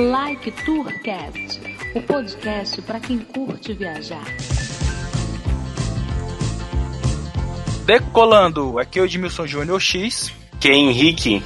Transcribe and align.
Like 0.00 0.50
Tourcast, 0.64 1.60
o 1.94 2.00
podcast 2.00 2.80
para 2.80 2.98
quem 2.98 3.18
curte 3.18 3.74
viajar. 3.74 4.24
Decolando, 7.84 8.78
aqui 8.78 8.98
é 8.98 9.02
o 9.02 9.04
Edmilson 9.04 9.46
Júnior 9.46 9.78
X. 9.78 10.32
Que 10.58 10.70
é 10.70 10.74
Henrique. 10.74 11.42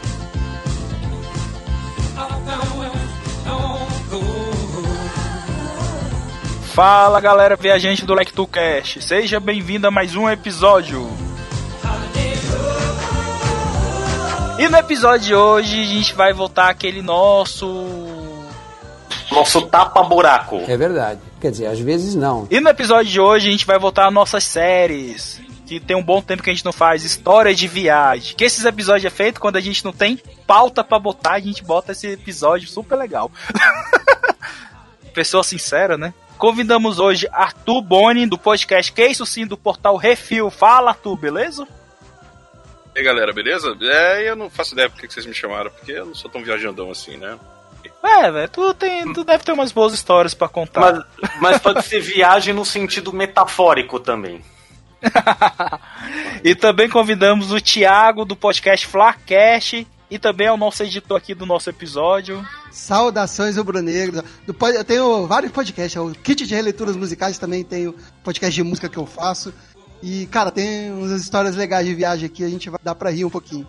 Fala 6.72 7.21
galera 7.21 7.56
viajante 7.56 8.06
do 8.06 8.14
LectuCast, 8.14 9.02
seja 9.02 9.40
bem-vindo 9.40 9.88
a 9.88 9.90
mais 9.90 10.14
um 10.14 10.30
episódio. 10.30 11.08
E 14.60 14.68
no 14.68 14.76
episódio 14.78 15.26
de 15.26 15.34
hoje 15.34 15.82
a 15.82 15.86
gente 15.86 16.14
vai 16.14 16.32
voltar 16.32 16.68
aquele 16.68 17.02
nosso. 17.02 18.03
Nosso 19.34 19.62
tapa-buraco. 19.62 20.62
É 20.69 20.77
verdade. 20.77 21.20
Quer 21.41 21.51
dizer, 21.51 21.66
às 21.66 21.79
vezes 21.80 22.15
não. 22.15 22.47
E 22.51 22.61
no 22.61 22.69
episódio 22.69 23.11
de 23.11 23.20
hoje 23.20 23.48
a 23.48 23.51
gente 23.51 23.66
vai 23.66 23.79
voltar 23.79 24.07
às 24.07 24.15
nossas 24.15 24.45
séries. 24.45 25.43
Que 25.66 25.80
tem 25.80 25.97
um 25.97 26.02
bom 26.02 26.23
tempo 26.23 26.43
que 26.43 26.51
a 26.51 26.52
gente 26.52 26.65
não 26.65 26.73
faz 26.73 27.05
história 27.05 27.55
de 27.55 27.66
viagem. 27.66 28.37
Que 28.37 28.45
esses 28.45 28.65
episódios 28.65 29.05
é 29.05 29.10
feito 29.10 29.41
quando 29.41 29.57
a 29.57 29.60
gente 29.60 29.84
não 29.84 29.93
tem 29.93 30.20
pauta 30.47 30.84
para 30.84 30.98
botar, 30.98 31.33
a 31.33 31.41
gente 31.41 31.65
bota 31.65 31.93
esse 31.93 32.07
episódio 32.07 32.69
super 32.69 32.97
legal. 32.97 33.30
Pessoa 35.12 35.43
sincera, 35.43 35.96
né? 35.96 36.12
Convidamos 36.37 36.98
hoje 36.98 37.29
Arthur 37.32 37.80
Boni, 37.80 38.27
do 38.27 38.37
podcast 38.37 38.93
Que 38.93 39.07
Isso 39.07 39.24
Sim, 39.24 39.46
do 39.46 39.57
portal 39.57 39.96
Refil. 39.96 40.51
Fala, 40.51 40.91
Arthur, 40.91 41.16
beleza? 41.16 41.66
E 42.95 42.98
aí, 42.98 43.05
galera, 43.05 43.32
beleza? 43.32 43.77
É, 43.80 44.29
eu 44.29 44.37
não 44.37 44.51
faço 44.51 44.74
ideia 44.74 44.91
por 44.91 45.01
que 45.01 45.12
vocês 45.12 45.27
me 45.27 45.35
chamaram, 45.35 45.71
porque 45.71 45.93
eu 45.93 46.07
não 46.07 46.15
sou 46.15 46.30
tão 46.30 46.43
viajandão 46.45 46.91
assim, 46.91 47.16
né? 47.16 47.38
É, 48.04 48.30
velho, 48.30 48.48
tu, 48.50 48.74
tem, 48.74 49.12
tu 49.15 49.24
deve 49.24 49.42
ter 49.42 49.52
umas 49.52 49.73
boas 49.73 49.95
histórias 49.95 50.34
para 50.34 50.46
contar. 50.46 50.80
Mas, 50.80 51.30
mas 51.40 51.59
pode 51.59 51.82
ser 51.87 52.01
viagem 52.01 52.52
no 52.52 52.65
sentido 52.65 53.12
metafórico 53.15 53.98
também. 53.98 54.42
e 56.45 56.54
também 56.54 56.88
convidamos 56.88 57.51
o 57.51 57.60
Thiago, 57.60 58.26
do 58.26 58.37
podcast 58.37 58.87
Flacast, 58.87 59.87
e 60.10 60.18
também 60.18 60.48
é 60.48 60.52
o 60.52 60.56
nosso 60.56 60.82
editor 60.82 61.16
aqui 61.16 61.34
do 61.34 61.46
nosso 61.46 61.70
episódio. 61.70 62.46
Saudações 62.70 63.56
rubro-negro. 63.56 64.23
Eu 64.47 64.84
tenho 64.84 65.27
vários 65.27 65.51
podcasts, 65.51 66.01
o 66.01 66.11
Kit 66.12 66.47
de 66.47 66.55
Releituras 66.55 66.97
Musicais 66.97 67.39
também 67.39 67.64
tenho 67.64 67.95
podcast 68.23 68.55
de 68.55 68.62
música 68.62 68.89
que 68.89 68.98
eu 68.98 69.07
faço. 69.07 69.53
E, 70.07 70.27
cara, 70.27 70.51
tem 70.51 70.93
umas 70.93 71.13
histórias 71.13 71.57
legais 71.57 71.87
de 71.87 71.95
viagem 71.95 72.27
aqui, 72.27 72.45
a 72.45 72.49
gente 72.51 72.69
vai 72.69 72.79
dar 72.85 72.95
pra 72.95 73.09
rir 73.09 73.25
um 73.25 73.31
pouquinho. 73.31 73.67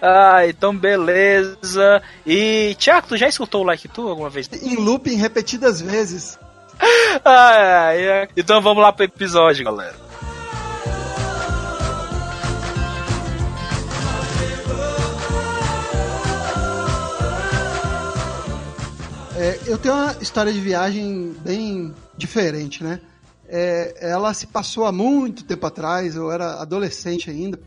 Ah, 0.00 0.46
então 0.46 0.74
beleza. 0.74 2.00
E, 2.26 2.74
Tiago, 2.78 3.06
tu 3.06 3.18
já 3.18 3.28
escutou 3.28 3.60
o 3.60 3.64
Like 3.66 3.86
Tu 3.88 4.08
alguma 4.08 4.30
vez? 4.30 4.48
Em 4.62 4.76
looping 4.76 5.16
repetidas 5.16 5.82
vezes. 5.82 6.38
ah, 7.22 7.94
é. 7.94 8.26
Então 8.34 8.62
vamos 8.62 8.82
lá 8.82 8.94
pro 8.94 9.04
episódio, 9.04 9.62
galera. 9.62 9.94
É, 19.36 19.58
eu 19.66 19.76
tenho 19.76 19.94
uma 19.94 20.16
história 20.22 20.50
de 20.50 20.60
viagem 20.60 21.36
bem 21.44 21.94
diferente, 22.16 22.82
né? 22.82 23.00
É, 23.48 23.96
ela 24.00 24.32
se 24.32 24.46
passou 24.46 24.86
há 24.86 24.92
muito 24.92 25.44
tempo 25.44 25.66
atrás, 25.66 26.16
eu 26.16 26.30
era 26.30 26.60
adolescente 26.60 27.30
ainda, 27.30 27.60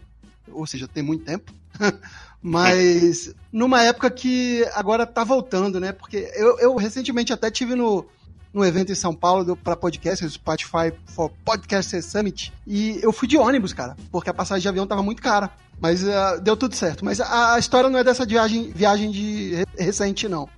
ou 0.51 0.65
seja, 0.65 0.87
tem 0.87 1.03
muito 1.03 1.23
tempo. 1.23 1.53
Mas 2.41 3.33
numa 3.51 3.83
época 3.83 4.09
que 4.09 4.63
agora 4.73 5.05
tá 5.05 5.23
voltando, 5.23 5.79
né? 5.79 5.91
Porque 5.91 6.31
eu, 6.35 6.59
eu 6.59 6.75
recentemente 6.75 7.33
até 7.33 7.49
tive 7.49 7.75
no, 7.75 8.05
no 8.53 8.65
evento 8.65 8.91
em 8.91 8.95
São 8.95 9.13
Paulo 9.13 9.55
para 9.55 9.75
podcast, 9.75 10.25
o 10.25 10.29
Spotify 10.29 10.93
for 11.05 11.31
Podcast 11.43 12.01
Summit, 12.01 12.53
e 12.65 12.99
eu 13.01 13.11
fui 13.11 13.27
de 13.27 13.37
ônibus, 13.37 13.73
cara, 13.73 13.95
porque 14.11 14.29
a 14.29 14.33
passagem 14.33 14.61
de 14.61 14.67
avião 14.67 14.87
tava 14.87 15.03
muito 15.03 15.21
cara. 15.21 15.51
Mas 15.79 16.03
uh, 16.03 16.41
deu 16.41 16.57
tudo 16.57 16.75
certo. 16.75 17.05
Mas 17.05 17.21
a, 17.21 17.53
a, 17.53 17.59
história 17.59 17.87
não 17.89 17.99
é 17.99 18.03
dessa 18.03 18.25
viagem, 18.25 18.71
viagem 18.71 19.11
de 19.11 19.63
recente, 19.77 20.27
não. 20.27 20.49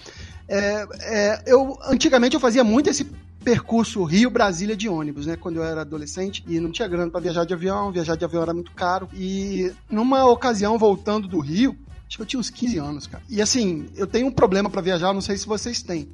É, 0.48 0.88
é, 1.02 1.44
eu 1.46 1.78
antigamente 1.84 2.36
eu 2.36 2.40
fazia 2.40 2.64
muito 2.64 2.90
esse 2.90 3.06
percurso 3.44 4.04
Rio-Brasília 4.04 4.76
de 4.76 4.90
ônibus, 4.90 5.26
né? 5.26 5.36
Quando 5.36 5.58
eu 5.58 5.64
era 5.64 5.82
adolescente 5.82 6.44
e 6.48 6.60
não 6.60 6.72
tinha 6.72 6.88
grana 6.88 7.10
para 7.10 7.22
viajar 7.22 7.46
de 7.46 7.54
avião, 7.54 7.92
viajar 7.92 8.16
de 8.16 8.26
avião 8.26 8.44
era 8.44 8.54
muito 8.54 8.72
caro. 8.72 9.10
E 9.14 9.72
numa 9.90 10.26
ocasião, 10.26 10.78
voltando 10.78 11.28
do 11.28 11.40
Rio, 11.40 11.78
acho 12.08 12.18
que 12.18 12.22
eu 12.22 12.26
tinha 12.26 12.40
uns 12.40 12.50
15 12.50 12.78
anos, 12.78 13.08
cara. 13.08 13.24
E 13.30 13.42
assim, 13.42 13.88
eu 13.96 14.08
tenho 14.08 14.28
um 14.28 14.32
problema 14.32 14.70
para 14.70 14.82
viajar, 14.82 15.14
não 15.14 15.22
sei 15.22 15.38
se 15.38 15.48
vocês 15.48 15.82
têm. 15.82 16.10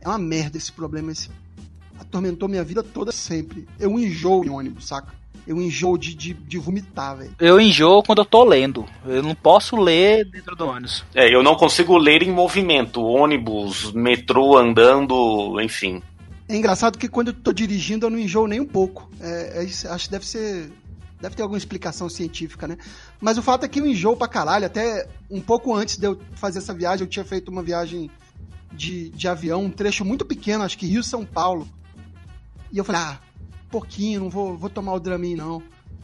É 0.00 0.08
uma 0.08 0.18
merda 0.18 0.56
esse 0.56 0.70
problema, 0.70 1.10
esse 1.10 1.30
atormentou 1.98 2.48
minha 2.48 2.64
vida 2.64 2.82
toda 2.82 3.10
sempre. 3.10 3.66
Eu 3.78 3.98
enjoo 3.98 4.44
em 4.44 4.50
ônibus, 4.50 4.86
saca? 4.86 5.12
Eu 5.46 5.60
enjoo 5.60 5.98
de, 5.98 6.14
de, 6.14 6.32
de 6.32 6.58
vomitar, 6.58 7.18
velho. 7.18 7.32
Eu 7.38 7.60
enjoo 7.60 8.02
quando 8.02 8.20
eu 8.20 8.24
tô 8.24 8.44
lendo. 8.44 8.86
Eu 9.04 9.22
não 9.22 9.34
posso 9.34 9.76
ler 9.76 10.24
dentro 10.24 10.56
do 10.56 10.66
ônibus. 10.66 11.04
É, 11.14 11.34
eu 11.34 11.42
não 11.42 11.54
consigo 11.54 11.98
ler 11.98 12.22
em 12.22 12.30
movimento. 12.30 13.02
Ônibus, 13.02 13.92
metrô 13.92 14.56
andando, 14.56 15.60
enfim. 15.60 16.02
É 16.48 16.56
engraçado 16.56 16.98
que 16.98 17.08
quando 17.08 17.28
eu 17.28 17.34
tô 17.34 17.52
dirigindo 17.52 18.06
eu 18.06 18.10
não 18.10 18.18
enjoo 18.18 18.46
nem 18.46 18.60
um 18.60 18.66
pouco. 18.66 19.10
É, 19.20 19.64
é, 19.64 19.88
acho 19.88 20.04
que 20.04 20.10
deve 20.10 20.26
ser. 20.26 20.72
Deve 21.20 21.36
ter 21.36 21.42
alguma 21.42 21.56
explicação 21.56 22.08
científica, 22.08 22.68
né? 22.68 22.76
Mas 23.18 23.38
o 23.38 23.42
fato 23.42 23.64
é 23.64 23.68
que 23.68 23.80
eu 23.80 23.86
enjoo 23.86 24.16
pra 24.16 24.28
caralho. 24.28 24.66
Até 24.66 25.08
um 25.30 25.40
pouco 25.40 25.74
antes 25.74 25.96
de 25.96 26.06
eu 26.06 26.20
fazer 26.34 26.58
essa 26.58 26.74
viagem, 26.74 27.04
eu 27.04 27.10
tinha 27.10 27.24
feito 27.24 27.50
uma 27.50 27.62
viagem 27.62 28.10
de, 28.70 29.08
de 29.10 29.26
avião, 29.26 29.64
um 29.64 29.70
trecho 29.70 30.04
muito 30.04 30.24
pequeno, 30.24 30.64
acho 30.64 30.76
que 30.76 30.86
Rio-São 30.86 31.24
Paulo. 31.24 31.66
E 32.70 32.76
eu 32.76 32.84
falei, 32.84 33.00
ah, 33.00 33.20
pouquinho, 33.70 34.20
não 34.20 34.28
vou, 34.28 34.56
vou 34.56 34.68
tomar 34.68 34.92
o 34.92 35.00
Dramin, 35.00 35.36
não. 35.36 35.62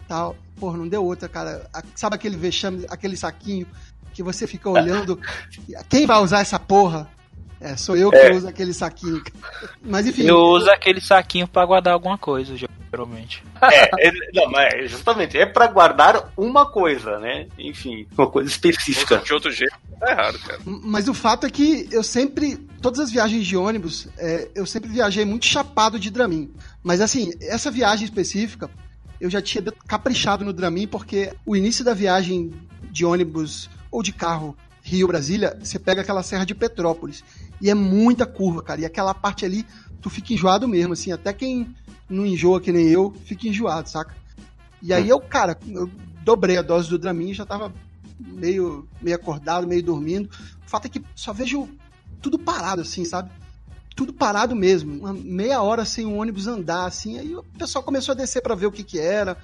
Tal. 0.08 0.36
Porra, 0.56 0.78
não 0.78 0.88
deu 0.88 1.04
outra, 1.04 1.28
cara. 1.28 1.68
Sabe 1.94 2.14
aquele 2.14 2.36
vexame, 2.36 2.86
aquele 2.88 3.16
saquinho 3.16 3.66
que 4.14 4.22
você 4.22 4.46
fica 4.46 4.70
olhando? 4.70 5.20
Quem 5.88 6.06
vai 6.06 6.22
usar 6.22 6.40
essa 6.40 6.58
porra? 6.58 7.08
É, 7.60 7.76
sou 7.76 7.94
eu 7.94 8.10
que 8.10 8.16
é. 8.16 8.32
uso 8.32 8.48
aquele 8.48 8.72
saquinho. 8.72 9.22
Mas 9.84 10.06
enfim. 10.06 10.22
Eu 10.22 10.38
uso 10.38 10.70
aquele 10.70 11.00
saquinho 11.00 11.46
para 11.46 11.66
guardar 11.66 11.92
alguma 11.92 12.16
coisa, 12.16 12.56
geralmente. 12.56 13.44
É, 13.60 14.08
é, 14.08 14.12
não, 14.32 14.50
mas 14.50 14.74
é 14.74 14.86
justamente, 14.86 15.38
é 15.38 15.44
para 15.44 15.66
guardar 15.66 16.32
uma 16.36 16.64
coisa, 16.64 17.18
né? 17.18 17.46
Enfim, 17.58 18.06
uma 18.16 18.26
coisa 18.26 18.48
específica. 18.48 19.18
De 19.18 19.34
outro 19.34 19.52
jeito, 19.52 19.74
tá 20.00 20.10
errado, 20.10 20.38
cara. 20.38 20.58
Mas 20.64 21.06
o 21.06 21.14
fato 21.14 21.46
é 21.46 21.50
que 21.50 21.88
eu 21.92 22.02
sempre, 22.02 22.56
todas 22.80 22.98
as 22.98 23.12
viagens 23.12 23.46
de 23.46 23.56
ônibus, 23.56 24.08
é, 24.18 24.48
eu 24.54 24.64
sempre 24.64 24.88
viajei 24.90 25.24
muito 25.24 25.44
chapado 25.44 25.98
de 25.98 26.10
Dramin. 26.10 26.50
Mas 26.82 27.00
assim, 27.00 27.32
essa 27.42 27.70
viagem 27.70 28.06
específica, 28.06 28.70
eu 29.20 29.28
já 29.28 29.42
tinha 29.42 29.62
caprichado 29.86 30.44
no 30.44 30.52
Dramin, 30.52 30.86
porque 30.86 31.32
o 31.44 31.54
início 31.54 31.84
da 31.84 31.92
viagem 31.92 32.50
de 32.90 33.04
ônibus 33.04 33.68
ou 33.90 34.02
de 34.02 34.12
carro 34.12 34.56
Rio-Brasília, 34.96 35.58
você 35.62 35.78
pega 35.78 36.02
aquela 36.02 36.22
serra 36.22 36.44
de 36.44 36.54
Petrópolis. 36.54 37.24
E 37.60 37.70
é 37.70 37.74
muita 37.74 38.26
curva, 38.26 38.62
cara. 38.62 38.80
E 38.80 38.84
aquela 38.84 39.14
parte 39.14 39.44
ali, 39.44 39.66
tu 40.00 40.10
fica 40.10 40.32
enjoado 40.32 40.66
mesmo, 40.66 40.92
assim. 40.92 41.12
Até 41.12 41.32
quem 41.32 41.74
não 42.08 42.26
enjoa 42.26 42.60
que 42.60 42.72
nem 42.72 42.88
eu, 42.88 43.14
fica 43.24 43.48
enjoado, 43.48 43.88
saca? 43.88 44.14
E 44.82 44.92
aí 44.92 45.08
eu, 45.08 45.20
cara, 45.20 45.58
eu 45.68 45.90
dobrei 46.24 46.56
a 46.56 46.62
dose 46.62 46.88
do 46.88 46.98
Dramin, 46.98 47.34
já 47.34 47.44
tava 47.44 47.72
meio, 48.18 48.88
meio 49.00 49.16
acordado, 49.16 49.66
meio 49.66 49.82
dormindo. 49.82 50.28
O 50.66 50.68
fato 50.68 50.86
é 50.86 50.88
que 50.88 51.02
só 51.14 51.32
vejo 51.32 51.68
tudo 52.20 52.38
parado, 52.38 52.82
assim, 52.82 53.04
sabe? 53.04 53.30
Tudo 53.94 54.12
parado 54.12 54.56
mesmo. 54.56 54.98
Uma 55.00 55.12
meia 55.12 55.60
hora 55.62 55.84
sem 55.84 56.06
o 56.06 56.16
ônibus 56.16 56.46
andar, 56.46 56.86
assim. 56.86 57.18
Aí 57.18 57.34
o 57.34 57.42
pessoal 57.42 57.84
começou 57.84 58.12
a 58.12 58.16
descer 58.16 58.42
para 58.42 58.54
ver 58.54 58.66
o 58.66 58.72
que 58.72 58.82
que 58.82 58.98
era. 58.98 59.36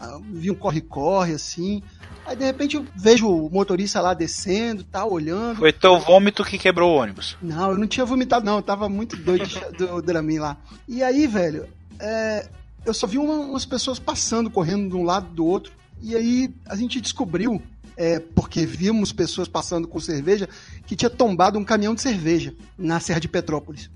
Ah, 0.00 0.18
vi 0.32 0.50
um 0.50 0.54
corre-corre, 0.54 1.34
assim. 1.34 1.82
Aí 2.24 2.34
de 2.34 2.44
repente 2.44 2.76
eu 2.76 2.86
vejo 2.96 3.28
o 3.28 3.50
motorista 3.50 4.00
lá 4.00 4.14
descendo, 4.14 4.82
tá 4.82 5.04
olhando. 5.04 5.58
Foi 5.58 5.72
teu 5.72 6.00
vômito 6.00 6.42
que 6.42 6.56
quebrou 6.56 6.92
o 6.92 6.96
ônibus. 6.96 7.36
Não, 7.42 7.72
eu 7.72 7.78
não 7.78 7.86
tinha 7.86 8.06
vomitado, 8.06 8.46
não. 8.46 8.56
Eu 8.56 8.62
tava 8.62 8.88
muito 8.88 9.14
doido 9.16 9.46
do 9.76 10.00
Dramin 10.00 10.38
lá. 10.38 10.56
E 10.88 11.02
aí, 11.02 11.26
velho, 11.26 11.68
é, 11.98 12.48
eu 12.86 12.94
só 12.94 13.06
vi 13.06 13.18
uma, 13.18 13.34
umas 13.34 13.66
pessoas 13.66 13.98
passando, 13.98 14.50
correndo 14.50 14.88
de 14.88 14.96
um 14.96 15.04
lado 15.04 15.26
do 15.34 15.44
outro. 15.44 15.72
E 16.00 16.16
aí 16.16 16.54
a 16.66 16.74
gente 16.76 16.98
descobriu, 16.98 17.60
é, 17.94 18.18
porque 18.18 18.64
vimos 18.64 19.12
pessoas 19.12 19.48
passando 19.48 19.86
com 19.86 20.00
cerveja, 20.00 20.48
que 20.86 20.96
tinha 20.96 21.10
tombado 21.10 21.58
um 21.58 21.64
caminhão 21.64 21.94
de 21.94 22.00
cerveja 22.00 22.54
na 22.78 23.00
Serra 23.00 23.20
de 23.20 23.28
Petrópolis. 23.28 23.90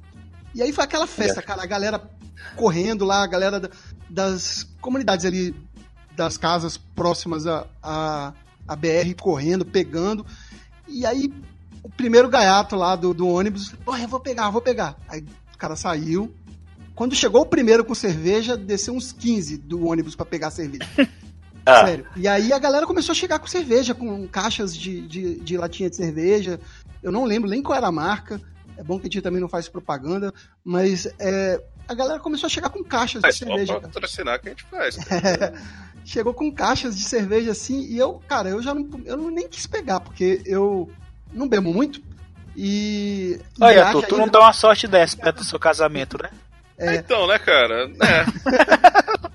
E 0.54 0.62
aí 0.62 0.70
foi 0.70 0.84
aquela 0.84 1.06
festa, 1.06 1.40
cara, 1.40 1.62
a 1.62 1.66
galera 1.66 2.10
correndo 2.56 3.04
lá, 3.04 3.22
a 3.22 3.26
galera 3.26 3.70
das 4.08 4.68
comunidades 4.80 5.24
ali 5.24 5.54
das 6.16 6.36
casas 6.36 6.76
próximas 6.76 7.46
à, 7.46 7.66
à, 7.82 8.32
à 8.66 8.76
BR 8.76 9.14
correndo, 9.20 9.64
pegando. 9.64 10.24
E 10.88 11.04
aí 11.04 11.32
o 11.82 11.88
primeiro 11.90 12.28
gaiato 12.28 12.76
lá 12.76 12.96
do, 12.96 13.12
do 13.12 13.28
ônibus, 13.28 13.72
porra, 13.84 14.02
eu 14.02 14.08
vou 14.08 14.20
pegar, 14.20 14.46
eu 14.46 14.52
vou 14.52 14.62
pegar. 14.62 14.96
Aí 15.08 15.24
o 15.54 15.58
cara 15.58 15.76
saiu. 15.76 16.32
Quando 16.94 17.14
chegou 17.14 17.42
o 17.42 17.46
primeiro 17.46 17.84
com 17.84 17.94
cerveja, 17.94 18.56
desceu 18.56 18.94
uns 18.94 19.12
15 19.12 19.58
do 19.58 19.86
ônibus 19.86 20.14
para 20.14 20.26
pegar 20.26 20.50
cerveja. 20.50 20.88
Ah. 21.66 21.86
Sério. 21.86 22.06
E 22.14 22.28
aí 22.28 22.52
a 22.52 22.58
galera 22.58 22.86
começou 22.86 23.12
a 23.12 23.16
chegar 23.16 23.38
com 23.38 23.46
cerveja, 23.46 23.94
com 23.94 24.28
caixas 24.28 24.76
de, 24.76 25.00
de, 25.00 25.40
de 25.40 25.56
latinha 25.56 25.88
de 25.88 25.96
cerveja. 25.96 26.60
Eu 27.02 27.10
não 27.10 27.24
lembro 27.24 27.48
nem 27.48 27.62
qual 27.62 27.74
era 27.78 27.86
a 27.86 27.90
marca. 27.90 28.38
É 28.76 28.82
bom 28.82 28.98
que 28.98 29.06
a 29.06 29.10
gente 29.10 29.22
também 29.22 29.40
não 29.40 29.48
faz 29.48 29.66
propaganda, 29.66 30.30
mas 30.62 31.06
é, 31.18 31.62
a 31.88 31.94
galera 31.94 32.20
começou 32.20 32.48
a 32.48 32.50
chegar 32.50 32.68
com 32.70 32.82
caixas 32.82 33.22
de 33.22 33.28
Mas 33.28 33.36
só 33.36 33.46
cerveja. 33.46 33.80
pra 33.80 33.88
patrocinar 33.88 34.40
que 34.40 34.48
a 34.48 34.50
gente 34.50 34.64
faz. 34.64 34.96
Chegou 36.04 36.34
com 36.34 36.52
caixas 36.52 36.96
de 36.96 37.02
cerveja 37.02 37.52
assim, 37.52 37.80
e 37.86 37.98
eu, 37.98 38.20
cara, 38.28 38.50
eu 38.50 38.62
já 38.62 38.74
não, 38.74 38.88
eu 39.04 39.16
não 39.16 39.30
nem 39.30 39.48
quis 39.48 39.66
pegar, 39.66 40.00
porque 40.00 40.42
eu 40.44 40.90
não 41.32 41.48
bebo 41.48 41.72
muito. 41.72 42.02
E. 42.56 43.40
Olha, 43.60 43.90
tu, 43.90 44.02
tu 44.02 44.16
não 44.16 44.28
dá 44.28 44.40
uma 44.40 44.52
sorte 44.52 44.86
dessa 44.86 45.16
perto 45.16 45.38
do 45.38 45.44
seu 45.44 45.58
casamento, 45.58 46.16
né? 46.22 46.30
É. 46.76 46.96
Então, 46.96 47.26
né, 47.26 47.38
cara? 47.38 47.90
É. 48.02 49.24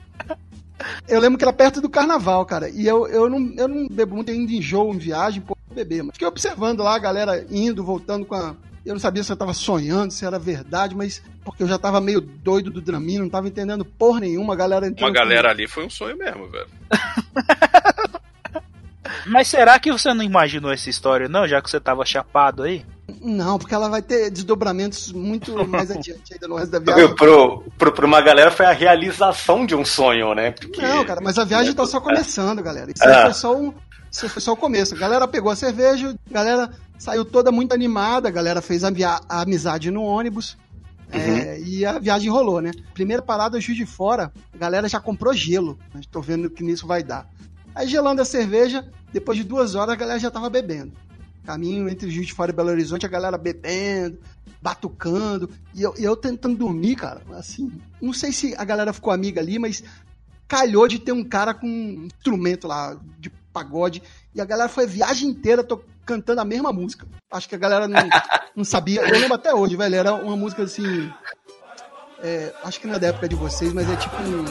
Eu 1.07 1.19
lembro 1.19 1.37
que 1.37 1.43
era 1.43 1.51
perto 1.51 1.81
do 1.81 1.89
carnaval, 1.89 2.45
cara. 2.45 2.69
E 2.69 2.85
eu, 2.85 3.07
eu, 3.07 3.27
não, 3.29 3.53
eu 3.57 3.67
não 3.67 3.87
bebo 3.87 4.15
muito, 4.15 4.29
eu 4.29 4.35
ainda 4.35 4.51
enjoo 4.51 4.93
em 4.93 4.97
viagem, 4.97 5.41
pô, 5.41 5.57
beber. 5.73 6.03
Mas 6.03 6.13
fiquei 6.13 6.27
observando 6.27 6.83
lá 6.83 6.95
a 6.95 6.99
galera 6.99 7.45
indo, 7.49 7.83
voltando 7.83 8.25
com 8.25 8.35
a. 8.35 8.55
Eu 8.89 8.95
não 8.95 8.99
sabia 8.99 9.23
se 9.23 9.31
eu 9.31 9.37
tava 9.37 9.53
sonhando, 9.53 10.11
se 10.11 10.25
era 10.25 10.39
verdade, 10.39 10.95
mas. 10.95 11.21
Porque 11.45 11.61
eu 11.61 11.67
já 11.67 11.77
tava 11.77 12.01
meio 12.01 12.19
doido 12.19 12.71
do 12.71 12.81
Dramin, 12.81 13.19
não 13.19 13.29
tava 13.29 13.47
entendendo 13.47 13.85
porra 13.85 14.21
nenhuma, 14.21 14.53
a 14.53 14.57
galera. 14.57 14.91
Uma 14.97 15.11
galera 15.11 15.51
ali 15.51 15.67
foi 15.67 15.85
um 15.85 15.89
sonho 15.91 16.17
mesmo, 16.17 16.47
velho. 16.49 16.67
Mas 19.25 19.47
será 19.47 19.77
que 19.79 19.91
você 19.91 20.13
não 20.13 20.23
imaginou 20.23 20.71
essa 20.71 20.89
história, 20.89 21.27
não? 21.27 21.47
Já 21.47 21.61
que 21.61 21.69
você 21.69 21.79
tava 21.79 22.05
chapado 22.05 22.63
aí? 22.63 22.85
Não, 23.21 23.57
porque 23.59 23.73
ela 23.75 23.89
vai 23.89 24.01
ter 24.01 24.29
desdobramentos 24.31 25.11
muito 25.11 25.53
mais 25.67 25.91
adiante 25.91 26.33
ainda 26.33 26.47
no 26.47 26.55
resto 26.55 26.71
da 26.71 26.79
viagem. 26.79 27.15
Pro, 27.15 27.63
pro, 27.77 27.91
pra 27.91 28.05
uma 28.05 28.21
galera 28.21 28.49
foi 28.49 28.65
a 28.65 28.71
realização 28.71 29.65
de 29.65 29.75
um 29.75 29.83
sonho, 29.83 30.33
né? 30.33 30.51
Porque... 30.51 30.81
Não, 30.81 31.03
cara, 31.05 31.21
mas 31.21 31.37
a 31.37 31.43
viagem 31.43 31.73
tá 31.73 31.85
só 31.85 31.99
começando, 31.99 32.61
galera. 32.63 32.91
Isso 32.91 33.03
aí 33.03 33.13
Ah. 33.13 33.21
foi 33.23 33.33
só 33.33 33.55
um. 33.55 33.73
Isso 34.11 34.27
foi 34.29 34.41
só 34.41 34.53
o 34.53 34.57
começo. 34.57 34.95
A 34.95 34.97
galera 34.97 35.27
pegou 35.27 35.51
a 35.51 35.55
cerveja, 35.55 36.15
a 36.29 36.33
galera 36.33 36.71
saiu 36.97 37.23
toda 37.23 37.51
muito 37.51 37.73
animada, 37.73 38.27
a 38.27 38.31
galera 38.31 38.61
fez 38.61 38.83
a, 38.83 38.89
a 39.27 39.41
amizade 39.41 39.91
no 39.91 40.03
ônibus. 40.03 40.57
é, 41.11 41.59
e 41.61 41.85
a 41.85 41.97
viagem 41.97 42.29
rolou, 42.29 42.61
né? 42.61 42.71
Primeira 42.93 43.21
parada, 43.21 43.59
Juiz 43.59 43.77
de 43.77 43.85
Fora, 43.85 44.31
a 44.53 44.57
galera 44.57 44.87
já 44.87 44.99
comprou 44.99 45.33
gelo. 45.33 45.77
Estou 45.99 46.21
vendo 46.21 46.49
que 46.49 46.63
nisso 46.63 46.85
vai 46.85 47.03
dar. 47.03 47.27
Aí 47.73 47.87
gelando 47.87 48.21
a 48.21 48.25
cerveja, 48.25 48.87
depois 49.11 49.37
de 49.37 49.43
duas 49.43 49.75
horas 49.75 49.93
a 49.93 49.97
galera 49.97 50.19
já 50.19 50.29
tava 50.29 50.49
bebendo. 50.49 50.91
Caminho 51.45 51.89
entre 51.89 52.11
Juiz 52.11 52.27
de 52.27 52.33
Fora 52.33 52.51
e 52.51 52.53
Belo 52.53 52.69
Horizonte, 52.69 53.05
a 53.05 53.09
galera 53.09 53.37
bebendo, 53.37 54.19
batucando. 54.61 55.49
E 55.73 55.81
eu, 55.81 55.93
eu 55.97 56.15
tentando 56.15 56.57
dormir, 56.57 56.95
cara. 56.95 57.21
Assim, 57.31 57.71
não 58.01 58.13
sei 58.13 58.31
se 58.31 58.53
a 58.55 58.63
galera 58.63 58.93
ficou 58.93 59.11
amiga 59.11 59.41
ali, 59.41 59.57
mas 59.57 59.83
calhou 60.47 60.87
de 60.87 60.99
ter 60.99 61.11
um 61.11 61.23
cara 61.23 61.53
com 61.53 61.67
um 61.67 62.05
instrumento 62.05 62.67
lá 62.67 62.99
de 63.19 63.31
pagode. 63.53 64.01
E 64.33 64.39
a 64.41 64.45
galera 64.45 64.69
foi 64.69 64.83
a 64.85 64.87
viagem 64.87 65.29
inteira 65.29 65.63
tô 65.63 65.81
cantando 66.05 66.41
a 66.41 66.45
mesma 66.45 66.71
música. 66.73 67.05
Acho 67.31 67.47
que 67.49 67.55
a 67.55 67.59
galera 67.59 67.87
não, 67.87 67.99
não 68.55 68.63
sabia. 68.63 69.01
Eu 69.01 69.11
lembro 69.19 69.33
até 69.35 69.53
hoje, 69.53 69.75
velho. 69.75 69.95
Era 69.95 70.13
uma 70.13 70.35
música 70.35 70.63
assim. 70.63 71.11
é, 72.23 72.53
acho 72.63 72.79
que 72.79 72.87
não 72.87 72.95
é 72.95 72.99
da 72.99 73.07
época 73.07 73.27
de 73.29 73.35
vocês, 73.35 73.71
mas 73.73 73.89
é 73.89 73.95
tipo 73.95 74.15
um. 74.23 74.45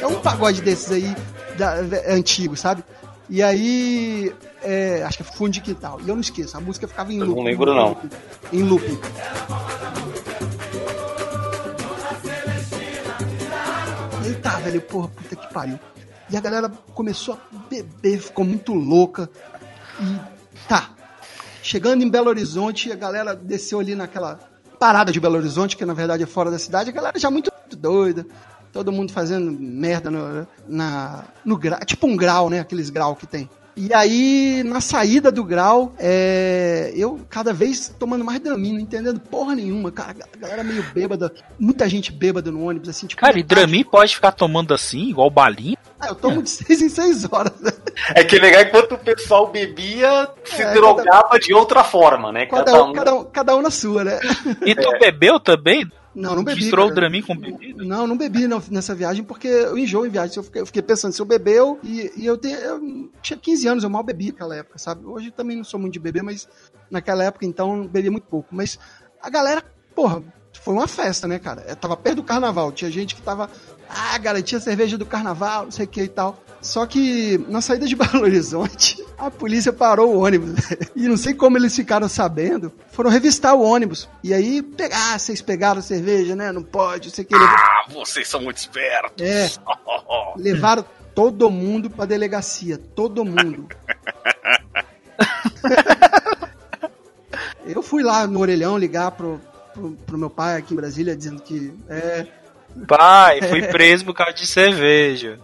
É 0.00 0.06
um 0.06 0.20
pagode 0.20 0.60
desses 0.62 0.90
aí, 0.92 1.16
da- 1.56 1.76
é 1.98 2.12
antigo, 2.14 2.56
sabe? 2.56 2.84
E 3.28 3.42
aí. 3.42 4.32
é, 4.62 5.02
acho 5.04 5.18
que 5.18 5.22
é 5.22 5.26
fundo 5.26 5.50
de 5.50 5.60
quintal. 5.60 5.98
E 6.04 6.08
eu 6.08 6.14
não 6.14 6.20
esqueço, 6.20 6.56
a 6.56 6.60
música 6.60 6.86
ficava 6.86 7.12
em 7.12 7.18
Eu 7.20 7.26
loop. 7.26 7.36
não 7.38 7.44
lembro, 7.44 7.74
não. 7.74 7.96
Em 8.52 8.62
looping. 8.62 8.98
Velho, 14.64 14.80
porra, 14.80 15.08
puta 15.08 15.36
que 15.36 15.52
pariu. 15.52 15.78
E 16.30 16.36
a 16.36 16.40
galera 16.40 16.68
começou 16.94 17.34
a 17.34 17.58
beber, 17.68 18.18
ficou 18.18 18.44
muito 18.44 18.72
louca. 18.72 19.28
E 20.00 20.18
tá. 20.66 20.90
Chegando 21.62 22.02
em 22.02 22.08
Belo 22.08 22.28
Horizonte, 22.28 22.90
a 22.90 22.96
galera 22.96 23.34
desceu 23.34 23.78
ali 23.80 23.94
naquela 23.94 24.38
parada 24.78 25.12
de 25.12 25.20
Belo 25.20 25.36
Horizonte, 25.36 25.76
que 25.76 25.84
na 25.84 25.94
verdade 25.94 26.22
é 26.22 26.26
fora 26.26 26.50
da 26.50 26.58
cidade, 26.58 26.90
a 26.90 26.92
galera 26.92 27.18
já 27.18 27.30
muito 27.30 27.52
doida. 27.76 28.26
Todo 28.72 28.90
mundo 28.90 29.12
fazendo 29.12 29.52
merda 29.52 30.10
no, 30.10 30.46
na, 30.66 31.24
no 31.44 31.56
grau. 31.56 31.78
Tipo 31.80 32.06
um 32.06 32.16
grau, 32.16 32.50
né? 32.50 32.60
Aqueles 32.60 32.90
grau 32.90 33.14
que 33.14 33.26
tem. 33.26 33.48
E 33.76 33.92
aí, 33.92 34.62
na 34.64 34.80
saída 34.80 35.32
do 35.32 35.42
grau, 35.42 35.92
é, 35.98 36.92
eu 36.94 37.20
cada 37.28 37.52
vez 37.52 37.92
tomando 37.98 38.24
mais 38.24 38.38
Dramin, 38.38 38.74
não 38.74 38.80
entendendo 38.80 39.18
porra 39.18 39.56
nenhuma. 39.56 39.90
Cara, 39.90 40.14
a 40.32 40.36
galera 40.36 40.62
meio 40.62 40.84
bêbada, 40.94 41.32
muita 41.58 41.88
gente 41.88 42.12
bêbada 42.12 42.52
no 42.52 42.64
ônibus, 42.68 42.88
assim, 42.88 43.06
tipo. 43.06 43.20
Cara, 43.20 43.38
e 43.38 43.42
Dramin 43.42 43.84
pode 43.84 44.14
ficar 44.14 44.30
tomando 44.32 44.72
assim, 44.72 45.08
igual 45.10 45.28
balinha? 45.28 45.76
Ah, 45.98 46.08
eu 46.08 46.14
tomo 46.14 46.42
de 46.42 46.50
seis 46.50 46.82
em 46.82 46.88
seis 46.88 47.24
horas. 47.30 47.52
É 48.14 48.22
que 48.22 48.38
legal 48.38 48.62
enquanto 48.62 48.92
o 48.92 48.98
pessoal 48.98 49.48
bebia, 49.50 50.28
se 50.44 50.62
É, 50.62 50.72
drogava 50.72 51.38
de 51.38 51.52
outra 51.52 51.82
forma, 51.82 52.30
né? 52.30 52.46
Cada 52.46 52.84
um, 52.84 52.92
cada, 52.92 53.14
um, 53.14 53.24
cada 53.24 53.56
um 53.56 53.62
na 53.62 53.70
sua, 53.70 54.04
né? 54.04 54.20
E 54.64 54.74
tu 54.74 54.90
bebeu 55.00 55.40
também? 55.40 55.90
Não, 56.14 56.36
não 56.36 56.44
bebi. 56.44 56.60
Misturou 56.60 56.88
o. 56.88 56.94
Dramin 56.94 57.22
com 57.22 57.36
bebida? 57.36 57.82
Não, 57.82 58.06
não 58.06 58.16
bebi 58.16 58.46
não, 58.46 58.62
nessa 58.70 58.94
viagem 58.94 59.24
porque 59.24 59.48
eu 59.48 59.76
enjoo 59.76 60.06
em 60.06 60.10
viagem. 60.10 60.36
Eu 60.36 60.42
fiquei, 60.42 60.62
eu 60.62 60.66
fiquei 60.66 60.82
pensando, 60.82 61.12
se 61.12 61.20
eu 61.20 61.26
bebeu 61.26 61.78
e, 61.82 62.12
e 62.16 62.26
eu, 62.26 62.38
tenho, 62.38 62.56
eu 62.56 63.10
tinha 63.20 63.36
15 63.36 63.66
anos, 63.66 63.84
eu 63.84 63.90
mal 63.90 64.02
bebi 64.02 64.28
naquela 64.28 64.56
época, 64.56 64.78
sabe? 64.78 65.04
Hoje 65.04 65.30
também 65.30 65.56
não 65.56 65.64
sou 65.64 65.80
muito 65.80 65.94
de 65.94 65.98
beber, 65.98 66.22
mas 66.22 66.48
naquela 66.90 67.24
época 67.24 67.44
então 67.44 67.82
eu 67.82 67.88
bebia 67.88 68.10
muito 68.10 68.26
pouco. 68.26 68.54
Mas 68.54 68.78
a 69.20 69.28
galera, 69.28 69.62
porra, 69.94 70.22
foi 70.60 70.74
uma 70.74 70.86
festa, 70.86 71.26
né, 71.26 71.38
cara? 71.38 71.64
Eu 71.66 71.76
tava 71.76 71.96
perto 71.96 72.16
do 72.16 72.22
carnaval, 72.22 72.70
tinha 72.70 72.90
gente 72.90 73.14
que 73.14 73.22
tava, 73.22 73.50
ah, 73.88 74.16
garantia 74.18 74.60
cerveja 74.60 74.96
do 74.96 75.06
carnaval, 75.06 75.64
não 75.64 75.70
sei 75.70 75.84
o 75.84 75.88
que 75.88 76.02
e 76.02 76.08
tal. 76.08 76.43
Só 76.64 76.86
que 76.86 77.36
na 77.46 77.60
saída 77.60 77.86
de 77.86 77.94
Belo 77.94 78.22
Horizonte, 78.22 79.04
a 79.18 79.30
polícia 79.30 79.70
parou 79.70 80.14
o 80.14 80.24
ônibus. 80.24 80.54
E 80.96 81.08
não 81.08 81.16
sei 81.16 81.34
como 81.34 81.58
eles 81.58 81.74
ficaram 81.74 82.08
sabendo. 82.08 82.72
Foram 82.92 83.10
revistar 83.10 83.54
o 83.54 83.62
ônibus. 83.62 84.08
E 84.22 84.32
aí, 84.32 84.62
pegar, 84.62 85.12
ah, 85.12 85.18
vocês 85.18 85.42
pegaram 85.42 85.82
cerveja, 85.82 86.34
né? 86.34 86.52
Não 86.52 86.62
pode, 86.62 87.08
não 87.08 87.14
sei 87.14 87.24
o 87.24 87.28
que. 87.28 87.34
Ah, 87.34 87.84
vocês 87.90 88.26
são 88.28 88.40
muito 88.40 88.56
espertos. 88.58 89.26
É, 89.26 89.50
levaram 90.38 90.84
todo 91.14 91.50
mundo 91.50 91.90
pra 91.90 92.06
delegacia. 92.06 92.78
Todo 92.78 93.24
mundo. 93.24 93.68
Eu 97.66 97.82
fui 97.82 98.02
lá 98.02 98.26
no 98.26 98.40
orelhão 98.40 98.78
ligar 98.78 99.10
pro, 99.10 99.40
pro, 99.74 99.90
pro 100.06 100.18
meu 100.18 100.30
pai 100.30 100.56
aqui 100.56 100.72
em 100.72 100.76
Brasília 100.76 101.16
dizendo 101.16 101.42
que 101.42 101.74
é. 101.88 102.26
Pai, 102.86 103.42
fui 103.42 103.62
preso 103.66 104.04
por 104.04 104.14
causa 104.14 104.32
de 104.32 104.46
cerveja. 104.46 105.38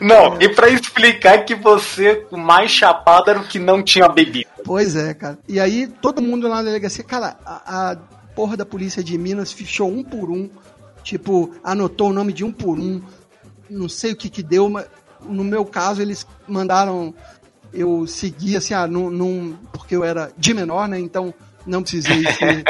Não, 0.00 0.40
e 0.40 0.48
pra 0.48 0.68
explicar 0.68 1.44
que 1.44 1.54
você, 1.54 2.26
o 2.30 2.36
mais 2.36 2.70
chapado, 2.70 3.30
era 3.30 3.40
o 3.40 3.44
que 3.46 3.58
não 3.58 3.82
tinha 3.82 4.08
bebido. 4.08 4.48
Pois 4.64 4.94
é, 4.94 5.14
cara. 5.14 5.38
E 5.48 5.58
aí, 5.58 5.86
todo 5.86 6.22
mundo 6.22 6.46
lá 6.48 6.56
na 6.56 6.62
delegacia, 6.64 7.02
cara, 7.02 7.36
a, 7.44 7.92
a 7.92 7.96
porra 8.34 8.56
da 8.56 8.66
polícia 8.66 9.02
de 9.02 9.16
Minas 9.16 9.52
fichou 9.52 9.90
um 9.90 10.02
por 10.02 10.30
um. 10.30 10.48
Tipo, 11.02 11.54
anotou 11.62 12.10
o 12.10 12.12
nome 12.12 12.32
de 12.32 12.44
um 12.44 12.52
por 12.52 12.78
um. 12.78 13.00
Não 13.68 13.88
sei 13.88 14.12
o 14.12 14.16
que 14.16 14.28
que 14.28 14.42
deu, 14.42 14.68
mas 14.68 14.86
no 15.22 15.42
meu 15.44 15.64
caso, 15.64 16.02
eles 16.02 16.26
mandaram 16.46 17.14
eu 17.72 18.06
seguir, 18.06 18.56
assim, 18.56 18.74
ah, 18.74 18.86
num, 18.86 19.10
num- 19.10 19.56
porque 19.72 19.96
eu 19.96 20.04
era 20.04 20.30
de 20.36 20.54
menor, 20.54 20.86
né? 20.88 20.98
Então 21.00 21.32
não 21.66 21.82
precisei 21.82 22.22
ser. 22.34 22.64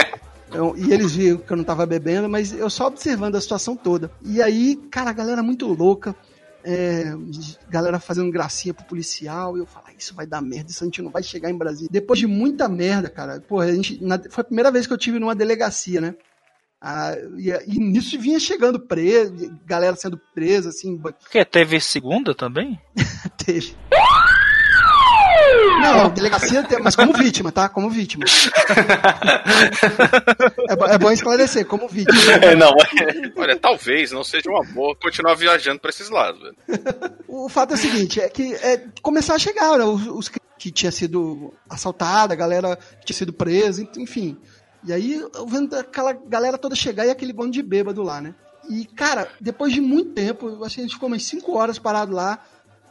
E 0.77 0.93
eles 0.93 1.13
viram 1.17 1.39
que 1.39 1.53
eu 1.53 1.57
não 1.57 1.65
tava 1.65 1.85
bebendo, 1.87 2.29
mas 2.29 2.53
eu 2.53 2.69
só 2.71 2.87
observando 2.87 3.35
a 3.37 3.41
situação 3.41 3.75
toda. 3.77 4.11
E 4.23 4.41
aí, 4.43 4.77
cara, 4.91 5.11
a 5.11 5.13
galera 5.13 5.43
muito 5.43 5.67
louca. 5.67 6.15
é, 6.67 7.13
galera 7.69 8.01
fazendo 8.01 8.33
gracinha 8.33 8.73
pro 8.73 8.87
policial, 8.87 9.55
e 9.55 9.61
eu 9.61 9.67
falo, 9.67 9.85
"Ah, 9.89 9.93
isso 9.99 10.15
vai 10.15 10.27
dar 10.27 10.41
merda, 10.41 10.71
isso 10.71 10.83
a 10.83 10.87
gente 10.87 11.03
não 11.03 11.11
vai 11.11 11.23
chegar 11.23 11.51
em 11.51 11.59
Brasília. 11.59 11.91
Depois 11.93 12.19
de 12.19 12.27
muita 12.27 12.67
merda, 12.71 13.11
cara, 13.11 13.39
pô, 13.47 13.61
a 13.61 13.71
gente, 13.71 14.03
na- 14.03 14.19
foi 14.31 14.41
a 14.41 14.45
primeira 14.47 14.71
vez 14.71 14.87
que 14.87 14.93
eu 14.95 14.97
tive 14.97 15.19
numa 15.19 15.35
delegacia, 15.35 16.01
né? 16.01 16.15
Ah, 16.81 17.15
e, 17.37 17.51
e 17.67 17.79
nisso 17.79 18.19
vinha 18.19 18.41
chegando 18.41 18.81
preso, 18.81 19.35
galera 19.67 19.95
sendo 19.95 20.19
presa, 20.35 20.71
assim, 20.71 20.97
Porque 20.97 21.45
teve 21.45 21.79
segunda 21.81 22.35
também? 22.35 22.81
teve. 23.45 23.75
Não, 25.81 26.11
delegacia, 26.11 26.67
mas 26.83 26.97
como 26.97 27.13
vítima, 27.13 27.53
tá? 27.53 27.69
Como 27.69 27.91
vítima. 27.91 28.25
É, 30.67 30.95
é 30.95 30.99
bom 30.99 31.11
esclarecer, 31.11 31.67
como 31.67 31.89
vítima. 31.89 32.33
É, 32.43 32.57
não, 32.57 32.73
Olha, 33.37 33.57
talvez 33.57 34.11
não 34.13 34.25
seja 34.25 34.49
uma 34.49 34.65
boa 34.65 34.97
continuar 34.97 35.35
viajando 35.35 35.79
pra 35.81 35.91
esses 35.91 36.09
lados, 36.09 36.41
velho. 36.41 36.57
O 37.29 37.49
fato 37.49 37.73
é 37.73 37.75
o 37.75 37.79
seguinte, 37.79 38.21
é 38.21 38.29
que 38.29 38.55
é, 38.55 38.83
começar 39.03 39.35
a 39.35 39.39
chegar 39.39 39.79
né, 39.79 39.85
os, 39.85 40.07
os 40.07 40.29
que 40.59 40.71
tinha 40.71 40.91
sido 40.91 41.53
assaltada, 41.69 42.33
a 42.33 42.37
galera 42.37 42.77
que 43.01 43.07
tinha 43.07 43.17
sido 43.17 43.33
presa, 43.33 43.87
enfim. 43.99 44.37
E 44.85 44.93
aí 44.93 45.15
eu 45.15 45.47
vendo 45.47 45.75
aquela 45.77 46.13
galera 46.13 46.59
toda 46.59 46.75
chegar 46.75 47.07
e 47.07 47.11
aquele 47.11 47.33
bando 47.33 47.53
de 47.53 47.63
bêbado 47.63 48.03
lá, 48.03 48.21
né? 48.21 48.35
E, 48.69 48.85
cara, 48.85 49.29
depois 49.41 49.73
de 49.73 49.81
muito 49.81 50.13
tempo, 50.13 50.49
eu 50.49 50.65
acho 50.65 50.77
que 50.77 50.81
a 50.81 50.85
gente 50.85 50.95
ficou 50.95 51.07
umas 51.07 51.23
5 51.25 51.55
horas 51.57 51.79
parado 51.79 52.13
lá, 52.13 52.39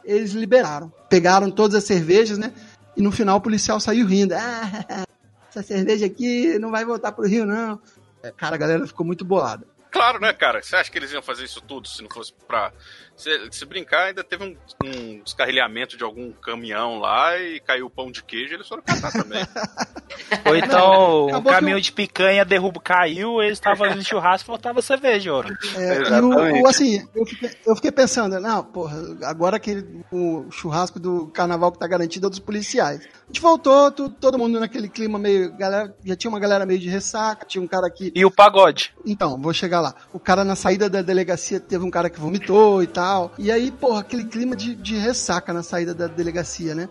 eles 0.04 0.32
liberaram. 0.32 0.92
Pegaram 1.08 1.50
todas 1.50 1.74
as 1.74 1.84
cervejas, 1.84 2.38
né? 2.38 2.52
E 2.96 3.02
no 3.02 3.10
final 3.12 3.36
o 3.38 3.40
policial 3.40 3.80
saiu 3.80 4.06
rindo. 4.06 4.34
Ah, 4.34 5.04
essa 5.50 5.62
cerveja 5.62 6.06
aqui 6.06 6.58
não 6.58 6.70
vai 6.70 6.84
voltar 6.84 7.12
pro 7.12 7.26
Rio, 7.26 7.44
não. 7.46 7.80
É, 8.22 8.30
Cara, 8.32 8.54
a 8.54 8.58
galera 8.58 8.86
ficou 8.86 9.04
muito 9.04 9.24
bolada. 9.24 9.66
claro, 9.90 10.18
né, 10.20 10.32
cara? 10.32 10.62
Você 10.62 10.74
acha 10.76 10.90
que 10.90 10.98
eles 10.98 11.12
iam 11.12 11.22
fazer 11.22 11.44
isso 11.44 11.60
tudo 11.60 11.86
se 11.88 12.02
não 12.02 12.08
fosse 12.10 12.32
pra. 12.48 12.72
Se, 13.16 13.30
se 13.52 13.64
brincar, 13.64 14.06
ainda 14.08 14.24
teve 14.24 14.42
um, 14.44 14.56
um 14.84 15.22
descarrilhamento 15.22 15.96
de 15.96 16.02
algum 16.02 16.32
caminhão 16.32 16.98
lá 16.98 17.38
e 17.38 17.60
caiu 17.60 17.86
o 17.86 17.90
pão 17.90 18.10
de 18.10 18.22
queijo 18.24 18.52
e 18.52 18.56
eles 18.56 18.66
foram 18.66 18.82
catar 18.82 19.12
também. 19.12 19.40
Ou 20.46 20.56
então 20.56 21.26
o 21.26 21.42
que 21.42 21.48
caminhão 21.48 21.78
eu- 21.78 21.82
de 21.82 21.92
picanha 21.92 22.44
derruba, 22.44 22.80
caiu, 22.80 23.40
eles 23.42 23.54
estavam 23.58 23.78
fazendo 23.86 24.04
churrasco 24.04 24.44
e 24.44 24.48
faltava 24.48 24.82
cerveja, 24.82 25.32
ora. 25.32 25.48
É, 25.76 26.02
e 26.02 26.20
o, 26.20 26.62
o, 26.62 26.66
assim, 26.66 27.06
eu 27.14 27.24
fiquei, 27.26 27.50
eu 27.66 27.76
fiquei 27.76 27.92
pensando, 27.92 28.38
não, 28.40 28.64
porra, 28.64 28.96
agora 29.24 29.58
que 29.60 29.84
o 30.10 30.50
churrasco 30.50 30.98
do 30.98 31.28
carnaval 31.28 31.70
que 31.72 31.78
tá 31.78 31.86
garantido 31.86 32.26
é 32.26 32.30
dos 32.30 32.38
policiais. 32.40 33.00
A 33.04 33.26
gente 33.28 33.40
voltou, 33.40 33.90
tu- 33.92 34.10
todo 34.10 34.38
mundo 34.38 34.58
naquele 34.60 34.88
clima 34.88 35.18
meio. 35.18 35.52
Galera, 35.56 35.94
já 36.04 36.14
tinha 36.16 36.28
uma 36.28 36.38
galera 36.40 36.66
meio 36.66 36.78
de 36.78 36.88
ressaca, 36.88 37.46
tinha 37.46 37.62
um 37.62 37.66
cara 37.66 37.88
que. 37.90 38.12
E 38.14 38.24
o 38.24 38.30
pagode. 38.30 38.92
Então, 39.06 39.40
vou 39.40 39.52
chegar 39.52 39.80
lá. 39.80 39.94
O 40.12 40.18
cara 40.20 40.44
na 40.44 40.54
saída 40.54 40.90
da 40.90 41.00
delegacia 41.00 41.58
teve 41.58 41.84
um 41.84 41.90
cara 41.90 42.10
que 42.10 42.20
vomitou 42.20 42.82
e 42.82 42.86
tal. 42.86 43.03
E 43.38 43.50
aí, 43.50 43.70
porra, 43.70 44.00
aquele 44.00 44.24
clima 44.24 44.54
de, 44.56 44.74
de 44.74 44.96
ressaca 44.96 45.52
na 45.52 45.62
saída 45.62 45.94
da 45.94 46.06
delegacia, 46.06 46.74
né? 46.74 46.88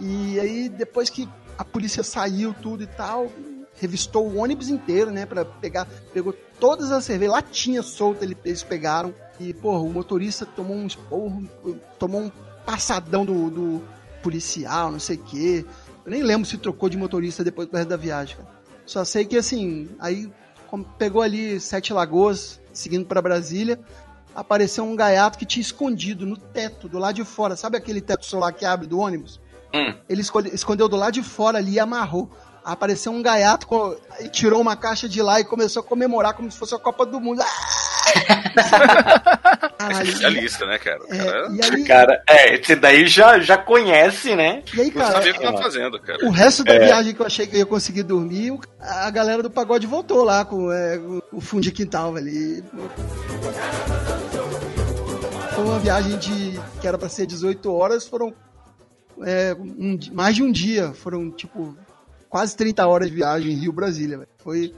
E 0.00 0.38
aí, 0.38 0.68
depois 0.68 1.10
que 1.10 1.28
a 1.56 1.64
polícia 1.64 2.02
saiu, 2.02 2.54
tudo 2.54 2.82
e 2.82 2.86
tal, 2.86 3.30
revistou 3.80 4.26
o 4.28 4.36
ônibus 4.36 4.68
inteiro, 4.68 5.10
né? 5.10 5.26
Pra 5.26 5.44
pegar. 5.44 5.86
Pegou 6.12 6.32
todas 6.60 6.90
as 6.92 7.04
cervejas, 7.04 7.34
latinha 7.34 7.82
solta, 7.82 8.24
ele- 8.24 8.36
eles 8.44 8.62
pegaram. 8.62 9.12
E, 9.40 9.52
porra, 9.54 9.80
o 9.80 9.88
motorista 9.92 10.44
tomou 10.46 10.76
um 10.76 10.86
esporro, 10.86 11.48
tomou 11.98 12.22
um 12.22 12.32
passadão 12.66 13.24
do, 13.24 13.50
do 13.50 13.82
policial, 14.22 14.90
não 14.92 14.98
sei 15.00 15.16
o 15.16 15.22
quê. 15.22 15.64
Eu 16.04 16.10
nem 16.10 16.22
lembro 16.22 16.46
se 16.48 16.58
trocou 16.58 16.88
de 16.88 16.96
motorista 16.96 17.44
depois 17.44 17.68
do 17.68 17.76
resto 17.76 17.88
da 17.88 17.96
viagem, 17.96 18.36
cara. 18.36 18.48
Só 18.84 19.04
sei 19.04 19.24
que, 19.24 19.36
assim, 19.36 19.88
aí 20.00 20.30
pegou 20.98 21.22
ali 21.22 21.60
Sete 21.60 21.92
Lagoas, 21.92 22.60
seguindo 22.72 23.06
pra 23.06 23.20
Brasília, 23.22 23.78
apareceu 24.40 24.84
um 24.84 24.94
gaiato 24.94 25.36
que 25.36 25.44
tinha 25.44 25.60
escondido 25.60 26.24
no 26.24 26.36
teto, 26.36 26.88
do 26.88 26.98
lado 26.98 27.16
de 27.16 27.24
fora. 27.24 27.56
Sabe 27.56 27.76
aquele 27.76 28.00
teto 28.00 28.24
solar 28.24 28.52
que 28.52 28.64
abre 28.64 28.86
do 28.86 28.98
ônibus? 29.00 29.40
Hum. 29.74 29.94
Ele 30.08 30.22
escondeu 30.52 30.88
do 30.88 30.96
lado 30.96 31.12
de 31.14 31.22
fora 31.22 31.58
ali 31.58 31.72
e 31.72 31.80
amarrou. 31.80 32.30
Apareceu 32.64 33.12
um 33.12 33.20
gaiato 33.22 33.66
co- 33.66 33.96
e 34.20 34.28
tirou 34.28 34.60
uma 34.60 34.76
caixa 34.76 35.08
de 35.08 35.20
lá 35.22 35.40
e 35.40 35.44
começou 35.44 35.80
a 35.80 35.84
comemorar 35.84 36.34
como 36.34 36.50
se 36.50 36.56
fosse 36.58 36.74
a 36.74 36.78
Copa 36.78 37.04
do 37.04 37.20
Mundo. 37.20 37.42
Ah! 37.42 37.87
Caralho, 39.78 40.08
Especialista, 40.08 40.66
né, 40.66 40.78
cara? 40.78 40.98
É, 41.08 41.16
cara 41.18 41.48
e 41.52 41.60
aí, 41.62 41.84
Cara, 41.84 42.22
é, 42.28 42.54
esse 42.54 42.74
daí 42.76 43.06
já, 43.06 43.38
já 43.38 43.56
conhece, 43.56 44.34
né? 44.34 44.62
e 44.74 44.80
aí, 44.80 44.90
cara, 44.90 45.12
sabia 45.12 45.30
o 45.30 45.34
que 45.34 45.40
tava 45.42 45.58
fazendo, 45.62 46.00
cara. 46.00 46.26
O 46.26 46.30
resto 46.30 46.64
da 46.64 46.74
É. 46.74 46.78
viagem 46.86 47.14
que 47.14 47.20
eu 47.22 47.26
achei 47.26 47.46
que 47.46 47.54
eu 47.56 47.60
ia 47.60 47.66
conseguir 47.66 48.02
dormir, 48.02 48.58
a 48.80 49.10
galera 49.10 49.42
do 49.42 49.50
pagode 49.50 49.86
voltou 49.86 50.24
lá 50.24 50.44
com 50.44 50.70
é, 50.72 50.98
o 51.32 51.40
fundo 51.40 51.62
de 51.62 51.72
quintal 51.72 52.16
ali. 52.16 52.62
Foi 55.54 55.64
uma 55.64 55.78
viagem 55.78 56.16
de 56.18 56.60
que 56.80 56.86
era 56.86 56.98
pra 56.98 57.08
ser 57.08 57.26
18 57.26 57.72
horas, 57.72 58.06
foram 58.06 58.32
é, 59.24 59.54
um 59.58 59.98
mais 60.12 60.34
de 60.36 60.42
um 60.42 60.50
dia, 60.52 60.92
foram 60.92 61.30
tipo 61.30 61.76
quase 62.28 62.56
30 62.56 62.86
horas 62.86 63.08
de 63.08 63.14
viagem 63.16 63.54
Rio 63.54 63.72
Brasília, 63.72 64.18
velho. 64.18 64.28
Foi 64.38 64.74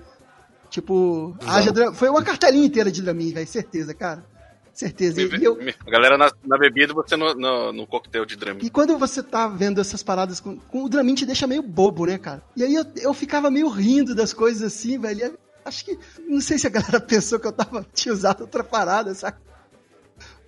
tipo, 0.70 1.36
haja 1.44 1.72
foi 1.92 2.08
uma 2.08 2.22
cartelinha 2.22 2.64
inteira 2.64 2.90
de 2.90 3.02
Dramin, 3.02 3.32
velho, 3.32 3.46
certeza, 3.46 3.92
cara. 3.92 4.24
Certeza. 4.72 5.20
E, 5.20 5.44
eu, 5.44 5.58
A 5.86 5.90
galera 5.90 6.16
na, 6.16 6.32
na 6.46 6.56
bebida, 6.56 6.94
você 6.94 7.16
no, 7.16 7.34
no, 7.34 7.72
no 7.72 7.86
coquetel 7.86 8.24
de 8.24 8.36
Dramin. 8.36 8.64
E 8.64 8.70
quando 8.70 8.96
você 8.96 9.22
tá 9.22 9.46
vendo 9.46 9.80
essas 9.80 10.02
paradas 10.02 10.40
com, 10.40 10.56
com 10.56 10.84
o 10.84 10.88
Dramin 10.88 11.14
te 11.14 11.26
deixa 11.26 11.46
meio 11.46 11.62
bobo, 11.62 12.06
né, 12.06 12.16
cara? 12.16 12.42
E 12.56 12.64
aí 12.64 12.74
eu, 12.74 12.84
eu 12.96 13.12
ficava 13.12 13.50
meio 13.50 13.68
rindo 13.68 14.14
das 14.14 14.32
coisas 14.32 14.62
assim, 14.62 14.98
velho. 14.98 15.38
Acho 15.64 15.84
que. 15.84 15.98
Não 16.26 16.40
sei 16.40 16.56
se 16.58 16.66
a 16.66 16.70
galera 16.70 16.98
pensou 17.02 17.38
que 17.38 17.46
eu 17.46 17.52
tava, 17.52 17.84
tinha 17.92 18.14
usado 18.14 18.42
outra 18.42 18.64
parada, 18.64 19.12
saca? 19.14 19.38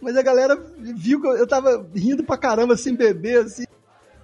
Mas 0.01 0.17
a 0.17 0.23
galera 0.23 0.57
viu 0.79 1.21
que 1.21 1.27
eu, 1.27 1.37
eu 1.37 1.47
tava 1.47 1.87
rindo 1.95 2.25
pra 2.25 2.39
caramba 2.39 2.77
sem 2.77 2.95
beber, 2.95 3.45
assim. 3.45 3.65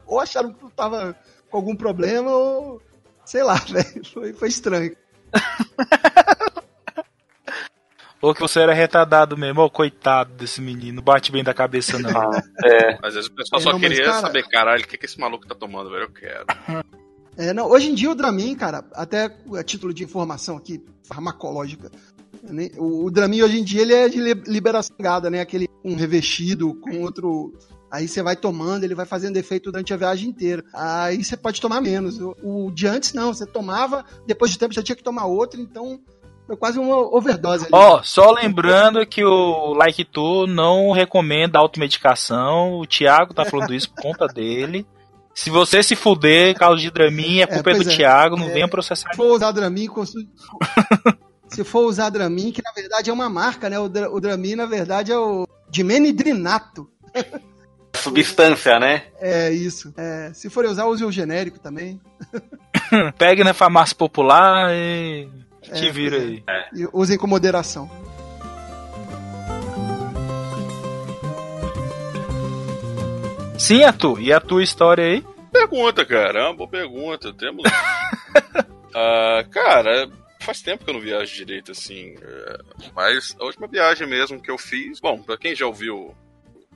Ou 0.06 0.18
acharam 0.18 0.52
que 0.52 0.64
eu 0.64 0.70
tava 0.70 1.14
com 1.50 1.56
algum 1.56 1.76
problema, 1.76 2.30
ou. 2.30 2.80
Sei 3.26 3.42
lá, 3.42 3.56
velho. 3.68 4.04
Foi, 4.06 4.32
foi 4.32 4.48
estranho. 4.48 4.96
Ou 8.20 8.34
que 8.34 8.40
você 8.40 8.58
era 8.60 8.74
retardado 8.74 9.36
mesmo, 9.36 9.60
ô 9.62 9.70
coitado 9.70 10.32
desse 10.34 10.60
menino, 10.60 11.00
bate 11.00 11.30
bem 11.30 11.44
da 11.44 11.54
cabeça 11.54 12.00
não. 12.00 12.32
É. 12.64 12.98
Às 13.00 13.14
vezes 13.14 13.28
o 13.30 13.32
pessoal 13.32 13.60
É, 13.60 13.62
só 13.62 13.72
não, 13.72 13.78
mas, 13.78 13.88
queria 13.88 14.04
cara- 14.06 14.20
saber, 14.20 14.42
caralho, 14.48 14.82
o 14.82 14.86
que, 14.88 14.98
que 14.98 15.06
esse 15.06 15.20
maluco 15.20 15.46
tá 15.46 15.54
tomando, 15.54 15.88
velho? 15.90 16.02
Eu 16.02 16.10
quero. 16.10 16.44
É, 17.36 17.52
não, 17.52 17.66
hoje 17.70 17.88
em 17.90 17.94
dia 17.94 18.10
o 18.10 18.16
Dramin, 18.16 18.56
cara, 18.56 18.84
até 18.94 19.30
a 19.56 19.62
título 19.62 19.94
de 19.94 20.02
informação 20.02 20.56
aqui, 20.56 20.84
farmacológica, 21.04 21.92
né, 22.42 22.70
o, 22.76 23.04
o 23.04 23.10
Dramin 23.10 23.42
hoje 23.42 23.60
em 23.60 23.64
dia 23.64 23.82
ele 23.82 23.94
é 23.94 24.08
de 24.08 24.20
li- 24.20 24.42
liberação 24.48 24.96
gada, 24.98 25.30
né? 25.30 25.40
Aquele 25.40 25.68
um 25.84 25.94
revestido 25.94 26.74
com 26.74 27.00
outro. 27.02 27.54
Aí 27.90 28.06
você 28.06 28.22
vai 28.22 28.36
tomando, 28.36 28.84
ele 28.84 28.94
vai 28.94 29.06
fazendo 29.06 29.36
efeito 29.38 29.70
durante 29.72 29.94
a 29.94 29.96
viagem 29.96 30.28
inteira. 30.28 30.62
Aí 30.74 31.24
você 31.24 31.36
pode 31.36 31.60
tomar 31.60 31.80
menos. 31.80 32.18
O, 32.20 32.34
o 32.42 32.70
de 32.70 32.86
antes 32.86 33.14
não, 33.14 33.32
você 33.32 33.46
tomava, 33.46 34.04
depois 34.26 34.50
de 34.50 34.58
tempo 34.58 34.74
já 34.74 34.82
tinha 34.82 34.96
que 34.96 35.02
tomar 35.02 35.24
outro, 35.24 35.60
então 35.60 35.98
foi 36.46 36.56
quase 36.56 36.78
uma 36.78 36.96
overdose. 36.96 37.66
Ó, 37.72 38.02
só 38.02 38.30
lembrando 38.30 39.04
que 39.06 39.24
o 39.24 39.72
Like 39.74 40.04
Tu 40.04 40.46
não 40.46 40.92
recomenda 40.92 41.58
automedicação. 41.58 42.78
O 42.78 42.86
Thiago 42.86 43.32
tá 43.34 43.44
falando 43.44 43.74
isso 43.74 43.90
por 43.90 44.02
conta 44.02 44.26
dele. 44.26 44.86
Se 45.34 45.50
você 45.50 45.82
se 45.82 45.94
fuder, 45.94 46.58
causa 46.58 46.80
de 46.82 46.90
Dramin, 46.90 47.40
é 47.40 47.46
culpa 47.46 47.70
é, 47.70 47.74
do 47.74 47.88
é. 47.88 47.96
Thiago, 47.96 48.36
não 48.36 48.48
É. 48.48 48.52
venha 48.52 48.68
processar. 48.68 49.10
Se 49.10 49.16
for 49.16 49.32
usar 49.34 49.52
Dramin, 49.52 49.86
consu- 49.86 50.18
se 51.48 51.62
for 51.64 51.86
usar 51.86 52.10
Dramin, 52.10 52.50
que 52.50 52.62
na 52.62 52.72
verdade 52.72 53.08
é 53.08 53.12
uma 53.12 53.28
marca, 53.30 53.70
né? 53.70 53.78
O, 53.78 53.88
Dra- 53.88 54.10
o 54.10 54.20
Dramin, 54.20 54.56
na 54.56 54.66
verdade, 54.66 55.12
é 55.12 55.18
o 55.18 55.46
Dimenidrinato. 55.70 56.90
Substância, 57.98 58.78
né? 58.78 59.04
É 59.20 59.50
isso. 59.50 59.92
É, 59.96 60.30
se 60.34 60.48
for 60.48 60.64
usar, 60.64 60.86
use 60.86 61.04
o 61.04 61.12
genérico 61.12 61.58
também. 61.58 62.00
Pegue 63.18 63.44
na 63.44 63.52
farmácia 63.54 63.94
popular 63.96 64.70
e 64.74 65.28
te 65.72 65.88
É, 65.88 65.90
vira 65.92 66.16
pois 66.16 66.28
é. 66.46 66.52
aí. 66.52 66.64
E 66.74 66.88
usem 66.92 67.18
com 67.18 67.26
moderação. 67.26 67.90
Sim, 73.58 73.82
Atu. 73.84 74.18
E 74.20 74.32
a 74.32 74.40
tua 74.40 74.62
história 74.62 75.04
aí? 75.04 75.24
Pergunta, 75.52 76.04
cara. 76.04 76.40
É 76.40 76.44
uma 76.44 76.54
boa 76.56 76.68
pergunta. 76.70 77.32
Temos. 77.32 77.64
Ah, 79.00 79.44
cara, 79.52 80.10
faz 80.40 80.60
tempo 80.62 80.82
que 80.82 80.90
eu 80.90 80.94
não 80.94 81.00
viajo 81.00 81.32
direito, 81.32 81.70
assim. 81.70 82.14
é, 82.20 82.58
Mas 82.96 83.36
a 83.38 83.44
última 83.44 83.68
viagem 83.68 84.08
mesmo 84.08 84.40
que 84.40 84.50
eu 84.50 84.56
fiz. 84.58 84.98
Bom, 84.98 85.22
pra 85.22 85.36
quem 85.36 85.54
já 85.54 85.66
ouviu 85.66 86.16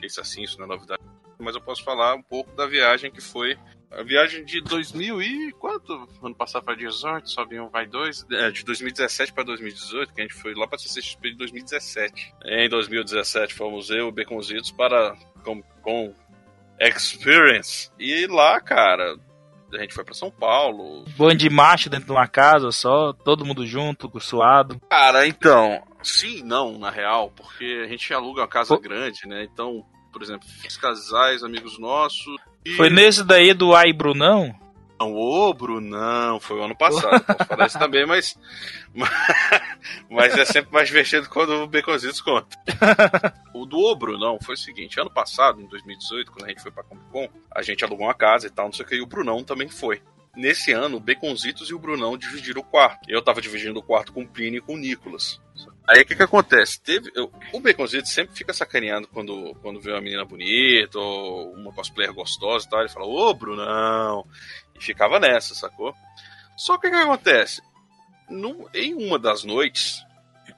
esse 0.03 0.21
assim, 0.21 0.43
isso 0.43 0.59
não 0.59 0.67
é 0.67 0.69
novidade. 0.69 1.03
Mas 1.39 1.55
eu 1.55 1.61
posso 1.61 1.83
falar 1.83 2.15
um 2.15 2.23
pouco 2.23 2.55
da 2.55 2.67
viagem 2.67 3.11
que 3.11 3.21
foi. 3.21 3.59
A 3.91 4.03
viagem 4.03 4.45
de 4.45 4.61
2000 4.63 5.21
e. 5.21 5.53
Quanto? 5.53 6.09
Ano 6.23 6.35
passado 6.35 6.65
para 6.65 6.75
18, 6.75 7.29
só 7.29 7.45
vinham 7.45 7.69
vai 7.69 7.87
dois. 7.87 8.25
É, 8.31 8.51
de 8.51 8.65
2017 8.65 9.33
para 9.33 9.45
2018, 9.45 10.15
que 10.15 10.21
a 10.21 10.25
gente 10.25 10.35
foi 10.35 10.55
lá 10.55 10.67
para 10.67 10.79
CCXP 10.79 11.31
de 11.31 11.37
2017. 11.37 12.35
Em 12.45 12.69
2017 12.69 13.55
fomos 13.55 13.91
eu 13.91 14.09
e 14.09 14.13
Baconzitos 14.13 14.71
para. 14.71 15.17
com, 15.45 15.63
com 15.83 16.15
Experience. 16.81 17.91
E 17.99 18.27
lá, 18.27 18.61
cara, 18.61 19.17
a 19.73 19.79
gente 19.79 19.95
foi 19.95 20.05
pra 20.05 20.15
São 20.15 20.31
Paulo. 20.31 21.05
Bando 21.17 21.37
de 21.37 21.51
macho 21.51 21.89
dentro 21.89 22.07
de 22.07 22.13
uma 22.13 22.27
casa 22.27 22.71
só, 22.73 23.13
todo 23.13 23.45
mundo 23.45 23.67
junto, 23.67 24.11
suado. 24.21 24.81
Cara, 24.91 25.27
então, 25.27 25.83
sim 26.03 26.43
não, 26.43 26.79
na 26.79 26.91
real, 26.91 27.33
porque 27.35 27.83
a 27.85 27.89
gente 27.89 28.13
aluga 28.13 28.43
uma 28.43 28.49
casa 28.49 28.75
Pô. 28.75 28.81
grande, 28.81 29.27
né? 29.27 29.45
Então, 29.45 29.85
por 30.13 30.23
exemplo, 30.23 30.47
os 30.67 30.77
casais, 30.77 31.43
amigos 31.43 31.79
nossos. 31.79 32.37
E... 32.65 32.73
Foi 32.73 32.91
nesse 32.91 33.25
daí 33.25 33.55
do 33.55 33.75
Ai 33.75 33.93
Brunão? 33.93 34.55
Não, 35.03 35.15
ô, 35.15 35.53
Brunão, 35.53 36.39
foi 36.39 36.61
o 36.61 36.63
ano 36.63 36.77
passado, 36.77 37.19
posso 37.27 37.45
falar 37.49 37.67
isso 37.67 37.79
também, 37.79 38.07
mas, 38.07 38.39
mas 40.09 40.39
é 40.39 40.45
sempre 40.45 40.73
mais 40.73 40.87
divertido 40.87 41.29
quando 41.29 41.55
o 41.55 41.67
Baconzitos 41.67 42.21
conta. 42.21 42.57
O 43.53 43.67
do 43.67 43.79
Ô, 43.79 43.95
Brunão 43.95 44.39
foi 44.41 44.55
o 44.55 44.59
seguinte, 44.59 44.99
ano 44.99 45.11
passado, 45.11 45.61
em 45.61 45.67
2018, 45.67 46.33
quando 46.33 46.47
a 46.47 46.49
gente 46.49 46.63
foi 46.63 46.71
pra 46.71 46.83
Comic 46.83 47.07
Con, 47.11 47.29
a 47.55 47.63
gente 47.63 47.85
alugou 47.85 48.07
uma 48.07 48.15
casa 48.15 48.47
e 48.47 48.51
tal, 48.51 48.67
não 48.67 48.73
sei 48.73 48.85
o 48.85 48.89
que, 48.89 48.95
e 48.97 49.03
o 49.03 49.07
Brunão 49.07 49.45
também 49.45 49.69
foi. 49.69 50.01
Nesse 50.35 50.73
ano, 50.73 50.97
o 50.97 51.01
Baconzitos 51.01 51.69
e 51.69 51.75
o 51.75 51.79
Brunão 51.79 52.17
dividiram 52.17 52.63
o 52.63 52.65
quarto. 52.65 53.01
Eu 53.09 53.21
tava 53.21 53.43
dividindo 53.43 53.79
o 53.79 53.83
quarto 53.83 54.13
com 54.13 54.23
o 54.23 54.29
Plínio 54.29 54.59
e 54.59 54.61
com 54.63 54.75
o 54.75 54.79
Nicolas. 54.79 55.41
Aí 55.93 56.03
o 56.03 56.07
que 56.07 56.15
que 56.17 56.23
acontece? 56.23 56.81
Teve, 56.81 57.11
eu- 57.15 57.31
o 57.53 57.61
Baconzitos 57.61 58.11
sempre 58.13 58.35
fica 58.37 58.53
sacaneando 58.53 59.07
quando, 59.09 59.55
quando 59.63 59.81
vê 59.81 59.93
uma 59.93 60.01
menina 60.01 60.25
bonita 60.25 60.99
ou 60.99 61.53
uma 61.55 61.73
cosplayer 61.73 62.13
gostosa 62.15 62.67
e 62.67 62.71
tal. 62.71 62.81
Ele 62.81 62.89
fala, 62.89 63.07
ô 63.07 63.33
Brunão. 63.35 64.25
E 64.75 64.83
ficava 64.83 65.19
nessa, 65.21 65.55
sacou? 65.55 65.95
Só 66.57 66.79
que 66.79 66.89
o 66.89 66.91
que 66.91 66.97
acontece? 66.97 67.63
No- 68.29 68.69
em 68.75 68.95
uma 68.95 69.19
das 69.19 69.45
noites, 69.45 70.03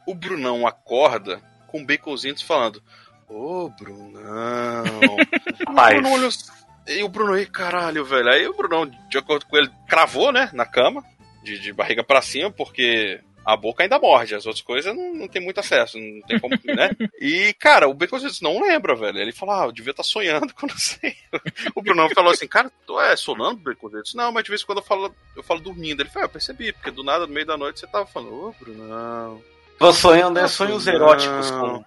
o 0.06 0.14
Brunão 0.14 0.66
acorda 0.66 1.40
com 1.68 1.82
o 1.82 1.86
Baconzitos 1.86 2.42
falando, 2.42 2.82
ô 3.28 3.68
Brunão. 3.70 4.84
O. 5.68 5.72
Bruno 5.74 6.12
olhou 6.12 6.28
assim, 6.28 6.50
E 6.86 7.02
o 7.02 7.08
Bruno 7.08 7.32
aí, 7.32 7.46
caralho, 7.46 8.04
velho. 8.04 8.28
Aí 8.28 8.46
o 8.46 8.54
Brunão, 8.56 8.86
de 9.08 9.18
acordo 9.18 9.46
com 9.46 9.56
ele, 9.56 9.70
cravou, 9.88 10.30
né, 10.30 10.50
na 10.52 10.64
cama, 10.66 11.02
de, 11.42 11.58
de 11.58 11.72
barriga 11.72 12.04
pra 12.04 12.22
cima, 12.22 12.50
porque 12.50 13.20
a 13.44 13.56
boca 13.56 13.82
ainda 13.82 13.98
morde, 13.98 14.34
as 14.34 14.46
outras 14.46 14.64
coisas 14.64 14.94
não, 14.96 15.14
não 15.14 15.28
tem 15.28 15.42
muito 15.42 15.60
acesso, 15.60 15.98
não 15.98 16.22
tem 16.22 16.40
como, 16.40 16.54
né? 16.64 16.90
E, 17.20 17.52
cara, 17.54 17.86
o 17.88 17.94
Baconzitos 17.94 18.40
não 18.40 18.62
lembra, 18.62 18.96
velho. 18.96 19.18
Ele 19.18 19.32
falou, 19.32 19.54
ah, 19.54 19.64
eu 19.66 19.72
devia 19.72 19.90
estar 19.90 20.02
tá 20.02 20.08
sonhando 20.08 20.54
quando 20.54 20.78
sei. 20.78 21.16
O 21.74 21.82
Brunão 21.82 22.08
falou 22.10 22.32
assim, 22.32 22.48
cara, 22.48 22.72
tu 22.86 22.98
é 23.00 23.14
sonando, 23.16 23.60
Baconzitos? 23.60 24.14
Não, 24.14 24.32
mas 24.32 24.44
de 24.44 24.50
vez 24.50 24.62
em 24.62 24.66
quando 24.66 24.78
eu 24.78 24.84
falo, 24.84 25.14
eu 25.36 25.42
falo 25.42 25.60
dormindo. 25.60 26.00
Ele 26.00 26.08
falou, 26.08 26.24
ah, 26.24 26.28
eu 26.28 26.32
percebi, 26.32 26.72
porque 26.72 26.90
do 26.90 27.04
nada, 27.04 27.26
no 27.26 27.32
meio 27.32 27.46
da 27.46 27.56
noite, 27.56 27.80
você 27.80 27.86
tava 27.86 28.06
falando, 28.06 28.32
ô, 28.32 28.48
oh, 28.48 28.64
Brunão. 28.64 29.42
Tô 29.78 29.92
sonhando, 29.92 30.38
é 30.38 30.48
sonhos 30.48 30.86
eróticos 30.86 31.50
com. 31.50 31.84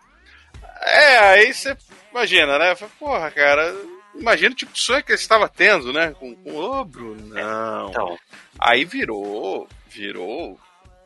É, 0.81 1.17
aí 1.17 1.53
você 1.53 1.75
imagina, 2.11 2.59
né? 2.59 2.75
Porra, 2.99 3.31
cara, 3.31 3.75
imagina 4.13 4.51
o 4.51 4.55
tipo 4.55 4.73
de 4.73 4.79
sonho 4.79 5.03
que 5.03 5.11
ele 5.11 5.19
estava 5.19 5.47
tendo, 5.47 5.91
né? 5.93 6.13
Com, 6.19 6.35
com 6.35 6.55
ô, 6.55 6.83
Brunão. 6.83 7.89
Então. 7.89 8.19
Aí 8.59 8.83
virou, 8.83 9.67
virou 9.89 10.59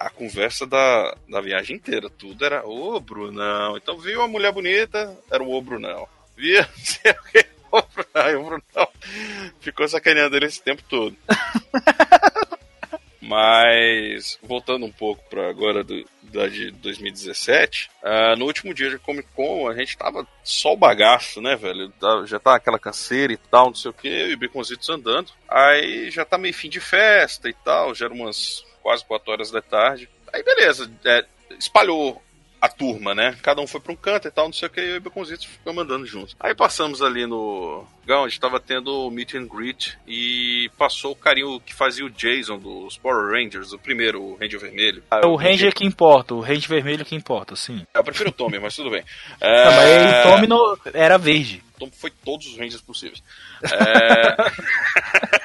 a 0.05 0.09
conversa 0.09 0.65
da, 0.65 1.15
da 1.29 1.41
viagem 1.41 1.75
inteira. 1.75 2.09
Tudo 2.09 2.45
era 2.45 2.65
ô 2.65 2.99
Brunão. 2.99 3.77
Então 3.77 3.97
viu 3.97 4.19
uma 4.19 4.27
mulher 4.27 4.51
bonita, 4.51 5.17
era 5.29 5.43
o 5.43 5.51
ô 5.51 5.61
Brunão. 5.61 6.07
Via, 6.35 6.61
não 6.77 6.85
sei 6.85 7.11
o 7.11 7.23
que, 7.23 7.45
ô 7.71 7.81
Brunão. 7.81 8.41
o 8.41 8.45
Brunão 8.45 8.87
ficou 9.59 9.87
sacaneando 9.87 10.35
ele 10.35 10.45
esse 10.45 10.61
tempo 10.61 10.83
todo. 10.87 11.15
Mas, 13.21 14.37
voltando 14.43 14.85
um 14.85 14.91
pouco 14.91 15.23
para 15.29 15.47
agora 15.47 15.85
do, 15.85 16.03
da 16.23 16.47
de 16.47 16.71
2017, 16.71 17.87
uh, 17.87 17.89
ah, 18.03 18.35
no 18.35 18.45
último 18.45 18.73
dia 18.73 18.89
de 18.89 18.97
Comic 18.97 19.29
Con, 19.33 19.69
a 19.69 19.75
gente 19.75 19.97
tava 19.97 20.27
só 20.43 20.73
o 20.73 20.77
bagaço, 20.77 21.39
né, 21.39 21.55
velho? 21.55 21.93
Já 22.25 22.39
tá 22.39 22.55
aquela 22.55 22.77
canseira 22.77 23.31
e 23.31 23.37
tal, 23.37 23.67
não 23.67 23.75
sei 23.75 23.91
o 23.91 23.93
que, 23.93 24.07
eu 24.07 24.31
e 24.31 24.35
Baconzitos 24.35 24.89
andando. 24.89 25.31
Aí 25.47 26.11
já 26.11 26.25
tá 26.25 26.37
meio 26.37 26.53
fim 26.53 26.67
de 26.67 26.81
festa 26.81 27.47
e 27.47 27.53
tal, 27.53 27.95
já 27.95 28.05
era 28.05 28.13
umas 28.13 28.65
quase 28.81 29.05
4 29.05 29.31
horas 29.31 29.51
da 29.51 29.61
tarde. 29.61 30.09
Aí 30.33 30.43
beleza, 30.43 30.91
é, 31.05 31.25
espalhou 31.59 32.21
a 32.61 32.69
turma, 32.69 33.15
né? 33.15 33.35
Cada 33.41 33.59
um 33.59 33.65
foi 33.65 33.81
para 33.81 33.91
um 33.91 33.95
canto 33.95 34.27
e 34.27 34.31
tal, 34.31 34.45
não 34.45 34.53
sei 34.53 34.67
o 34.67 34.71
que, 34.71 34.79
e 34.79 34.89
eu 34.89 34.95
e 34.95 34.97
o 34.99 35.01
Baconzitos 35.01 35.45
ficamos 35.45 35.83
andando 35.83 36.05
juntos. 36.05 36.35
Aí 36.39 36.53
passamos 36.53 37.01
ali 37.01 37.25
no 37.25 37.83
lugar 38.01 38.19
onde 38.21 38.33
estava 38.33 38.59
tendo 38.59 39.07
o 39.07 39.09
meet 39.09 39.33
and 39.33 39.47
greet 39.47 39.97
e 40.07 40.69
passou 40.77 41.13
o 41.13 41.15
carinho 41.15 41.59
que 41.59 41.73
fazia 41.73 42.05
o 42.05 42.09
Jason 42.09 42.59
dos 42.59 42.99
Power 42.99 43.31
Rangers, 43.31 43.73
o 43.73 43.79
primeiro, 43.79 44.21
o 44.21 44.35
Ranger 44.35 44.59
Vermelho. 44.59 45.03
É 45.11 45.25
o 45.25 45.35
Ranger 45.35 45.73
que 45.73 45.83
importa, 45.83 46.35
o 46.35 46.39
Ranger 46.39 46.69
Vermelho 46.69 47.03
que 47.03 47.15
importa, 47.15 47.55
sim. 47.55 47.83
Eu 47.95 48.03
prefiro 48.03 48.29
o 48.29 48.33
Tommy, 48.33 48.59
mas 48.59 48.75
tudo 48.75 48.91
bem. 48.91 49.03
É... 49.39 49.65
Não, 49.65 49.75
mas 49.75 50.19
o 50.19 50.29
Tommy 50.29 50.47
no... 50.47 50.77
era 50.93 51.17
verde. 51.17 51.63
O 51.75 51.79
Tommy 51.79 51.91
foi 51.95 52.11
todos 52.11 52.45
os 52.45 52.57
Rangers 52.57 52.81
possíveis. 52.81 53.23
É... 53.63 55.39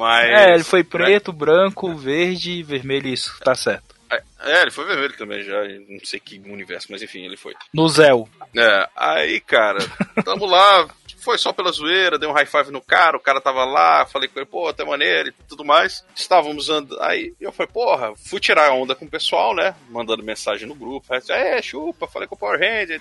Mas. 0.00 0.30
É, 0.30 0.54
ele 0.54 0.64
foi 0.64 0.82
preto, 0.82 1.30
branco, 1.30 1.94
verde, 1.94 2.62
vermelho, 2.62 3.08
isso, 3.08 3.38
tá 3.44 3.54
certo. 3.54 3.94
É, 4.10 4.22
é, 4.40 4.62
ele 4.62 4.70
foi 4.70 4.86
vermelho 4.86 5.14
também 5.14 5.42
já, 5.42 5.62
não 5.62 6.00
sei 6.02 6.18
que 6.18 6.38
universo, 6.38 6.86
mas 6.88 7.02
enfim, 7.02 7.26
ele 7.26 7.36
foi. 7.36 7.54
No 7.70 7.86
Zéu. 7.86 8.26
É, 8.56 8.88
aí, 8.96 9.40
cara, 9.42 9.78
tamo 10.24 10.46
lá, 10.46 10.88
foi 11.18 11.36
só 11.36 11.52
pela 11.52 11.70
zoeira, 11.70 12.18
dei 12.18 12.26
um 12.26 12.32
high 12.32 12.46
five 12.46 12.70
no 12.70 12.80
cara, 12.80 13.18
o 13.18 13.20
cara 13.20 13.42
tava 13.42 13.62
lá, 13.66 14.06
falei 14.06 14.26
com 14.26 14.38
ele, 14.38 14.46
pô, 14.46 14.68
até 14.68 14.86
maneiro 14.86 15.28
e 15.28 15.32
tudo 15.46 15.66
mais. 15.66 16.02
Estávamos 16.16 16.70
andando, 16.70 16.98
aí 17.02 17.34
eu 17.38 17.52
falei, 17.52 17.70
porra, 17.70 18.14
fui 18.16 18.40
tirar 18.40 18.72
onda 18.72 18.94
com 18.94 19.04
o 19.04 19.10
pessoal, 19.10 19.54
né, 19.54 19.74
mandando 19.90 20.24
mensagem 20.24 20.66
no 20.66 20.74
grupo, 20.74 21.12
aí, 21.12 21.20
é, 21.28 21.60
chupa, 21.60 22.08
falei 22.08 22.26
com 22.26 22.36
o 22.36 22.38
Power 22.38 22.58
Ranger, 22.58 22.98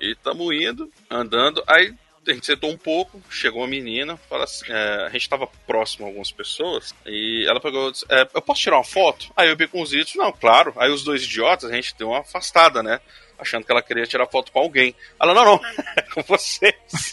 e 0.00 0.14
tamo 0.14 0.50
indo, 0.50 0.90
andando, 1.10 1.62
aí 1.66 1.94
a 2.26 2.32
gente 2.32 2.46
sentou 2.46 2.70
um 2.70 2.76
pouco, 2.76 3.22
chegou 3.30 3.62
uma 3.62 3.68
menina, 3.68 4.16
fala 4.28 4.44
assim, 4.44 4.64
é, 4.68 5.06
a 5.06 5.08
gente 5.10 5.22
estava 5.22 5.46
próximo 5.66 6.06
a 6.06 6.08
algumas 6.08 6.30
pessoas, 6.30 6.94
e 7.04 7.44
ela 7.48 7.60
pegou 7.60 7.90
disse, 7.90 8.04
é, 8.08 8.26
eu 8.34 8.42
posso 8.42 8.60
tirar 8.60 8.76
uma 8.76 8.84
foto? 8.84 9.26
Aí 9.36 9.48
eu 9.48 9.56
Baconzitos, 9.56 10.14
não, 10.14 10.32
claro. 10.32 10.72
Aí 10.76 10.90
os 10.90 11.02
dois 11.02 11.22
idiotas, 11.22 11.70
a 11.70 11.74
gente 11.74 11.94
deu 11.98 12.08
uma 12.08 12.20
afastada, 12.20 12.82
né? 12.82 13.00
Achando 13.38 13.64
que 13.64 13.72
ela 13.72 13.82
queria 13.82 14.06
tirar 14.06 14.26
foto 14.26 14.50
com 14.50 14.60
alguém. 14.60 14.94
Ela, 15.20 15.34
não, 15.34 15.44
não, 15.44 15.60
é 15.96 16.02
com 16.12 16.22
vocês. 16.22 16.74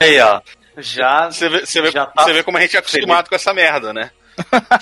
Aí, 0.00 0.20
ó. 0.20 0.42
Já. 0.76 1.30
Você 1.30 1.48
vê, 1.48 1.64
você 1.64 1.80
vê, 1.80 1.90
já 1.90 2.06
tá 2.06 2.24
você 2.24 2.32
vê 2.34 2.42
como 2.42 2.58
a 2.58 2.60
gente 2.60 2.76
é 2.76 2.80
acostumado 2.80 3.28
com 3.28 3.34
essa 3.34 3.54
merda, 3.54 3.94
né? 3.94 4.10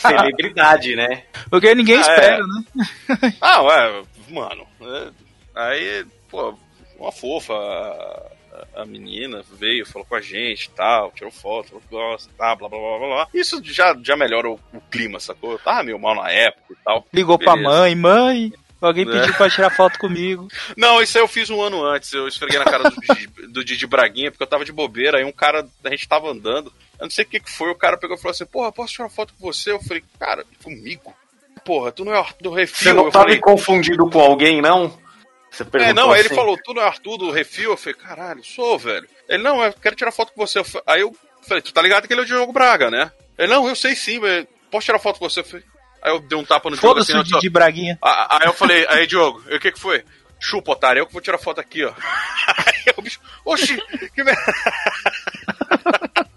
Celebridade, 0.00 0.96
né? 0.96 1.22
Porque 1.48 1.72
ninguém 1.74 1.98
ah, 1.98 2.00
espera, 2.00 2.36
é. 2.36 2.40
né? 2.40 3.36
Ah, 3.40 3.62
ué, 3.62 4.02
mano. 4.28 4.66
É, 4.82 5.10
aí, 5.54 6.06
pô, 6.28 6.58
uma 6.98 7.12
fofa 7.12 7.54
a 8.74 8.84
menina 8.84 9.42
veio, 9.52 9.86
falou 9.86 10.06
com 10.06 10.14
a 10.14 10.20
gente 10.20 10.70
tal, 10.70 11.12
tirou 11.12 11.30
foto, 11.30 11.68
falou 11.68 11.82
que 11.82 11.88
gosta, 11.88 12.30
tá, 12.36 12.54
blá 12.54 12.68
blá 12.68 12.78
blá 12.78 12.98
blá 12.98 13.08
blá. 13.08 13.28
Isso 13.34 13.60
já, 13.64 13.96
já 14.02 14.16
melhora 14.16 14.50
o, 14.50 14.60
o 14.72 14.80
clima, 14.90 15.18
sacou? 15.20 15.52
Eu 15.52 15.58
tava 15.58 15.82
meio 15.82 15.98
mal 15.98 16.14
na 16.14 16.30
época 16.30 16.72
e 16.72 16.76
tal. 16.84 17.06
Ligou 17.12 17.38
Beleza. 17.38 17.56
pra 17.56 17.70
mãe, 17.70 17.94
mãe, 17.94 18.52
Alguém 18.80 19.06
pediu 19.06 19.22
é. 19.22 19.32
pra 19.32 19.48
tirar 19.48 19.70
foto 19.70 19.98
comigo. 19.98 20.46
Não, 20.76 21.00
isso 21.00 21.16
aí 21.16 21.24
eu 21.24 21.28
fiz 21.28 21.48
um 21.48 21.62
ano 21.62 21.82
antes. 21.82 22.12
Eu 22.12 22.28
esfreguei 22.28 22.58
na 22.58 22.66
cara 22.66 22.90
do 22.90 23.00
Didi, 23.00 23.26
do 23.48 23.64
Didi 23.64 23.86
Braguinha, 23.86 24.30
porque 24.30 24.42
eu 24.42 24.48
tava 24.48 24.64
de 24.64 24.72
bobeira. 24.72 25.18
Aí 25.18 25.24
um 25.24 25.32
cara, 25.32 25.66
a 25.82 25.90
gente 25.90 26.06
tava 26.06 26.30
andando. 26.30 26.70
Eu 26.98 27.04
não 27.04 27.10
sei 27.10 27.24
o 27.24 27.28
que, 27.28 27.40
que 27.40 27.50
foi. 27.50 27.70
O 27.70 27.74
cara 27.74 27.96
pegou 27.96 28.16
e 28.16 28.20
falou 28.20 28.32
assim: 28.32 28.44
Porra, 28.44 28.70
posso 28.70 28.92
tirar 28.92 29.08
foto 29.08 29.32
com 29.38 29.46
você? 29.50 29.72
Eu 29.72 29.80
falei: 29.80 30.04
Cara, 30.18 30.44
comigo? 30.62 31.14
Porra, 31.64 31.92
tu 31.92 32.04
não 32.04 32.14
é 32.14 32.26
do 32.40 32.50
refil. 32.50 32.76
Você 32.76 32.92
não 32.92 33.06
eu 33.06 33.10
tá 33.10 33.20
falei, 33.20 33.36
me 33.36 33.40
confundido 33.40 34.10
com 34.10 34.20
alguém, 34.20 34.60
não? 34.60 34.92
Você 35.54 35.64
é, 35.78 35.92
não, 35.92 36.10
aí 36.10 36.18
ele 36.18 36.26
assim? 36.26 36.34
falou, 36.34 36.58
tu 36.62 36.74
não 36.74 36.82
é 36.82 36.86
Arthur 36.86 37.16
do 37.16 37.30
Refil? 37.30 37.70
Eu 37.70 37.76
falei, 37.76 37.94
caralho, 37.94 38.44
sou, 38.44 38.76
velho. 38.76 39.06
Ele, 39.28 39.42
não, 39.42 39.62
eu 39.62 39.72
quero 39.72 39.94
tirar 39.94 40.10
foto 40.10 40.32
com 40.32 40.44
você. 40.44 40.58
Eu 40.58 40.64
falei, 40.64 40.84
aí 40.86 41.00
eu 41.02 41.16
falei, 41.46 41.62
tu 41.62 41.72
tá 41.72 41.80
ligado 41.80 42.08
que 42.08 42.12
ele 42.12 42.22
é 42.22 42.24
o 42.24 42.26
Diogo 42.26 42.52
Braga, 42.52 42.90
né? 42.90 43.12
Ele, 43.38 43.52
não, 43.52 43.68
eu 43.68 43.76
sei 43.76 43.94
sim, 43.94 44.18
mas 44.18 44.46
posso 44.68 44.86
tirar 44.86 44.98
foto 44.98 45.20
com 45.20 45.28
você? 45.28 45.40
Eu 45.40 45.44
falei, 45.44 45.64
aí 46.02 46.12
eu 46.12 46.18
dei 46.18 46.36
um 46.36 46.44
tapa 46.44 46.68
no 46.68 46.76
Diogo 46.76 46.98
assim, 46.98 47.22
de, 47.22 47.38
de 47.38 47.48
Braguinha. 47.50 47.96
Aí 48.02 48.46
eu 48.46 48.52
falei, 48.52 48.84
aí 48.88 49.06
Diogo, 49.06 49.44
o 49.48 49.60
que 49.60 49.70
que 49.70 49.78
foi? 49.78 50.04
Chupa, 50.40 50.72
otário, 50.72 51.00
eu 51.00 51.06
que 51.06 51.12
vou 51.12 51.22
tirar 51.22 51.38
foto 51.38 51.60
aqui, 51.60 51.84
ó. 51.84 51.92
Aí 52.66 52.92
o 52.96 53.00
bicho, 53.00 53.20
oxi, 53.44 53.80
que 54.14 54.22
merda. 54.22 54.42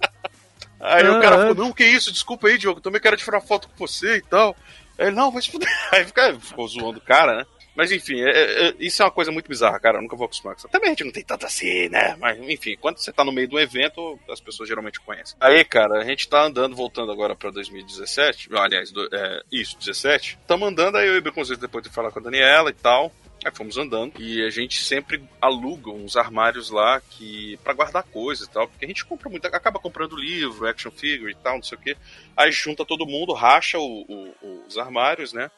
Aí 0.79 1.05
ah, 1.05 1.17
o 1.17 1.21
cara 1.21 1.37
falou, 1.37 1.55
não, 1.55 1.73
que 1.73 1.83
isso, 1.83 2.11
desculpa 2.11 2.47
aí, 2.47 2.57
Diogo, 2.57 2.79
também 2.79 3.01
quero 3.01 3.17
tirar 3.17 3.41
foto 3.41 3.67
com 3.67 3.75
você 3.75 4.17
e 4.17 4.21
tal. 4.21 4.55
Ele, 4.97 5.11
não, 5.11 5.31
vai 5.31 5.41
se 5.41 5.51
fuder. 5.51 5.69
Aí 5.91 6.05
fica, 6.05 6.39
ficou 6.39 6.67
zoando 6.67 6.99
o 6.99 7.01
cara, 7.01 7.37
né? 7.37 7.45
Mas 7.77 7.91
enfim, 7.91 8.19
é, 8.21 8.69
é, 8.69 8.73
isso 8.79 9.03
é 9.03 9.05
uma 9.05 9.11
coisa 9.11 9.31
muito 9.31 9.47
bizarra, 9.47 9.79
cara. 9.79 9.99
Eu 9.99 10.01
nunca 10.01 10.15
vou 10.15 10.25
acostumar 10.25 10.55
com 10.55 10.57
isso. 10.57 10.67
Também 10.67 10.87
a 10.87 10.93
gente 10.93 11.03
não 11.03 11.11
tem 11.11 11.23
tanto 11.23 11.45
assim, 11.45 11.87
né? 11.89 12.17
Mas 12.19 12.39
enfim, 12.39 12.75
quando 12.75 12.97
você 12.97 13.13
tá 13.13 13.23
no 13.23 13.31
meio 13.31 13.47
do 13.47 13.59
evento, 13.59 14.19
as 14.27 14.41
pessoas 14.41 14.67
geralmente 14.67 14.99
conhecem. 14.99 15.37
Aí, 15.39 15.63
cara, 15.63 16.01
a 16.01 16.03
gente 16.03 16.27
tá 16.27 16.43
andando, 16.43 16.75
voltando 16.75 17.11
agora 17.11 17.35
pra 17.35 17.51
2017. 17.51 18.49
Aliás, 18.55 18.91
do, 18.91 19.07
é, 19.13 19.43
isso, 19.51 19.77
17. 19.77 20.39
Estamos 20.41 20.67
andando, 20.67 20.97
aí 20.97 21.07
eu 21.07 21.13
e 21.13 21.19
o 21.19 21.21
Beconzito 21.21 21.61
depois 21.61 21.83
de 21.83 21.91
falar 21.91 22.11
com 22.11 22.17
a 22.17 22.23
Daniela 22.23 22.71
e 22.71 22.73
tal. 22.73 23.11
Aí 23.45 23.51
fomos 23.53 23.77
andando 23.77 24.19
e 24.19 24.43
a 24.43 24.49
gente 24.49 24.83
sempre 24.83 25.23
aluga 25.39 25.91
uns 25.91 26.17
armários 26.17 26.71
lá 26.71 26.99
que 26.99 27.57
para 27.63 27.73
guardar 27.73 28.01
coisas 28.01 28.47
e 28.47 28.49
tal, 28.49 28.67
porque 28.67 28.85
a 28.85 28.87
gente 28.87 29.05
compra 29.05 29.29
muito, 29.29 29.45
acaba 29.45 29.79
comprando 29.79 30.17
livro, 30.17 30.67
action 30.67 30.89
figure 30.89 31.31
e 31.31 31.35
tal, 31.35 31.57
não 31.57 31.63
sei 31.63 31.77
o 31.77 31.81
que. 31.81 31.95
Aí 32.35 32.51
junta 32.51 32.83
todo 32.83 33.05
mundo, 33.05 33.33
racha 33.33 33.77
o, 33.77 34.01
o, 34.41 34.63
os 34.67 34.79
armários, 34.79 35.31
né? 35.31 35.51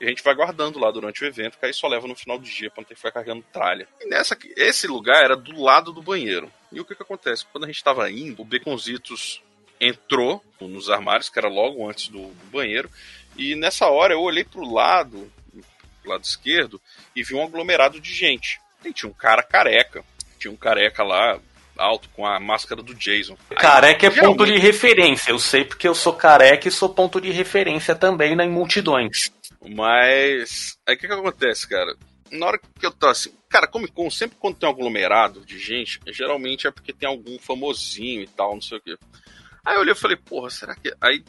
E 0.00 0.06
a 0.06 0.08
gente 0.08 0.22
vai 0.22 0.34
guardando 0.34 0.78
lá 0.78 0.90
durante 0.90 1.22
o 1.22 1.26
evento, 1.26 1.58
que 1.58 1.64
aí 1.64 1.72
só 1.72 1.86
leva 1.86 2.06
no 2.06 2.16
final 2.16 2.38
do 2.38 2.44
dia 2.44 2.70
pra 2.70 2.80
não 2.80 2.88
ter 2.88 2.94
que 2.94 3.00
ficar 3.00 3.12
carregando 3.12 3.44
tralha. 3.52 3.88
E 4.00 4.08
nessa, 4.08 4.36
esse 4.56 4.86
lugar 4.86 5.24
era 5.24 5.36
do 5.36 5.60
lado 5.60 5.92
do 5.92 6.02
banheiro. 6.02 6.50
E 6.72 6.80
o 6.80 6.84
que 6.84 6.94
que 6.94 7.02
acontece? 7.02 7.46
Quando 7.52 7.64
a 7.64 7.66
gente 7.68 7.82
tava 7.82 8.10
indo, 8.10 8.42
o 8.42 8.44
Beconzitos 8.44 9.42
entrou 9.80 10.42
nos 10.60 10.88
armários, 10.88 11.28
que 11.28 11.38
era 11.38 11.48
logo 11.48 11.88
antes 11.88 12.08
do, 12.08 12.28
do 12.28 12.50
banheiro, 12.50 12.90
e 13.36 13.54
nessa 13.54 13.86
hora 13.86 14.14
eu 14.14 14.20
olhei 14.20 14.44
pro 14.44 14.64
lado, 14.64 15.30
pro 16.02 16.10
lado 16.10 16.24
esquerdo, 16.24 16.80
e 17.14 17.22
vi 17.22 17.34
um 17.34 17.44
aglomerado 17.44 18.00
de 18.00 18.12
gente. 18.12 18.60
E 18.84 18.92
tinha 18.92 19.10
um 19.10 19.14
cara 19.14 19.42
careca, 19.42 20.04
tinha 20.38 20.52
um 20.52 20.56
careca 20.56 21.02
lá, 21.02 21.38
alto, 21.76 22.08
com 22.10 22.26
a 22.26 22.38
máscara 22.38 22.82
do 22.82 22.94
Jason. 22.94 23.36
Careca 23.56 24.06
é 24.06 24.10
ponto 24.10 24.46
de 24.46 24.58
referência, 24.58 25.30
eu 25.30 25.38
sei 25.38 25.64
porque 25.64 25.88
eu 25.88 25.94
sou 25.94 26.12
careca 26.12 26.68
e 26.68 26.72
sou 26.72 26.88
ponto 26.88 27.20
de 27.20 27.30
referência 27.30 27.94
também 27.94 28.32
em 28.32 28.50
multidões. 28.50 29.32
Mas. 29.68 30.78
Aí 30.86 30.94
o 30.94 30.98
que, 30.98 31.06
que 31.06 31.12
acontece, 31.12 31.68
cara? 31.68 31.96
Na 32.30 32.46
hora 32.46 32.58
que 32.58 32.86
eu 32.86 32.90
tô 32.90 33.06
assim. 33.06 33.32
Cara, 33.48 33.66
Comic 33.66 33.92
Con, 33.92 34.10
sempre 34.10 34.36
quando 34.38 34.56
tem 34.56 34.68
um 34.68 34.72
aglomerado 34.72 35.44
de 35.44 35.58
gente, 35.58 36.00
geralmente 36.08 36.66
é 36.66 36.70
porque 36.70 36.92
tem 36.92 37.08
algum 37.08 37.38
famosinho 37.38 38.22
e 38.22 38.26
tal, 38.26 38.54
não 38.54 38.60
sei 38.60 38.78
o 38.78 38.80
quê. 38.80 38.96
Aí 39.64 39.76
eu 39.76 39.80
olhei 39.80 39.92
e 39.92 39.96
falei, 39.96 40.16
porra, 40.16 40.50
será 40.50 40.74
que. 40.74 40.92
Aí, 41.00 41.24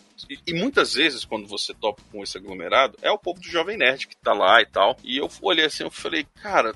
e, 0.46 0.54
muitas 0.54 0.94
vezes, 0.94 1.24
quando 1.24 1.48
você 1.48 1.74
topa 1.74 2.02
com 2.12 2.22
esse 2.22 2.38
aglomerado, 2.38 2.98
é 3.02 3.10
o 3.10 3.18
povo 3.18 3.40
do 3.40 3.48
Jovem 3.48 3.78
Nerd 3.78 4.08
que 4.08 4.18
tá 4.18 4.34
lá 4.34 4.62
e 4.62 4.66
tal. 4.66 4.98
E 5.04 5.18
eu 5.18 5.30
olhei 5.42 5.66
assim, 5.66 5.84
eu 5.84 5.92
falei, 5.92 6.26
cara. 6.42 6.74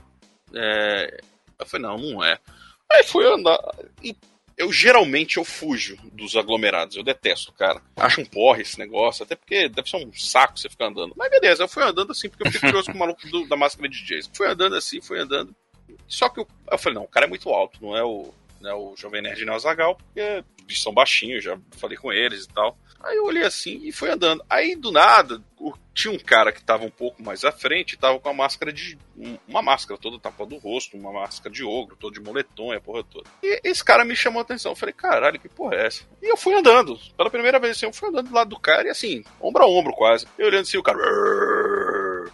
É... 0.53 1.19
Eu 1.59 1.65
falei, 1.65 1.85
não, 1.85 1.97
não 1.97 2.23
é. 2.23 2.39
Aí 2.89 3.03
fui 3.03 3.25
andar. 3.25 3.59
E 4.01 4.15
eu 4.59 4.73
geralmente 4.73 5.37
eu 5.37 5.45
fujo 5.45 5.97
dos 6.11 6.35
aglomerados, 6.35 6.97
eu 6.97 7.03
detesto, 7.03 7.53
cara. 7.53 7.81
Acho 7.95 8.19
um 8.19 8.25
porre 8.25 8.61
esse 8.61 8.77
negócio, 8.77 9.23
até 9.23 9.33
porque 9.33 9.69
deve 9.69 9.89
ser 9.89 9.95
um 9.95 10.11
saco 10.13 10.59
você 10.59 10.67
ficar 10.67 10.87
andando. 10.87 11.13
Mas 11.15 11.31
beleza, 11.31 11.63
eu 11.63 11.67
fui 11.69 11.81
andando 11.81 12.11
assim 12.11 12.27
porque 12.29 12.45
eu 12.45 12.51
fiquei 12.51 12.69
curioso 12.69 12.91
com 12.91 12.97
o 12.97 12.99
maluco 12.99 13.25
do, 13.29 13.47
da 13.47 13.55
máscara 13.55 13.87
de 13.87 14.03
Jason. 14.03 14.29
Fui 14.33 14.45
andando 14.45 14.75
assim, 14.75 14.99
fui 14.99 15.17
andando. 15.17 15.55
Só 16.05 16.27
que 16.27 16.41
eu, 16.41 16.47
eu 16.69 16.77
falei, 16.77 16.95
não, 16.99 17.05
o 17.05 17.07
cara 17.07 17.25
é 17.25 17.29
muito 17.29 17.49
alto, 17.49 17.79
não 17.81 17.95
é 17.95 18.03
o, 18.03 18.33
não 18.61 18.69
é 18.69 18.73
o 18.75 18.95
Jovem 18.97 19.21
Nerd 19.21 19.43
Zagal, 19.59 19.95
porque 19.95 20.43
bichos 20.65 20.83
são 20.83 20.93
baixinhos, 20.93 21.43
já 21.43 21.57
falei 21.77 21.97
com 21.97 22.11
eles 22.11 22.45
e 22.45 22.49
tal. 22.49 22.77
Aí 23.01 23.15
eu 23.15 23.23
olhei 23.25 23.43
assim 23.43 23.79
e 23.83 23.93
fui 23.93 24.09
andando. 24.09 24.43
Aí 24.49 24.75
do 24.75 24.91
nada, 24.91 25.41
tinha 25.93 26.13
um 26.13 26.19
cara 26.19 26.51
que 26.51 26.61
tava 26.61 26.83
um 26.83 26.89
pouco 26.91 27.23
mais 27.23 27.45
à 27.45 27.51
frente, 27.51 27.97
tava 27.97 28.19
com 28.19 28.27
a 28.27 28.33
máscara 28.33 28.73
de. 28.73 28.97
um- 29.17 29.37
Uma 29.47 29.61
máscara 29.61 29.97
toda 29.99 30.19
tapada 30.19 30.49
do 30.49 30.57
rosto, 30.57 30.97
uma 30.97 31.11
máscara 31.13 31.53
de 31.53 31.63
ogro, 31.63 31.95
todo 31.95 32.13
de 32.13 32.19
moletom 32.19 32.73
e 32.73 32.75
a 32.77 32.81
porra 32.81 33.01
toda. 33.05 33.29
E 33.41 33.61
esse 33.63 33.81
cara 33.83 34.03
me 34.03 34.15
chamou 34.17 34.39
a 34.39 34.43
atenção. 34.43 34.73
Eu 34.73 34.75
falei, 34.75 34.91
caralho, 34.93 35.39
que 35.39 35.47
porra 35.47 35.75
é 35.75 35.87
essa? 35.87 36.03
E 36.21 36.29
eu 36.29 36.35
fui 36.35 36.53
andando. 36.53 36.99
Pela 37.15 37.29
primeira 37.29 37.57
vez 37.57 37.77
assim, 37.77 37.85
eu 37.85 37.93
fui 37.93 38.09
andando 38.09 38.27
do 38.27 38.35
lado 38.35 38.49
do 38.49 38.59
cara 38.59 38.87
e 38.87 38.91
assim, 38.91 39.23
ombro 39.39 39.63
a 39.63 39.67
ombro 39.67 39.93
quase. 39.93 40.27
Eu 40.37 40.47
olhando 40.47 40.63
assim, 40.63 40.77
o 40.77 40.83
cara. 40.83 40.97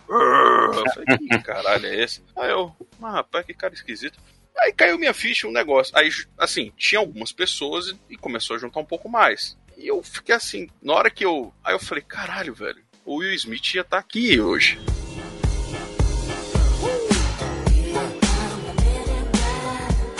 Eu 0.07 0.91
falei, 0.93 1.17
que 1.17 1.39
caralho 1.43 1.85
é 1.85 2.03
esse? 2.03 2.23
Aí 2.35 2.49
eu, 2.49 2.75
ah, 3.01 3.11
rapaz, 3.11 3.45
que 3.45 3.53
cara 3.53 3.73
esquisito. 3.73 4.19
Aí 4.59 4.71
caiu 4.73 4.97
minha 4.97 5.13
ficha 5.13 5.47
um 5.47 5.51
negócio. 5.51 5.95
Aí, 5.97 6.09
assim, 6.37 6.71
tinha 6.77 6.99
algumas 6.99 7.31
pessoas 7.31 7.93
e- 8.09 8.15
começou 8.17 8.55
a 8.55 8.59
juntar 8.59 8.79
um 8.79 8.85
pouco 8.85 9.09
mais. 9.09 9.57
E 9.77 9.87
eu 9.87 10.01
fiquei 10.01 10.33
assim, 10.33 10.69
na 10.81 10.93
hora 10.93 11.09
que 11.09 11.25
eu. 11.25 11.53
Aí 11.63 11.73
eu 11.73 11.79
falei, 11.79 12.03
caralho, 12.03 12.53
velho, 12.53 12.81
o 13.05 13.17
Will 13.17 13.33
Smith 13.33 13.73
ia 13.75 13.81
estar 13.81 13.97
aqui 13.97 14.39
hoje. 14.39 14.79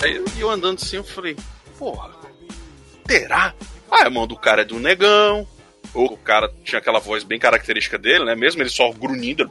Aí 0.02 0.16
eu, 0.16 0.24
eu 0.38 0.50
andando 0.50 0.80
assim, 0.80 0.96
eu 0.96 1.04
falei, 1.04 1.36
porra, 1.78 2.10
terá? 3.06 3.54
Ah, 3.90 4.06
a 4.06 4.10
mão 4.10 4.26
do 4.26 4.36
cara 4.36 4.62
é 4.62 4.64
do 4.64 4.78
negão. 4.78 5.46
O 5.94 6.16
cara 6.16 6.52
tinha 6.64 6.78
aquela 6.78 6.98
voz 6.98 7.24
bem 7.24 7.38
característica 7.38 7.98
dele, 7.98 8.24
né? 8.24 8.34
Mesmo 8.34 8.62
ele 8.62 8.68
só 8.68 8.90
grunhindo. 8.92 9.50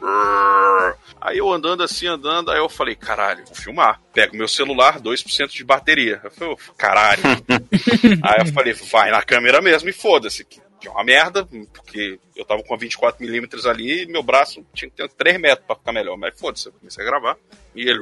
Aí 1.19 1.38
eu 1.38 1.52
andando 1.52 1.84
assim, 1.84 2.08
andando, 2.08 2.52
aí 2.52 2.60
eu 2.60 2.69
falei, 2.69 2.95
caralho, 2.95 3.45
vou 3.45 3.56
filmar. 3.56 4.00
Pego 4.13 4.36
meu 4.36 4.48
celular, 4.48 5.00
2% 5.00 5.50
de 5.50 5.63
bateria. 5.63 6.21
Eu 6.24 6.32
falei, 6.32 6.54
"Ô, 6.54 6.58
caralho. 6.78 7.21
aí 8.24 8.45
eu 8.48 8.54
falei, 8.54 8.74
vai 8.74 9.12
na 9.12 9.21
câmera 9.21 9.62
mesmo 9.62 9.89
e 9.89 9.93
foda-se. 9.93 10.45
Que 10.45 10.62
que 10.86 10.88
é 10.88 10.91
uma 10.91 11.04
merda, 11.04 11.48
porque 11.74 12.19
eu 12.36 12.45
tava 12.45 12.62
com 12.62 12.78
24mm 12.78 13.65
ali 13.65 14.04
e 14.04 14.06
meu 14.06 14.21
braço 14.21 14.63
tinha 14.74 14.89
que 14.89 14.95
ter 14.95 15.10
3 15.10 15.39
metros 15.39 15.65
pra 15.65 15.76
ficar 15.76 15.91
melhor. 15.91 16.15
Mas 16.15 16.39
foda-se, 16.39 16.67
eu 16.67 16.74
comecei 16.74 17.04
a 17.04 17.08
gravar. 17.08 17.38
E 17.74 17.82
ele. 17.89 18.00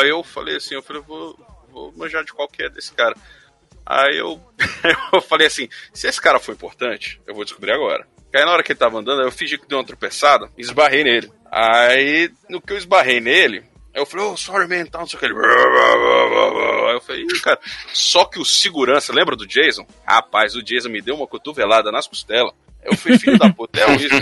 Aí 0.00 0.08
eu 0.08 0.22
falei 0.24 0.56
assim, 0.56 0.74
eu 0.74 0.82
falei, 0.82 1.00
vou, 1.02 1.38
vou 1.70 1.92
manjar 1.96 2.24
de 2.24 2.32
qualquer 2.32 2.70
desse 2.70 2.92
cara. 2.92 3.14
Aí 3.84 4.16
eu, 4.18 4.40
eu 5.12 5.20
falei 5.20 5.46
assim: 5.46 5.68
se 5.92 6.06
esse 6.08 6.20
cara 6.20 6.38
foi 6.38 6.54
importante, 6.54 7.20
eu 7.26 7.34
vou 7.34 7.44
descobrir 7.44 7.72
agora. 7.72 8.06
Aí 8.34 8.44
na 8.44 8.52
hora 8.52 8.62
que 8.62 8.72
ele 8.72 8.78
tava 8.78 8.98
andando, 8.98 9.22
eu 9.22 9.30
fingi 9.32 9.58
que 9.58 9.68
deu 9.68 9.78
uma 9.78 9.84
tropeçada 9.84 10.50
e 10.56 10.62
esbarrei 10.62 11.04
nele. 11.04 11.30
Aí, 11.50 12.30
no 12.48 12.62
que 12.62 12.72
eu 12.72 12.78
esbarrei 12.78 13.20
nele, 13.20 13.62
eu 13.94 14.06
falei, 14.06 14.24
oh, 14.24 14.36
sorry 14.38 14.66
man, 14.66 14.86
tal, 14.86 15.02
não 15.02 15.08
sei 15.08 15.18
o 15.18 15.20
que. 15.20 15.26
Ele... 15.26 15.34
Aí 15.36 16.94
eu 16.94 17.00
falei, 17.02 17.26
cara. 17.42 17.60
Só 17.92 18.24
que 18.24 18.38
o 18.40 18.44
segurança, 18.44 19.12
lembra 19.12 19.36
do 19.36 19.46
Jason? 19.46 19.86
Rapaz, 20.06 20.54
o 20.54 20.62
Jason 20.62 20.88
me 20.88 21.02
deu 21.02 21.14
uma 21.14 21.26
cotovelada 21.26 21.92
nas 21.92 22.06
costelas. 22.06 22.54
Eu 22.82 22.96
fui 22.96 23.16
filho 23.18 23.38
da 23.38 23.48
puta, 23.52 23.78
é 23.78 23.86
horrível. 23.86 24.18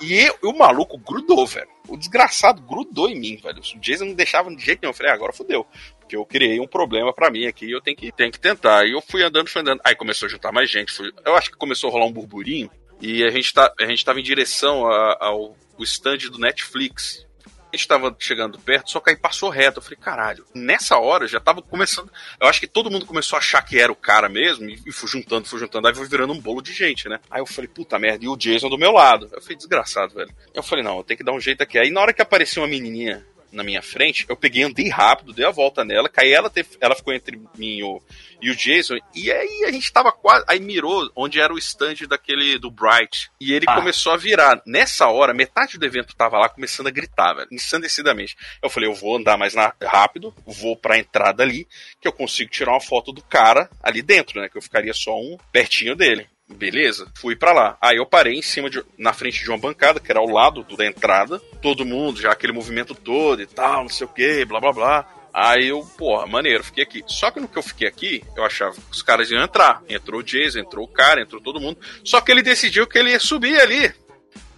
E 0.00 0.20
eu- 0.20 0.38
o 0.50 0.56
maluco 0.56 0.96
grudou, 0.96 1.46
velho. 1.46 1.68
O 1.88 1.96
desgraçado 1.96 2.62
grudou 2.62 3.08
em 3.08 3.18
mim, 3.18 3.36
velho. 3.36 3.58
O 3.60 3.80
Jason 3.80 4.06
não 4.06 4.14
deixava 4.14 4.54
de 4.54 4.64
jeito 4.64 4.80
nenhum. 4.80 4.90
Eu 4.92 4.94
falei, 4.96 5.12
ah, 5.12 5.14
agora 5.14 5.32
fodeu. 5.32 5.66
Porque 6.08 6.16
eu 6.16 6.24
criei 6.24 6.58
um 6.58 6.66
problema 6.66 7.12
pra 7.12 7.30
mim 7.30 7.44
aqui 7.46 7.66
e 7.66 7.72
eu 7.72 7.82
tenho 7.82 7.94
que, 7.94 8.10
tenho 8.10 8.32
que 8.32 8.40
tentar. 8.40 8.86
E 8.86 8.92
eu 8.92 9.02
fui 9.02 9.22
andando, 9.22 9.46
fui 9.50 9.60
andando. 9.60 9.78
Aí 9.84 9.94
começou 9.94 10.24
a 10.24 10.30
juntar 10.30 10.50
mais 10.50 10.70
gente. 10.70 10.90
Fui- 10.90 11.12
eu 11.22 11.36
acho 11.36 11.50
que 11.50 11.56
começou 11.58 11.90
a 11.90 11.92
rolar 11.92 12.06
um 12.06 12.12
burburinho. 12.12 12.70
E 12.98 13.22
a 13.22 13.30
gente, 13.30 13.52
tá, 13.52 13.70
a 13.78 13.84
gente 13.84 14.02
tava 14.02 14.18
em 14.18 14.22
direção 14.22 14.86
ao 14.86 15.54
stand 15.80 16.16
do 16.32 16.38
Netflix. 16.38 17.26
A 17.70 17.76
gente 17.76 17.86
tava 17.86 18.16
chegando 18.18 18.58
perto, 18.58 18.90
só 18.90 19.00
que 19.00 19.10
aí 19.10 19.16
passou 19.16 19.50
reto. 19.50 19.80
Eu 19.80 19.82
falei, 19.82 19.98
caralho. 19.98 20.46
Nessa 20.54 20.96
hora 20.96 21.28
já 21.28 21.38
tava 21.38 21.60
começando. 21.60 22.10
Eu 22.40 22.48
acho 22.48 22.58
que 22.58 22.66
todo 22.66 22.90
mundo 22.90 23.04
começou 23.04 23.36
a 23.36 23.40
achar 23.40 23.60
que 23.60 23.78
era 23.78 23.92
o 23.92 23.94
cara 23.96 24.30
mesmo. 24.30 24.66
E, 24.70 24.80
e 24.86 24.90
fui 24.90 25.10
juntando, 25.10 25.46
fui 25.46 25.58
juntando. 25.60 25.86
Aí 25.88 25.94
foi 25.94 26.08
virando 26.08 26.32
um 26.32 26.40
bolo 26.40 26.62
de 26.62 26.72
gente, 26.72 27.06
né? 27.06 27.20
Aí 27.30 27.42
eu 27.42 27.46
falei, 27.46 27.68
puta 27.68 27.98
merda. 27.98 28.24
E 28.24 28.28
o 28.28 28.34
Jason 28.36 28.70
do 28.70 28.78
meu 28.78 28.92
lado. 28.92 29.28
Eu 29.30 29.42
falei, 29.42 29.58
desgraçado, 29.58 30.14
velho. 30.14 30.34
Eu 30.54 30.62
falei, 30.62 30.82
não, 30.82 30.96
eu 30.96 31.04
tenho 31.04 31.18
que 31.18 31.24
dar 31.24 31.32
um 31.32 31.40
jeito 31.40 31.60
aqui. 31.62 31.78
Aí 31.78 31.90
na 31.90 32.00
hora 32.00 32.14
que 32.14 32.22
apareceu 32.22 32.62
uma 32.62 32.68
menininha 32.68 33.26
na 33.52 33.62
minha 33.64 33.82
frente, 33.82 34.24
eu 34.28 34.36
peguei, 34.36 34.62
andei 34.62 34.88
rápido, 34.88 35.32
dei 35.32 35.44
a 35.44 35.50
volta 35.50 35.84
nela, 35.84 36.08
caí, 36.08 36.32
ela, 36.32 36.50
teve, 36.50 36.70
ela 36.80 36.94
ficou 36.94 37.12
entre 37.14 37.36
mim 37.56 37.78
e 37.78 37.82
o, 37.84 38.02
e 38.42 38.50
o 38.50 38.56
Jason, 38.56 38.96
e 39.14 39.30
aí 39.32 39.64
a 39.66 39.72
gente 39.72 39.92
tava 39.92 40.12
quase, 40.12 40.44
aí 40.48 40.60
mirou 40.60 41.10
onde 41.16 41.40
era 41.40 41.52
o 41.52 41.58
stand 41.58 41.94
daquele, 42.08 42.58
do 42.58 42.70
Bright, 42.70 43.30
e 43.40 43.52
ele 43.52 43.64
Ah. 43.68 43.74
começou 43.74 44.12
a 44.12 44.16
virar. 44.16 44.60
Nessa 44.66 45.06
hora, 45.08 45.32
metade 45.34 45.78
do 45.78 45.86
evento 45.86 46.14
tava 46.16 46.38
lá 46.38 46.48
começando 46.48 46.86
a 46.88 46.90
gritar, 46.90 47.34
velho, 47.34 47.48
ensandecidamente. 47.50 48.36
Eu 48.62 48.68
falei, 48.70 48.88
eu 48.88 48.94
vou 48.94 49.16
andar 49.16 49.36
mais 49.36 49.54
na- 49.54 49.72
rápido, 49.82 50.34
vou 50.46 50.76
pra 50.76 50.98
entrada 50.98 51.42
ali, 51.42 51.66
que 52.00 52.06
eu 52.08 52.12
consigo 52.12 52.50
tirar 52.50 52.72
uma 52.72 52.80
foto 52.80 53.12
do 53.12 53.22
cara 53.22 53.68
ali 53.82 54.02
dentro, 54.02 54.40
né, 54.40 54.48
que 54.48 54.56
eu 54.58 54.62
ficaria 54.62 54.92
só 54.94 55.18
um 55.18 55.36
pertinho 55.52 55.94
dele. 55.96 56.26
Beleza, 56.48 57.06
fui 57.14 57.36
pra 57.36 57.52
lá. 57.52 57.76
Aí 57.80 57.96
eu 57.98 58.06
parei 58.06 58.34
em 58.34 58.42
cima 58.42 58.70
de, 58.70 58.82
na 58.96 59.12
frente 59.12 59.42
de 59.42 59.48
uma 59.50 59.58
bancada, 59.58 60.00
que 60.00 60.10
era 60.10 60.18
ao 60.20 60.26
lado 60.28 60.62
do- 60.64 60.76
da 60.76 60.86
entrada. 60.86 61.38
Todo 61.60 61.84
mundo, 61.84 62.20
já 62.20 62.32
aquele 62.32 62.52
movimento 62.52 62.94
todo 62.94 63.40
e 63.42 63.46
tal, 63.46 63.82
não 63.82 63.88
sei 63.88 64.06
o 64.06 64.10
que, 64.10 64.44
blá 64.44 64.58
blá 64.60 64.72
blá. 64.72 65.06
Aí 65.32 65.68
eu, 65.68 65.82
porra, 65.96 66.26
maneiro, 66.26 66.64
fiquei 66.64 66.82
aqui. 66.82 67.04
Só 67.06 67.30
que 67.30 67.38
no 67.38 67.46
que 67.46 67.58
eu 67.58 67.62
fiquei 67.62 67.86
aqui, 67.86 68.24
eu 68.36 68.44
achava 68.44 68.72
que 68.74 68.80
os 68.90 69.02
caras 69.02 69.30
iam 69.30 69.42
entrar. 69.44 69.82
Entrou 69.88 70.20
o 70.20 70.24
Jason, 70.24 70.58
entrou 70.60 70.84
o 70.84 70.88
cara, 70.88 71.20
entrou 71.20 71.40
todo 71.40 71.60
mundo. 71.60 71.78
Só 72.02 72.20
que 72.20 72.32
ele 72.32 72.42
decidiu 72.42 72.86
que 72.86 72.98
ele 72.98 73.10
ia 73.10 73.20
subir 73.20 73.60
ali. 73.60 73.92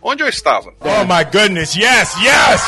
Onde 0.00 0.22
eu 0.22 0.28
estava. 0.28 0.72
Oh 0.80 1.04
my 1.04 1.24
goodness, 1.24 1.74
yes, 1.74 2.14
yes! 2.22 2.62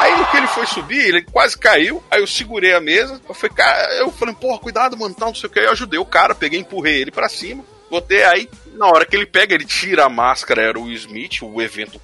Aí 0.00 0.16
no 0.16 0.26
que 0.30 0.36
ele 0.36 0.46
foi 0.46 0.64
subir, 0.64 1.06
ele 1.08 1.22
quase 1.22 1.58
caiu. 1.58 2.02
Aí 2.10 2.20
eu 2.20 2.26
segurei 2.26 2.72
a 2.72 2.80
mesa. 2.80 3.20
Eu 3.28 3.34
falei, 3.34 3.54
cara, 3.54 3.94
eu 3.98 4.10
falei, 4.12 4.34
porra, 4.34 4.58
cuidado, 4.58 4.96
mano, 4.96 5.14
tal, 5.14 5.28
não 5.28 5.34
sei 5.34 5.48
o 5.48 5.52
que. 5.52 5.58
Aí 5.58 5.66
eu 5.66 5.72
ajudei 5.72 5.98
o 5.98 6.06
cara, 6.06 6.34
peguei, 6.34 6.60
empurrei 6.60 7.00
ele 7.02 7.10
pra 7.10 7.28
cima. 7.28 7.62
Botei 7.90 8.22
aí, 8.24 8.48
na 8.74 8.86
hora 8.86 9.06
que 9.06 9.16
ele 9.16 9.26
pega, 9.26 9.54
ele 9.54 9.64
tira 9.64 10.04
a 10.04 10.08
máscara, 10.08 10.62
era 10.62 10.78
o 10.78 10.90
Smith, 10.90 11.42
o 11.42 11.60
evento 11.62 12.00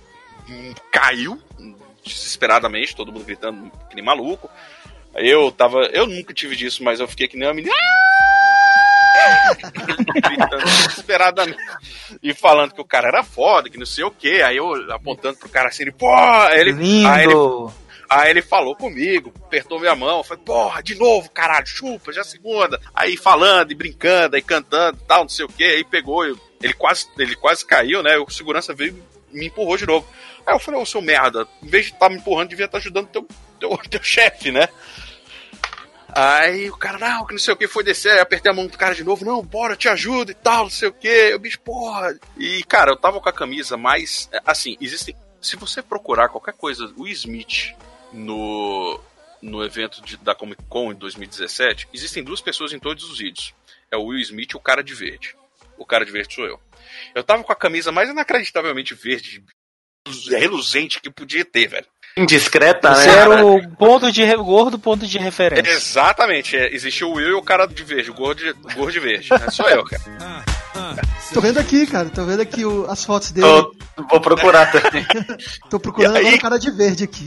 caiu 0.91 1.41
desesperadamente, 2.05 2.95
todo 2.95 3.13
mundo 3.13 3.25
gritando 3.25 3.71
que 3.89 3.97
nem 3.97 4.05
maluco. 4.05 4.51
Eu 5.15 5.51
tava, 5.51 5.87
eu 5.93 6.07
nunca 6.07 6.35
tive 6.35 6.57
disso, 6.57 6.83
mas 6.83 7.01
eu 7.01 7.09
fiquei 7.09 7.29
que 7.29 7.37
nem 7.37 7.49
uma 7.49 7.55
menina. 7.55 7.75
gritando 10.23 10.65
desesperadamente 10.65 11.59
e 12.23 12.35
falando 12.35 12.75
que 12.75 12.81
o 12.81 12.85
cara 12.85 13.09
era 13.09 13.23
foda, 13.23 13.71
que 13.71 13.79
não 13.79 13.87
sei 13.87 14.05
o 14.05 14.11
que. 14.11 14.43
Aí 14.43 14.57
eu 14.57 14.93
apontando 14.93 15.39
pro 15.39 15.49
cara 15.49 15.69
assim, 15.69 15.85
ele, 15.85 15.93
pô, 15.93 16.13
aí 16.15 16.61
ele, 16.61 16.73
Lindo! 16.73 17.09
aí 17.09 17.25
ele 17.25 17.35
Aí 18.09 18.31
ele 18.31 18.43
falou 18.43 18.77
comigo, 18.77 19.33
apertou 19.45 19.81
minha 19.81 19.95
mão, 19.97 20.23
falei, 20.23 20.43
porra, 20.45 20.83
de 20.83 20.95
novo, 20.95 21.31
caralho, 21.31 21.67
chupa, 21.67 22.13
já 22.13 22.21
é 22.21 22.25
segunda. 22.25 22.81
Aí 22.95 23.17
falando 23.17 23.73
e 23.73 23.75
brincando, 23.75 24.37
aí 24.37 24.43
cantando 24.43 24.99
tal, 25.09 25.23
não 25.23 25.29
sei 25.29 25.45
o 25.45 25.49
que, 25.49 25.65
aí 25.65 25.85
pegou, 25.85 26.25
eu- 26.27 26.39
ele 26.63 26.75
quase, 26.75 27.07
ele 27.19 27.35
quase 27.37 27.65
caiu, 27.65 28.03
né? 28.03 28.17
O 28.19 28.29
segurança 28.31 28.75
veio 28.75 29.03
e 29.33 29.37
me 29.39 29.47
empurrou 29.47 29.77
de 29.77 29.87
novo. 29.87 30.07
Aí 30.47 30.55
eu 30.55 30.59
falei, 30.61 30.81
ô 30.81 30.87
seu 30.87 31.01
merda, 31.01 31.49
em 31.63 31.67
vez 31.69 31.87
de 31.87 31.93
estar 31.93 32.09
me 32.11 32.17
empurrando, 32.17 32.51
devia 32.51 32.67
estar 32.67 32.79
ajudando 32.79 33.09
teu, 33.09 33.27
teu, 33.59 33.77
teu 33.91 34.03
chefe, 34.03 34.51
né? 34.51 34.69
Aí 36.17 36.71
o 36.71 36.77
cara, 36.77 36.99
não, 36.99 37.27
que 37.27 37.33
não 37.33 37.41
sei 37.41 37.53
o 37.55 37.57
que, 37.57 37.67
foi 37.67 37.83
descer, 37.83 38.13
aí 38.13 38.21
apertei 38.21 38.51
a 38.53 38.55
mão 38.55 38.67
do 38.69 38.79
cara 38.79 38.95
de 38.95 39.03
novo, 39.03 39.25
não, 39.25 39.43
bora, 39.43 39.73
eu 39.73 39.77
te 39.77 39.89
ajudo 39.89 40.31
e 40.31 40.35
tal, 40.35 40.65
não 40.65 40.71
sei 40.71 40.89
o 40.89 40.93
que, 40.93 41.35
o 41.35 41.39
bicho, 41.41 41.61
porra. 41.61 42.17
E, 42.37 42.63
cara, 42.65 42.93
eu 42.93 42.97
tava 42.97 43.21
com 43.21 43.29
a 43.29 43.33
camisa 43.33 43.77
mais. 43.77 44.31
Assim, 44.47 44.77
existem. 44.81 45.17
Se 45.41 45.57
você 45.57 45.83
procurar 45.83 46.29
qualquer 46.29 46.55
coisa, 46.55 46.91
o 46.97 47.07
Smith 47.09 47.75
no, 48.15 49.01
no 49.43 49.63
evento 49.65 50.01
de- 50.03 50.17
da 50.19 50.35
Comic 50.35 50.63
Con 50.69 50.93
em 50.93 50.95
2017, 50.97 51.89
existem 51.93 52.23
duas 52.25 52.41
pessoas 52.41 52.73
em 52.73 52.79
todos 52.79 53.05
os 53.11 53.19
vídeos. 53.19 53.53
É 53.91 53.97
o 53.97 54.05
Will 54.07 54.21
Smith 54.21 54.53
e 54.53 54.57
o 54.57 54.61
cara 54.61 54.83
de 54.83 54.95
verde. 54.95 55.35
O 55.77 55.85
cara 55.85 56.05
de 56.05 56.13
verde 56.13 56.35
sou 56.35 56.47
eu. 56.47 56.59
Eu 57.15 57.25
tava 57.25 57.43
com 57.43 57.53
a 57.53 57.57
camisa 57.57 57.91
mais 57.93 58.09
inacreditavelmente 58.09 58.95
verde, 58.95 59.43
reluzente 60.31 61.01
que 61.01 61.11
podia 61.11 61.45
ter, 61.45 61.67
velho. 61.69 61.87
Indiscreta, 62.17 62.93
Esse 62.93 63.09
né? 63.09 63.15
era 63.17 63.45
o 63.45 63.69
ponto 63.77 64.13
de 64.13 64.23
re- 64.23 64.37
gordo 64.37 64.79
ponto 64.79 65.05
de 65.05 65.19
referência. 65.19 65.69
Exatamente, 65.73 66.57
é, 66.57 66.73
existe 66.73 67.05
o 67.05 67.11
Will 67.13 67.31
e 67.31 67.33
o 67.33 67.43
cara 67.43 67.67
de 67.67 67.83
verde, 67.83 68.11
o 68.11 68.15
gordo 68.15 68.39
de, 68.41 68.53
gordo 68.75 68.93
de 68.93 69.01
verde. 69.01 69.29
É 69.35 69.51
só 69.51 69.69
eu, 69.69 69.83
cara. 69.85 70.45
Tô 71.33 71.41
vendo 71.41 71.59
aqui, 71.59 71.87
cara. 71.87 72.09
Tô 72.11 72.25
vendo 72.25 72.41
aqui 72.41 72.65
o- 72.65 72.87
as 72.91 73.05
fotos 73.05 73.31
dele. 73.33 73.47
Tô- 73.47 73.75
vou 74.11 74.21
procurar 74.21 74.71
também. 74.71 75.07
Tô 75.71 75.79
procurando 75.81 76.17
aí? 76.17 76.23
agora 76.23 76.37
o 76.37 76.41
cara 76.41 76.59
de 76.59 76.71
verde 76.71 77.05
aqui. 77.05 77.27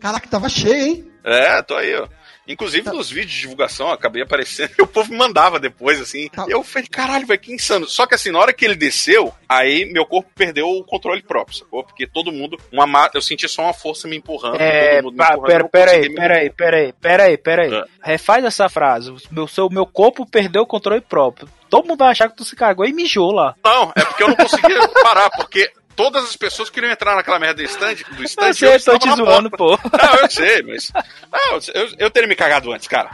Caraca, 0.00 0.28
tava 0.28 0.48
cheio, 0.48 0.86
hein? 0.86 1.10
É, 1.24 1.62
tô 1.62 1.74
aí, 1.74 1.94
ó. 1.94 2.08
Inclusive 2.48 2.90
nos 2.90 3.10
vídeos 3.10 3.32
de 3.32 3.40
divulgação, 3.42 3.90
acabei 3.90 4.22
aparecendo 4.22 4.70
e 4.78 4.82
o 4.82 4.86
povo 4.86 5.10
me 5.12 5.18
mandava 5.18 5.60
depois, 5.60 6.00
assim. 6.00 6.28
Tá. 6.28 6.46
Eu 6.48 6.62
falei, 6.64 6.88
caralho, 6.88 7.26
velho, 7.26 7.38
que 7.40 7.52
insano. 7.52 7.86
Só 7.86 8.06
que 8.06 8.14
assim, 8.14 8.30
na 8.30 8.38
hora 8.38 8.52
que 8.52 8.64
ele 8.64 8.74
desceu, 8.74 9.32
aí 9.48 9.84
meu 9.92 10.06
corpo 10.06 10.30
perdeu 10.34 10.68
o 10.68 10.84
controle 10.84 11.22
próprio, 11.22 11.56
sacou? 11.58 11.84
Porque 11.84 12.06
todo 12.06 12.32
mundo, 12.32 12.58
uma 12.72 12.86
ma- 12.86 13.10
eu 13.14 13.20
senti 13.22 13.48
só 13.48 13.62
uma 13.62 13.74
força 13.74 14.08
me 14.08 14.16
empurrando. 14.16 14.60
É, 14.60 14.96
todo 14.96 15.04
mundo 15.04 15.12
me 15.12 15.18
pá, 15.18 15.32
empurrando, 15.34 15.50
eu 15.60 15.68
pera, 15.68 15.68
pera 15.68 15.90
aí, 15.90 15.96
consegui 15.98 16.08
me- 16.14 16.20
pera 16.20 16.34
aí, 16.38 16.50
pera 16.50 16.76
aí, 16.78 16.92
pera 16.92 17.22
aí, 17.24 17.36
pera 17.38 17.62
aí. 17.64 17.84
Refaz 18.02 18.44
essa 18.44 18.68
frase. 18.68 19.14
Meu, 19.30 19.46
seu, 19.46 19.68
meu 19.68 19.84
corpo 19.86 20.24
perdeu 20.24 20.62
o 20.62 20.66
controle 20.66 21.00
próprio. 21.00 21.48
Todo 21.68 21.86
mundo 21.86 21.98
vai 21.98 22.10
achar 22.10 22.30
que 22.30 22.36
tu 22.36 22.44
se 22.44 22.56
cagou 22.56 22.86
e 22.86 22.92
mijou 22.94 23.30
lá. 23.30 23.54
Não, 23.62 23.92
é 23.94 24.02
porque 24.04 24.22
eu 24.22 24.28
não 24.28 24.36
conseguia 24.36 24.88
parar, 25.02 25.28
porque 25.30 25.70
todas 25.98 26.22
as 26.24 26.36
pessoas 26.36 26.70
queriam 26.70 26.92
entrar 26.92 27.16
naquela 27.16 27.40
merda 27.40 27.60
do 27.60 27.68
stand, 27.68 27.96
do 28.12 28.22
stand 28.22 28.46
Eu 28.50 28.54
sei, 28.54 28.68
tô 28.70 28.76
estava 28.76 28.98
te 29.00 29.16
zoando, 29.16 29.50
pô. 29.50 29.70
Não, 29.76 30.14
eu 30.22 30.30
sei, 30.30 30.62
mas. 30.62 30.92
Não, 31.32 31.58
eu, 31.74 31.90
eu 31.98 32.10
teria 32.10 32.28
me 32.28 32.36
cagado 32.36 32.72
antes, 32.72 32.86
cara. 32.86 33.10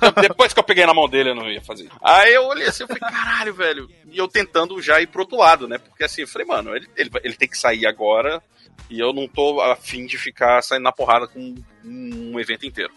Eu- 0.00 0.22
depois 0.22 0.52
que 0.52 0.60
eu 0.60 0.64
peguei 0.64 0.86
na 0.86 0.94
mão 0.94 1.08
dele, 1.08 1.30
eu 1.30 1.34
não 1.34 1.50
ia 1.50 1.60
fazer. 1.60 1.88
Aí 2.00 2.32
eu 2.32 2.44
olhei 2.46 2.68
assim, 2.68 2.84
eu 2.84 2.86
falei, 2.86 3.00
caralho, 3.00 3.52
velho. 3.52 3.90
E 4.06 4.16
eu 4.16 4.28
tentando 4.28 4.80
já 4.80 5.00
ir 5.00 5.08
pro 5.08 5.22
outro 5.22 5.36
lado, 5.36 5.66
né? 5.66 5.78
Porque 5.78 6.04
assim, 6.04 6.20
eu 6.22 6.28
falei, 6.28 6.46
mano, 6.46 6.76
ele, 6.76 6.88
ele, 6.96 7.10
ele 7.24 7.34
tem 7.34 7.48
que 7.48 7.58
sair 7.58 7.86
agora. 7.86 8.40
E 8.88 9.00
eu 9.00 9.12
não 9.12 9.26
tô 9.26 9.60
afim 9.60 10.06
de 10.06 10.16
ficar 10.16 10.62
saindo 10.62 10.84
na 10.84 10.92
porrada 10.92 11.26
com 11.26 11.54
um 11.84 12.38
evento 12.38 12.64
inteiro. 12.64 12.92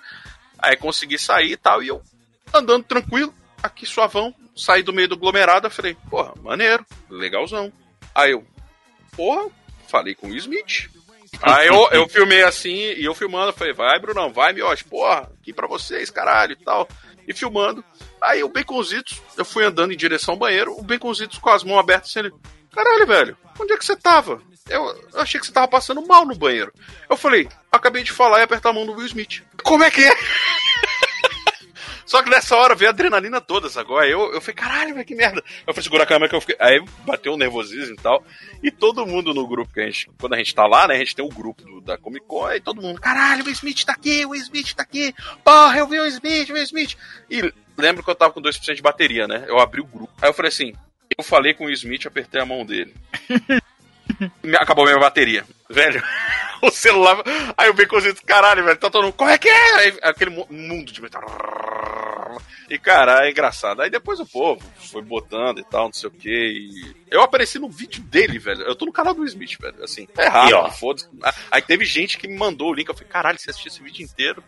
Aí 0.60 0.76
consegui 0.78 1.18
sair 1.18 1.54
e 1.54 1.58
tal, 1.58 1.82
e 1.82 1.88
eu 1.88 2.02
andando 2.54 2.84
tranquilo, 2.84 3.34
aqui 3.64 3.86
suavão, 3.86 4.34
saí 4.56 4.84
do 4.84 4.94
meio 4.94 5.08
do 5.08 5.16
aglomerado, 5.16 5.68
eu 5.68 5.72
falei, 5.72 5.98
porra, 6.10 6.34
maneiro, 6.44 6.86
legalzão. 7.10 7.72
Aí 8.14 8.32
eu, 8.32 8.46
porra, 9.15 9.49
falei 9.88 10.15
com 10.15 10.28
o 10.28 10.36
Smith. 10.36 10.89
Aí 11.41 11.67
eu, 11.67 11.89
eu 11.91 12.08
filmei 12.08 12.43
assim, 12.43 12.75
e 12.75 13.04
eu 13.04 13.13
filmando, 13.13 13.51
falei, 13.54 13.73
vai, 13.73 13.99
Brunão, 13.99 14.32
vai, 14.32 14.54
Miote, 14.54 14.86
porra, 14.86 15.30
aqui 15.39 15.51
pra 15.51 15.67
vocês, 15.67 16.10
caralho, 16.10 16.54
e 16.54 16.63
tal. 16.63 16.88
E 17.28 17.34
filmando. 17.34 17.84
Aí 18.21 18.43
o 18.43 18.49
Baconzitos, 18.49 19.21
eu 19.36 19.43
fui 19.43 19.65
andando 19.65 19.91
em 19.91 19.97
direção 19.97 20.34
ao 20.34 20.39
banheiro, 20.39 20.78
o 20.78 20.84
Baconzitos 20.84 21.38
com 21.38 21.49
as 21.49 21.63
mãos 21.63 21.80
abertas, 21.80 22.10
assim, 22.10 22.19
ele, 22.19 22.32
caralho, 22.71 23.06
velho, 23.06 23.38
onde 23.60 23.73
é 23.73 23.78
que 23.78 23.86
você 23.86 23.95
tava? 23.95 24.41
Eu, 24.67 24.84
eu 25.13 25.21
achei 25.21 25.39
que 25.39 25.45
você 25.45 25.51
tava 25.51 25.67
passando 25.67 26.06
mal 26.08 26.25
no 26.25 26.36
banheiro. 26.36 26.73
Eu 27.08 27.15
falei, 27.15 27.47
acabei 27.71 28.01
de 28.04 28.12
falar 28.12 28.39
e 28.39 28.43
apertar 28.43 28.69
a 28.69 28.73
mão 28.73 28.86
do 28.86 28.93
Will 28.93 29.06
Smith. 29.06 29.43
Como 29.63 29.84
é 29.84 29.91
que 29.91 30.04
é? 30.04 30.12
Só 32.06 32.22
que 32.22 32.30
nessa 32.30 32.56
hora 32.56 32.76
veio 32.76 32.89
a 32.89 32.94
adrenalina 32.94 33.41
toda, 33.41 33.68
agora 33.80 34.08
Eu, 34.08 34.32
eu 34.34 34.39
falei, 34.39 34.56
caralho, 34.56 34.94
velho, 34.94 35.06
que 35.06 35.15
merda. 35.15 35.44
Eu 35.65 35.74
fui 35.74 35.82
segurar 35.82 36.04
a 36.04 36.08
câmera 36.08 36.30
que 36.30 36.36
eu 36.36 36.41
fiquei. 36.41 36.56
Aí 36.60 36.80
bateu 37.06 37.34
o 37.34 37.38
nervosismo 37.38 37.94
e 37.96 37.98
tal. 37.98 38.24
E 38.62 38.70
todo 38.70 39.06
mundo 39.08 39.34
no 39.34 39.48
grupo 39.48 39.74
que 39.74 39.82
a 39.82 39.86
gente. 39.86 40.10
Quando 40.20 40.34
a 40.34 40.38
gente 40.38 40.54
tá 40.54 40.68
lá, 40.68 40.88
né? 40.88 40.96
A 40.96 41.00
gente 41.00 41.15
tem 41.15 41.26
o 41.26 41.30
grupo 41.30 41.63
do- 41.63 41.82
da 41.82 41.98
Comic 41.98 42.26
Con. 42.28 42.46
Aí 42.46 42.62
todo 42.62 42.82
mundo, 42.82 43.02
caralho, 43.02 43.41
o 43.41 43.46
Will 43.46 43.54
Smith 43.54 43.84
tá 43.84 43.94
aqui, 43.94 44.24
o 44.26 44.30
Will 44.30 44.41
Smith 44.41 44.74
tá 44.76 44.84
aqui. 44.84 45.13
Porra, 45.44 45.78
eu 45.80 45.88
vi 45.88 46.00
o 46.00 46.04
Will 46.04 46.12
Smith, 46.12 46.50
o 46.50 46.54
Will 46.54 46.63
Smith. 46.63 46.96
E 47.30 47.52
lembro 47.78 48.04
que 48.04 48.10
eu 48.10 48.15
tava 48.15 48.32
com 48.34 48.41
2% 48.41 48.76
de 48.76 48.82
bateria, 48.82 49.28
né? 49.28 49.44
Eu 49.48 49.60
abri 49.60 49.82
o 49.82 49.86
grupo. 49.86 50.13
Aí 50.22 50.30
eu 50.30 50.34
falei 50.34 50.50
assim. 50.50 50.74
Eu 51.18 51.24
falei 51.24 51.54
com 51.54 51.63
o 51.63 51.68
Will 51.68 51.74
Smith, 51.76 52.06
apertei 52.06 52.39
a 52.41 52.46
mão 52.46 52.65
dele. 52.65 52.94
Acabou 54.60 54.86
minha 54.86 54.98
bateria. 55.00 55.44
Velho, 55.70 56.02
o 56.62 56.70
celular. 56.70 57.18
Aí 57.58 57.68
eu 57.68 57.74
bem 57.74 57.88
cozido, 57.88 58.22
caralho, 58.26 58.63
velho, 58.63 58.78
tá 58.78 58.89
todo 58.89 59.04
mundo. 59.06 59.13
Como 59.13 59.30
é 59.30 59.38
que 59.38 59.50
é? 59.50 59.76
Aí, 59.80 60.00
aquele 60.04 60.30
mu- 60.32 60.48
mundo 60.50 60.91
de 60.91 61.02
metal. 61.02 61.24
E, 62.70 62.78
cara, 62.80 63.26
é 63.28 63.32
engraçado. 63.32 63.82
Aí 63.82 63.90
depois 63.90 64.20
o 64.20 64.26
povo 64.26 64.62
foi 64.78 65.02
botando 65.02 65.60
e 65.60 65.64
tal, 65.64 65.86
não 65.86 65.94
sei 65.94 66.10
o 66.10 66.12
que. 66.12 66.30
E 66.30 66.96
eu 67.12 67.22
apareci 67.22 67.60
no 67.60 67.70
vídeo 67.70 68.02
dele, 68.04 68.40
velho. 68.40 68.62
Eu 68.64 68.76
tô 68.76 68.86
no 68.86 68.92
canal 68.94 69.14
do 69.14 69.24
Smith, 69.26 69.58
velho. 69.60 69.84
Assim, 69.84 70.08
é 70.18 70.26
E, 70.26 70.54
ó. 70.54 70.62
rápido, 70.64 70.78
foda-se. 70.80 71.08
Aí 71.52 71.62
teve 71.62 71.86
gente 71.86 72.18
que 72.18 72.28
me 72.28 72.38
mandou 72.38 72.70
o 72.70 72.74
link. 72.74 72.88
Eu 72.90 72.96
falei, 72.96 73.10
caralho, 73.10 73.38
você 73.40 73.50
assistiu 73.50 73.72
esse 73.72 73.84
vídeo 73.84 74.04
inteiro 74.04 74.44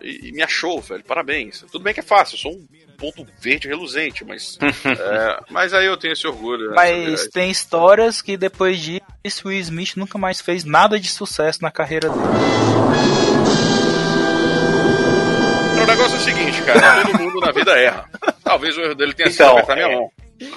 e, 0.00 0.28
e 0.28 0.32
me 0.32 0.42
achou, 0.42 0.80
velho. 0.80 1.04
Parabéns. 1.04 1.64
Tudo 1.70 1.82
bem 1.82 1.94
que 1.94 2.00
é 2.00 2.02
fácil, 2.02 2.34
eu 2.34 2.38
sou 2.40 2.52
um 2.52 2.66
ponto 2.98 3.26
verde 3.40 3.66
reluzente, 3.68 4.24
mas. 4.24 4.58
é, 4.84 5.40
mas 5.50 5.72
aí 5.74 5.86
eu 5.86 5.96
tenho 5.96 6.12
esse 6.12 6.26
orgulho. 6.26 6.68
né, 6.70 6.74
Mas 6.76 7.26
tem 7.28 7.50
histórias 7.50 8.20
que 8.22 8.36
depois 8.36 8.78
disso 8.78 9.48
o 9.48 9.52
Smith 9.52 9.96
nunca 9.96 10.18
mais 10.18 10.40
fez 10.40 10.64
nada 10.64 10.98
de 11.00 11.08
sucesso 11.08 11.60
na 11.62 11.70
carreira 11.70 12.08
dele. 12.10 12.22
O 15.82 15.86
negócio 15.86 16.14
é 16.16 16.18
o 16.18 16.22
seguinte, 16.22 16.51
cara, 16.64 17.02
todo 17.04 17.18
mundo 17.18 17.40
na 17.40 17.52
vida 17.52 17.72
erra. 17.78 18.08
Talvez 18.42 18.76
o 18.76 18.80
erro 18.80 18.94
dele 18.94 19.14
tenha 19.14 19.30
sido 19.30 19.42
Então, 19.42 19.52
apertar 19.54 19.74
minha 19.76 19.88
é. 19.88 19.94
mão. 19.94 20.10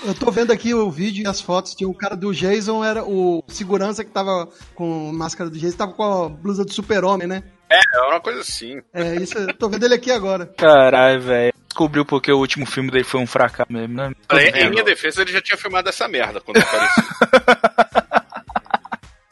Eu 0.04 0.16
tô 0.16 0.32
vendo 0.32 0.52
aqui 0.52 0.74
o 0.74 0.90
vídeo 0.90 1.24
e 1.24 1.28
as 1.28 1.40
fotos. 1.40 1.76
Tinha 1.76 1.88
o 1.88 1.94
cara 1.94 2.16
do 2.16 2.34
Jason, 2.34 2.84
era 2.84 3.04
o 3.04 3.44
segurança 3.48 4.04
que 4.04 4.12
tava 4.12 4.50
com 4.74 5.12
máscara 5.14 5.50
do 5.50 5.60
Jason, 5.60 5.78
tava 5.78 5.94
com 5.94 6.04
a 6.04 6.30
blusa 6.30 6.66
do 6.66 6.74
super-homem, 6.74 7.28
né? 7.28 7.44
É 7.70 8.00
uma 8.02 8.20
coisa 8.20 8.42
assim. 8.42 8.80
É, 8.94 9.16
isso, 9.16 9.38
eu 9.38 9.54
tô 9.54 9.70
vendo 9.70 9.86
ele 9.86 9.96
aqui 9.96 10.12
agora. 10.12 10.48
Caralho, 10.58 11.22
velho. 11.22 11.54
Descobriu 11.68 12.06
porque 12.06 12.32
o 12.32 12.38
último 12.38 12.66
filme 12.66 12.90
dele 12.90 13.04
foi 13.04 13.20
um 13.20 13.28
fracasso 13.28 13.72
mesmo, 13.72 13.96
né? 13.96 14.12
Olha, 14.32 14.66
em 14.66 14.70
minha 14.70 14.84
defesa, 14.84 15.22
ele 15.22 15.32
já 15.32 15.42
tinha 15.42 15.58
filmado 15.58 15.90
essa 15.90 16.08
merda 16.08 16.40
quando 16.40 16.58
apareceu. 16.58 17.04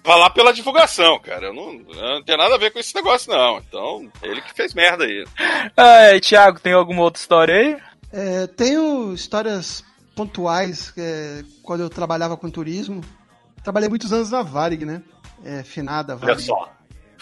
Vai 0.03 0.19
lá 0.19 0.29
pela 0.29 0.53
divulgação, 0.53 1.17
cara. 1.19 1.47
Eu 1.47 1.53
não, 1.53 1.71
eu 1.73 2.15
não 2.15 2.23
tenho 2.23 2.37
nada 2.37 2.55
a 2.55 2.57
ver 2.57 2.71
com 2.71 2.79
esse 2.79 2.93
negócio, 2.93 3.31
não. 3.31 3.57
Então, 3.59 4.11
ele 4.21 4.41
que 4.41 4.53
fez 4.53 4.73
merda 4.73 5.05
aí. 5.05 5.25
Ah, 5.77 6.19
Thiago, 6.21 6.59
tem 6.59 6.73
alguma 6.73 7.01
outra 7.03 7.21
história 7.21 7.55
aí? 7.55 7.77
É, 8.11 8.47
tenho 8.47 9.13
histórias 9.13 9.83
pontuais, 10.15 10.93
é, 10.97 11.43
quando 11.63 11.81
eu 11.81 11.89
trabalhava 11.89 12.35
com 12.37 12.49
turismo. 12.49 13.01
Trabalhei 13.63 13.87
muitos 13.89 14.11
anos 14.11 14.29
na 14.29 14.41
Varig, 14.43 14.85
né? 14.85 15.01
É, 15.43 15.63
finada 15.63 16.13
Olha 16.13 16.19
Varig. 16.21 16.43
só. 16.43 16.69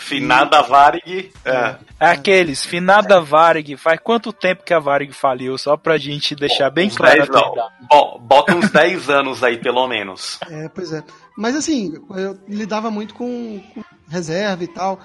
Finada 0.01 0.61
Varig. 0.63 1.31
É. 1.45 1.75
É 1.99 2.05
aqueles, 2.09 2.65
finada 2.65 3.21
Varig. 3.21 3.77
Faz 3.77 3.99
quanto 4.03 4.33
tempo 4.33 4.63
que 4.63 4.73
a 4.73 4.79
Varig 4.79 5.13
faliu? 5.13 5.57
Só 5.57 5.77
pra 5.77 5.97
gente 5.97 6.35
deixar 6.35 6.69
bem 6.69 6.89
claro. 6.89 7.17
10 7.17 7.29
a 7.29 7.33
não. 7.33 7.53
Bo- 7.87 8.19
Bota 8.19 8.55
uns 8.55 8.69
10 8.71 9.09
anos 9.09 9.43
aí, 9.43 9.57
pelo 9.57 9.87
menos. 9.87 10.39
É, 10.49 10.67
pois 10.69 10.91
é. 10.91 11.03
Mas 11.37 11.55
assim, 11.55 11.93
eu 12.15 12.37
lidava 12.47 12.89
muito 12.89 13.13
com, 13.13 13.61
com 13.73 13.83
reserva 14.09 14.63
e 14.63 14.67
tal. 14.67 14.99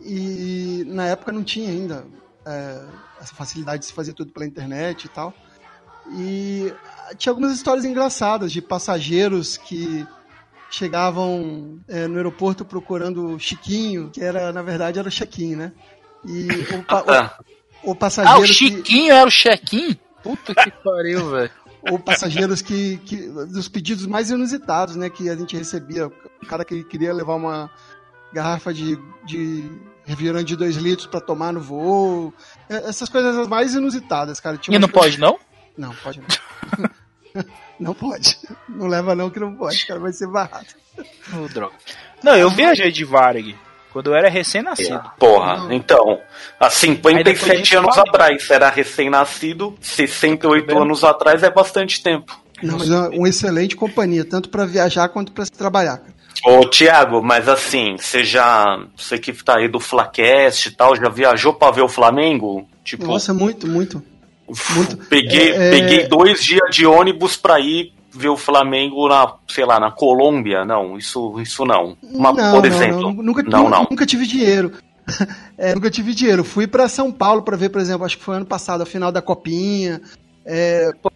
E 0.00 0.84
na 0.86 1.06
época 1.06 1.30
não 1.32 1.44
tinha 1.44 1.70
ainda 1.70 2.04
é, 2.46 2.80
essa 3.20 3.34
facilidade 3.34 3.80
de 3.80 3.86
se 3.86 3.92
fazer 3.92 4.12
tudo 4.14 4.32
pela 4.32 4.46
internet 4.46 5.04
e 5.04 5.08
tal. 5.08 5.34
E 6.12 6.72
tinha 7.18 7.30
algumas 7.32 7.52
histórias 7.52 7.84
engraçadas 7.84 8.50
de 8.50 8.62
passageiros 8.62 9.56
que 9.58 10.06
chegavam 10.70 11.78
é, 11.88 12.06
no 12.06 12.16
aeroporto 12.16 12.64
procurando 12.64 13.34
o 13.34 13.38
Chiquinho, 13.38 14.10
que 14.10 14.20
era, 14.22 14.52
na 14.52 14.62
verdade, 14.62 14.98
era 14.98 15.08
o 15.08 15.10
check-in, 15.10 15.56
né? 15.56 15.72
E 16.24 16.48
o, 16.74 16.82
pa- 16.84 17.04
Ah, 17.06 17.38
o, 17.82 17.90
o 17.90 17.92
Ah, 17.92 17.94
passageiro 17.94 18.40
o 18.40 18.42
que- 18.44 18.52
Chiquinho 18.54 19.12
era 19.14 19.26
o 19.26 19.30
check-in? 19.30 19.96
Puta 20.22 20.54
que 20.54 20.70
pariu, 20.70 21.30
velho. 21.30 21.50
ou 21.90 21.98
passageiros 21.98 22.60
que, 22.60 22.98
que 22.98 23.16
dos 23.28 23.68
pedidos 23.68 24.04
mais 24.06 24.30
inusitados, 24.30 24.96
né, 24.96 25.08
que 25.08 25.30
a 25.30 25.36
gente 25.36 25.56
recebia, 25.56 26.08
o 26.08 26.46
cara 26.46 26.64
que 26.64 26.82
queria 26.84 27.14
levar 27.14 27.34
uma 27.36 27.70
garrafa 28.32 28.74
de, 28.74 28.98
de 29.24 29.70
refrigerante 30.04 30.44
de 30.46 30.56
2 30.56 30.76
litros 30.76 31.06
para 31.06 31.20
tomar 31.20 31.52
no 31.52 31.60
voo, 31.60 32.34
É, 32.68 32.88
essas 32.88 33.08
coisas 33.08 33.36
as 33.38 33.48
mais 33.48 33.74
inusitadas, 33.74 34.38
cara. 34.40 34.58
Tinha 34.58 34.76
E 34.76 34.78
não 34.78 34.88
pode, 34.88 35.18
não? 35.18 35.38
Não, 35.78 35.94
pode 35.94 36.20
não. 36.20 36.88
não 37.78 37.94
pode. 37.94 38.38
Não 38.68 38.86
leva 38.86 39.14
não 39.14 39.30
que 39.30 39.40
não 39.40 39.54
pode, 39.54 39.86
cara, 39.86 40.00
vai 40.00 40.12
ser 40.12 40.26
barato. 40.28 40.74
Ô, 41.32 41.48
droga. 41.48 41.74
Não, 42.22 42.36
eu 42.36 42.50
viajei 42.50 42.90
de 42.90 43.04
Varig 43.04 43.54
quando 43.92 44.08
eu 44.10 44.14
era 44.16 44.28
recém-nascido. 44.28 45.00
Porra, 45.18 45.72
então, 45.74 46.20
há 46.58 46.66
Aí 46.66 46.92
depois 46.94 47.14
a 47.14 47.18
57 47.24 47.56
gente 47.56 47.76
anos 47.76 47.94
fala. 47.94 48.08
atrás, 48.08 48.50
era 48.50 48.68
recém-nascido, 48.68 49.76
68 49.80 50.66
Tá 50.66 50.72
vendo? 50.72 50.82
anos 50.82 51.04
atrás 51.04 51.42
é 51.42 51.50
bastante 51.50 52.02
tempo. 52.02 52.38
Não, 52.62 52.76
mas 52.78 52.90
é 52.90 53.08
uma 53.16 53.28
excelente 53.28 53.76
companhia, 53.76 54.24
tanto 54.24 54.48
para 54.48 54.64
viajar 54.66 55.08
quanto 55.08 55.30
para 55.32 55.46
trabalhar. 55.46 55.98
cara. 55.98 56.18
Ô, 56.44 56.68
Tiago, 56.68 57.22
mas 57.22 57.48
assim, 57.48 57.96
você 57.96 58.24
já. 58.24 58.64
Você 58.96 59.18
que 59.18 59.32
tá 59.32 59.58
aí 59.58 59.68
do 59.68 59.80
Flacast 59.80 60.68
e 60.68 60.70
tal, 60.72 60.94
já 60.96 61.08
viajou 61.08 61.52
pra 61.54 61.70
ver 61.70 61.82
o 61.82 61.88
Flamengo? 61.88 62.68
Tipo, 62.84 63.06
Nossa, 63.06 63.32
muito, 63.34 63.66
muito. 63.66 64.02
Muito. 64.76 64.96
peguei, 65.08 65.52
É, 65.52 65.68
é- 65.68 65.70
peguei 65.70 66.08
dois 66.08 66.42
dias 66.42 66.70
de 66.74 66.86
ônibus 66.86 67.36
pra 67.36 67.58
ir 67.60 67.92
ver 68.10 68.28
o 68.28 68.36
Flamengo 68.36 69.08
na, 69.08 69.34
sei 69.48 69.64
lá, 69.64 69.78
na 69.78 69.90
Colômbia. 69.90 70.64
Não, 70.64 70.96
isso, 70.98 71.38
isso 71.40 71.64
não. 71.64 71.96
Uma, 72.02 72.32
não, 72.32 72.52
por 72.60 72.62
não, 72.62 72.66
exemplo. 72.66 73.00
não, 73.02 73.12
nunca, 73.12 73.42
não, 73.42 73.64
nunca, 73.64 73.70
não. 73.76 73.86
nunca 73.90 74.06
tive 74.06 74.26
dinheiro. 74.26 74.72
É, 75.56 75.74
nunca 75.74 75.90
tive 75.90 76.14
dinheiro. 76.14 76.44
Fui 76.44 76.66
pra 76.66 76.86
São 76.88 77.10
Paulo 77.10 77.42
pra 77.42 77.56
ver, 77.56 77.70
por 77.70 77.80
exemplo, 77.80 78.04
acho 78.04 78.16
que 78.18 78.22
foi 78.22 78.36
ano 78.36 78.44
passado, 78.46 78.82
a 78.82 78.86
final 78.86 79.10
da 79.10 79.20
Copinha. 79.22 80.00
É, 80.44 80.90
Pô, 81.02 81.10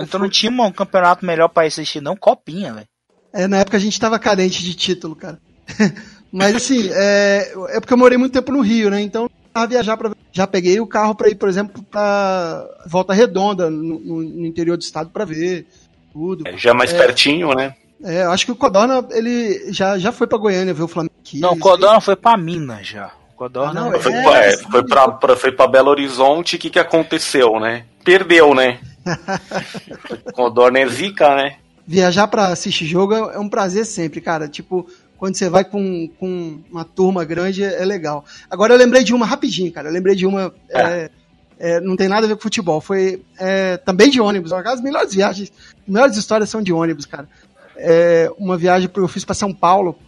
então 0.00 0.20
não 0.20 0.28
tinha 0.28 0.50
um 0.50 0.70
campeonato 0.72 1.26
melhor 1.26 1.48
pra 1.48 1.64
assistir, 1.66 2.00
não? 2.00 2.16
Copinha, 2.16 2.72
velho. 2.72 2.86
é, 3.32 3.46
na 3.48 3.58
época 3.58 3.76
a 3.76 3.80
gente 3.80 3.98
tava 4.00 4.18
carente 4.18 4.62
de 4.62 4.72
título, 4.74 5.14
cara. 5.16 5.38
Mas 6.32 6.54
assim, 6.56 6.88
é, 6.92 7.52
é 7.70 7.80
porque 7.80 7.92
eu 7.92 7.98
morei 7.98 8.16
muito 8.16 8.32
tempo 8.32 8.52
no 8.52 8.60
Rio, 8.60 8.88
né? 8.88 9.00
Então, 9.02 9.28
a 9.54 9.66
viajar 9.66 9.96
para 9.96 10.10
já 10.32 10.46
peguei 10.48 10.80
o 10.80 10.86
carro 10.86 11.14
pra 11.14 11.28
ir, 11.28 11.36
por 11.36 11.48
exemplo, 11.48 11.80
pra 11.90 12.66
Volta 12.86 13.14
Redonda, 13.14 13.70
no, 13.70 14.00
no- 14.00 14.46
interior 14.46 14.76
do 14.76 14.82
estado 14.82 15.10
pra 15.10 15.24
ver 15.24 15.64
tudo. 16.12 16.46
É, 16.46 16.56
Já 16.58 16.74
mais 16.74 16.92
pertinho, 16.92 17.54
né? 17.54 17.74
É, 18.02 18.24
eu 18.24 18.32
acho 18.32 18.44
que 18.44 18.52
o 18.52 18.56
Codorna, 18.56 19.06
ele 19.12 19.72
já, 19.72 19.96
já 19.96 20.10
foi 20.10 20.26
pra 20.26 20.36
Goiânia 20.36 20.74
ver 20.74 20.82
o 20.82 20.88
Flamengo 20.88 21.14
aqui. 21.20 21.38
Não, 21.38 21.52
o 21.52 21.58
Codorna 21.58 22.00
foi 22.00 22.16
pra 22.16 22.36
Minas 22.36 22.86
já. 22.86 23.12
O 23.32 23.36
Codorna 23.36 23.80
Ah, 23.80 23.90
não, 23.90 24.00
Foi, 24.00 24.12
É, 24.12 24.22
pra- 24.22 24.44
é, 24.44 24.56
foi, 24.58 24.82
pra, 24.84 25.08
pra- 25.12 25.36
foi 25.36 25.52
pra 25.52 25.66
Belo 25.68 25.90
Horizonte, 25.90 26.56
o 26.56 26.58
que, 26.58 26.68
que 26.70 26.78
aconteceu, 26.78 27.58
né? 27.60 27.84
Perdeu, 28.04 28.54
né? 28.54 28.80
Codorna 30.34 30.80
é 30.80 30.86
zica, 30.88 31.34
né? 31.36 31.56
viajar 31.86 32.26
pra 32.28 32.46
assistir 32.46 32.86
jogo 32.86 33.12
é 33.14 33.34
é 33.34 33.38
um 33.38 33.48
prazer 33.48 33.84
sempre, 33.84 34.18
cara. 34.20 34.48
Tipo, 34.48 34.86
quando 35.24 35.36
você 35.36 35.48
vai 35.48 35.64
com, 35.64 36.06
com 36.20 36.60
uma 36.70 36.84
turma 36.84 37.24
grande 37.24 37.64
é, 37.64 37.80
é 37.80 37.84
legal. 37.86 38.26
Agora 38.50 38.74
eu 38.74 38.78
lembrei 38.78 39.02
de 39.02 39.14
uma 39.14 39.24
rapidinho, 39.24 39.72
cara. 39.72 39.88
Eu 39.88 39.92
lembrei 39.94 40.14
de 40.14 40.26
uma. 40.26 40.52
é, 40.68 41.10
é, 41.58 41.80
não 41.80 41.96
tem 41.96 42.08
nada 42.08 42.26
a 42.26 42.28
ver 42.28 42.34
com 42.34 42.42
futebol. 42.42 42.78
Foi 42.78 43.22
é, 43.38 43.78
também 43.78 44.10
de 44.10 44.20
ônibus. 44.20 44.52
As 44.52 44.82
melhores 44.82 45.14
viagens, 45.14 45.50
as 45.80 45.88
melhores 45.88 46.16
histórias 46.18 46.50
são 46.50 46.60
de 46.60 46.74
ônibus, 46.74 47.06
cara. 47.06 47.26
é, 47.74 48.30
uma 48.36 48.58
viagem 48.58 48.86
que 48.86 49.00
eu 49.00 49.08
fiz 49.08 49.24
para 49.24 49.34
São 49.34 49.50
Paulo. 49.50 49.98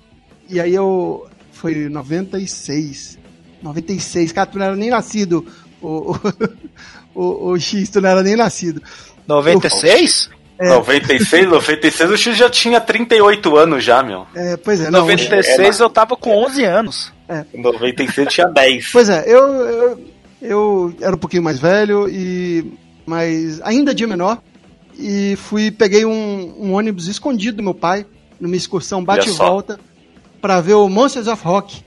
E 0.51 0.61
aí 0.61 0.75
eu. 0.75 1.27
Foi 1.51 1.89
96. 1.89 3.19
96. 3.63 4.33
Cara, 4.33 4.47
tu 4.47 4.59
não 4.59 4.67
era 4.67 4.77
nem 4.77 4.91
nascido. 4.91 5.47
O, 5.81 6.13
o, 6.13 6.21
o, 7.19 7.51
o 7.53 7.59
X, 7.59 7.89
tu 7.89 8.03
não 8.03 8.11
era 8.11 8.23
nem 8.23 8.37
nascido. 8.37 8.83
96? 9.27 10.29
É. 10.59 10.69
96, 10.71 11.49
96 11.49 12.11
o 12.11 12.17
X 12.17 12.37
já 12.37 12.49
tinha 12.49 12.81
38 12.81 13.57
anos 13.57 13.85
já, 13.85 14.03
meu. 14.03 14.27
É, 14.35 14.57
pois 14.57 14.81
é, 14.81 14.91
não. 14.91 15.01
96 15.01 15.81
eu 15.81 15.91
tava 15.91 16.17
com 16.17 16.45
11 16.45 16.65
anos. 16.65 17.13
96 17.53 18.19
eu 18.19 18.27
tinha 18.27 18.49
10. 18.49 18.91
Pois 18.93 19.09
é, 19.09 19.25
eu, 19.27 19.43
eu, 19.43 20.05
eu 20.41 20.95
era 21.01 21.15
um 21.15 21.19
pouquinho 21.19 21.43
mais 21.43 21.59
velho, 21.59 22.09
e 22.09 22.73
mas 23.05 23.61
ainda 23.63 23.95
de 23.95 24.07
menor. 24.07 24.41
E 24.99 25.37
fui, 25.37 25.71
peguei 25.71 26.07
um, 26.07 26.55
um 26.59 26.73
ônibus 26.73 27.07
escondido 27.07 27.59
do 27.59 27.63
meu 27.63 27.75
pai, 27.75 28.07
numa 28.41 28.57
excursão 28.57 29.05
bate 29.05 29.29
e 29.29 29.33
volta, 29.33 29.79
pra 30.41 30.61
ver 30.63 30.73
o 30.75 30.89
Monsters 30.89 31.27
of 31.27 31.45
Rock 31.45 31.85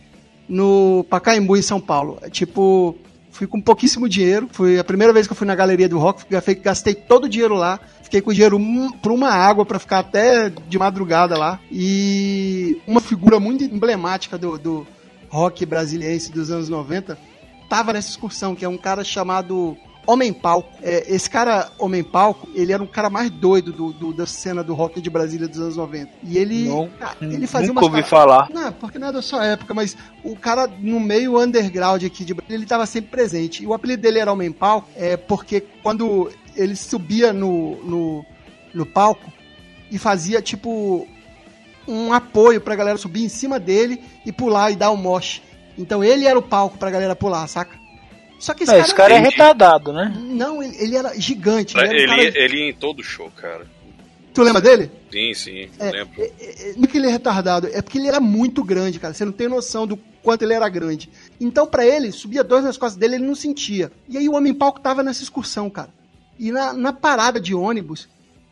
no 0.47 1.03
Pacaembu, 1.10 1.58
em 1.58 1.62
São 1.62 1.82
Paulo. 1.82 2.19
É, 2.21 2.29
Tipo, 2.29 2.95
fui 3.32 3.47
com 3.47 3.60
pouquíssimo 3.60 4.08
dinheiro. 4.08 4.47
Foi 4.51 4.77
a 4.77 4.84
primeira 4.84 5.12
vez 5.12 5.25
que 5.25 5.34
eu 5.34 5.38
fui 5.38 5.47
na 5.47 5.55
galeria 5.55 5.89
do 5.89 5.97
rock, 5.97 6.25
gastei 6.62 6.93
todo 6.93 7.23
o 7.23 7.29
dinheiro 7.29 7.55
lá. 7.55 7.79
Fiquei 8.10 8.22
com 8.22 8.34
dinheiro 8.34 8.60
pra 9.04 9.13
uma 9.13 9.30
água 9.30 9.63
pra 9.63 9.78
ficar 9.78 10.00
até 10.00 10.50
de 10.50 10.80
madrugada 10.80 11.38
lá. 11.38 11.60
E 11.72 12.82
uma 12.88 13.00
figura 13.00 13.39
muito 13.39 13.63
emblemática 13.63 14.36
do, 14.36 14.58
do 14.58 14.88
rock 15.30 15.63
brasiliense 15.63 16.32
dos 16.32 16.50
anos 16.50 16.69
90 16.69 17.15
tava 17.69 17.93
nessa 17.93 18.10
excursão, 18.10 18.56
que 18.56 18.65
é 18.65 18.67
um 18.67 18.80
cara 18.80 19.04
chamado 19.04 19.78
Homem 20.12 20.34
Palco. 20.34 20.69
É, 20.82 21.06
esse 21.13 21.30
cara, 21.30 21.72
Homem 21.78 22.04
Palco, 22.04 22.48
ele 22.56 22.74
era 22.74 22.82
um 22.82 22.88
cara 22.88 23.10
mais 23.10 23.30
doido 23.30 23.72
do, 23.72 23.93
do- 23.93 24.13
da 24.13 24.26
cena 24.26 24.63
do 24.63 24.74
rock 24.74 25.00
de 25.00 25.10
Brasília 25.10 25.48
dos 25.48 25.60
anos 25.60 25.78
90. 25.78 26.10
E 26.24 26.38
ele, 26.38 26.67
Não, 26.67 26.89
ele 27.22 27.45
fazia 27.45 27.67
Nunca 27.67 27.82
umas 27.82 27.91
ouvi 27.95 28.04
falar. 28.04 28.50
não, 28.52 28.72
porque 28.74 28.98
não 28.98 29.10
é 29.10 29.12
da 29.12 29.22
sua 29.22 29.45
época, 29.45 29.74
mas 29.74 29.95
o 30.24 30.36
cara 30.36 30.67
no 30.80 31.00
meio 31.00 31.39
underground 31.39 32.04
aqui 32.04 32.26
de 32.26 32.34
Brasília, 32.34 32.56
ele 32.58 32.63
estava 32.63 32.86
sempre 32.86 33.12
presente. 33.12 33.63
E 33.63 33.67
o 33.67 33.74
apelido 33.74 34.02
dele 34.02 34.19
era 34.19 34.32
Homem 34.34 34.52
Palco, 34.52 34.89
é 34.95 35.15
porque 35.15 35.62
quando 35.84 36.32
ele 36.56 36.76
subia 36.76 37.32
no, 37.32 37.76
no, 37.84 38.26
no 38.74 38.86
palco 38.86 39.32
e 39.91 39.98
fazia 39.98 40.41
tipo 40.41 41.08
um 41.88 42.12
apoio 42.13 42.60
pra 42.62 42.76
galera 42.76 42.98
subir 42.98 43.24
em 43.24 43.30
cima 43.30 43.60
dele 43.60 44.02
e 44.26 44.32
pular 44.32 44.72
e 44.72 44.76
dar 44.76 44.91
um 44.91 44.98
moche. 44.98 45.41
Então 45.78 46.04
ele 46.04 46.26
era 46.26 46.38
o 46.38 46.41
palco 46.41 46.78
pra 46.78 46.91
galera 46.91 47.15
pular, 47.15 47.48
saca? 47.48 47.79
Só 48.39 48.54
que 48.54 48.63
esse 48.63 48.71
É, 48.71 48.75
cara, 48.75 48.86
esse 48.86 48.95
cara 48.95 49.13
é 49.15 49.19
retardado, 49.19 49.91
né? 49.93 50.13
não, 50.17 50.63
ele, 50.63 50.75
ele 50.80 50.95
era 50.95 51.19
gigante. 51.19 51.75
Ele, 51.78 51.86
era 51.86 51.93
um 51.93 51.97
Ele, 52.15 52.32
cara- 52.32 52.43
ele 52.45 52.58
ia 52.58 52.69
em 52.69 52.73
todo 52.73 53.04
show, 53.04 53.30
cara. 53.36 53.67
Tu 54.34 54.41
lembra 54.43 54.62
dele? 54.62 54.89
Sim, 55.12 55.34
sim, 55.34 55.69
É, 55.80 55.91
lembro. 55.91 56.13
é, 56.21 56.32
é, 56.39 56.73
não 56.78 56.84
é 56.84 56.88
que 56.88 56.97
ele 56.97 57.08
é 57.08 57.12
retardado, 57.12 57.67
é 57.67 57.82
porque 57.82 57.97
ele 57.97 58.08
era 58.08 58.19
muito 58.19 58.63
grande, 58.63 58.99
cara. 58.99 59.13
Você 59.13 59.25
não 59.25 59.32
tem 59.34 59.47
noção 59.49 59.86
do 59.86 59.97
quanto 60.23 60.43
ele 60.43 60.54
era 60.54 60.69
grande. 60.69 61.10
Então, 61.41 61.65
pra 61.67 61.86
ele, 61.86 62.12
subia 62.12 62.43
dois 62.43 62.63
nas 62.63 62.78
costas 62.78 62.97
dele, 62.97 63.15
ele 63.15 63.25
não 63.25 63.36
sentia. 63.36 63.91
E 64.08 64.17
aí 64.17 64.30
o 64.30 64.36
Homem 64.36 64.54
Palco 64.54 64.80
tava 64.80 65.04
nessa 65.04 65.23
excursão, 65.23 65.69
cara. 65.69 65.89
E 66.38 66.52
na, 66.52 66.71
na 66.73 66.93
parada 66.93 67.39
de 67.41 67.54
ônibus, 67.54 68.08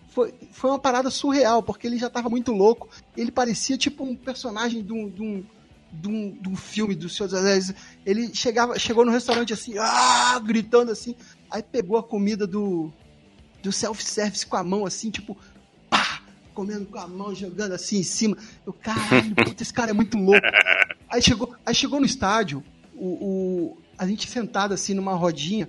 foi, 0.10 0.34
foi 0.52 0.72
uma 0.72 0.80
parada 0.80 1.10
surreal, 1.10 1.62
porque 1.64 1.86
ele 1.88 1.98
já 1.98 2.10
tava 2.10 2.28
muito 2.28 2.52
louco. 2.52 2.90
Ele 3.16 3.32
parecia 3.32 3.78
tipo 3.78 4.04
um 4.04 4.16
personagem 4.16 4.82
de 4.84 4.92
um, 4.92 5.08
de 5.08 5.22
um, 5.22 5.44
de 5.92 6.08
um, 6.08 6.32
de 6.32 6.50
um 6.50 6.56
filme 6.56 6.96
do 6.96 7.10
Senhor 7.10 7.30
dos 7.30 7.40
Anéis. 7.40 7.74
Ele 8.06 8.34
chegava, 8.34 8.78
chegou 8.78 9.06
no 9.06 9.12
restaurante 9.12 9.54
assim, 9.54 9.78
ah, 9.78 10.40
gritando 10.44 10.92
assim. 10.92 11.16
Aí 11.50 11.64
pegou 11.64 11.98
a 11.98 12.04
comida 12.04 12.46
do, 12.46 12.92
do 13.64 13.72
self-service 13.72 14.46
com 14.46 14.58
a 14.58 14.64
mão 14.64 14.86
assim, 14.86 15.10
tipo, 15.10 15.38
pá, 15.90 16.22
comendo 16.54 16.86
com 16.86 17.00
a 17.00 17.08
mão, 17.08 17.34
jogando 17.34 17.74
assim 17.74 17.98
em 18.00 18.04
cima. 18.04 18.38
Eu, 18.66 18.74
caralho, 18.74 19.34
puta, 19.36 19.64
esse 19.64 19.74
cara 19.74 19.92
é 19.92 19.94
muito 19.94 20.18
louco. 20.18 20.46
Aí 21.10 21.22
chegou, 21.22 21.56
aí 21.66 21.74
chegou 21.74 22.00
no 22.00 22.06
estádio, 22.06 22.64
o, 22.96 23.06
o- 23.08 23.78
a 23.98 24.06
gente 24.06 24.30
sentado 24.30 24.74
assim 24.74 24.94
numa 24.94 25.14
rodinha. 25.16 25.68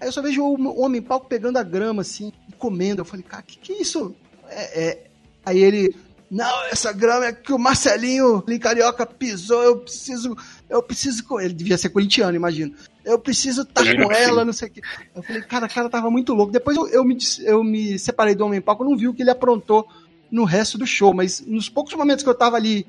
Aí 0.00 0.08
eu 0.08 0.12
só 0.12 0.20
vejo 0.22 0.42
o, 0.42 0.80
homem 0.80 1.00
palco 1.00 1.26
pegando 1.28 1.58
a 1.58 1.62
grama 1.62 2.02
assim 2.02 2.32
e 2.48 2.52
comendo. 2.52 3.00
Eu 3.00 3.04
falei, 3.04 3.22
cara, 3.24 3.42
que 3.42 3.58
que 3.58 3.72
é 3.72 3.80
isso? 3.82 4.14
É, 4.48 4.84
é. 4.88 5.06
Aí 5.44 5.58
ele, 5.58 5.94
não, 6.30 6.64
essa 6.70 6.92
grama 6.92 7.26
é 7.26 7.32
que 7.32 7.52
o 7.52 7.58
Marcelinho 7.58 8.42
ali, 8.46 8.58
carioca 8.58 9.04
pisou, 9.04 9.62
eu 9.62 9.78
preciso, 9.78 10.36
eu 10.68 10.82
preciso 10.82 11.24
com 11.24 11.40
ele. 11.40 11.52
Devia 11.52 11.76
ser 11.76 11.88
corintiano, 11.88 12.36
imagino. 12.36 12.72
Eu 13.04 13.18
preciso 13.18 13.62
estar 13.62 13.82
Imagino 13.82 14.06
com 14.06 14.12
ela, 14.12 14.44
não 14.44 14.52
sei 14.52 14.68
o 14.68 14.70
quê. 14.70 14.80
Eu 15.14 15.22
falei, 15.22 15.42
cara, 15.42 15.66
o 15.66 15.68
cara 15.68 15.88
tava 15.90 16.10
muito 16.10 16.32
louco. 16.32 16.52
Depois 16.52 16.76
eu, 16.76 16.86
eu 16.88 17.04
me, 17.04 17.16
eu 17.44 17.64
me 17.64 17.98
separei 17.98 18.34
do 18.34 18.44
Homem 18.44 18.60
Palco, 18.60 18.84
eu 18.84 18.90
não 18.90 18.96
vi 18.96 19.08
o 19.08 19.14
que 19.14 19.22
ele 19.22 19.30
aprontou 19.30 19.88
no 20.30 20.44
resto 20.44 20.78
do 20.78 20.86
show, 20.86 21.12
mas 21.12 21.40
nos 21.44 21.68
poucos 21.68 21.94
momentos 21.94 22.22
que 22.22 22.28
eu 22.28 22.34
tava 22.34 22.56
ali 22.56 22.86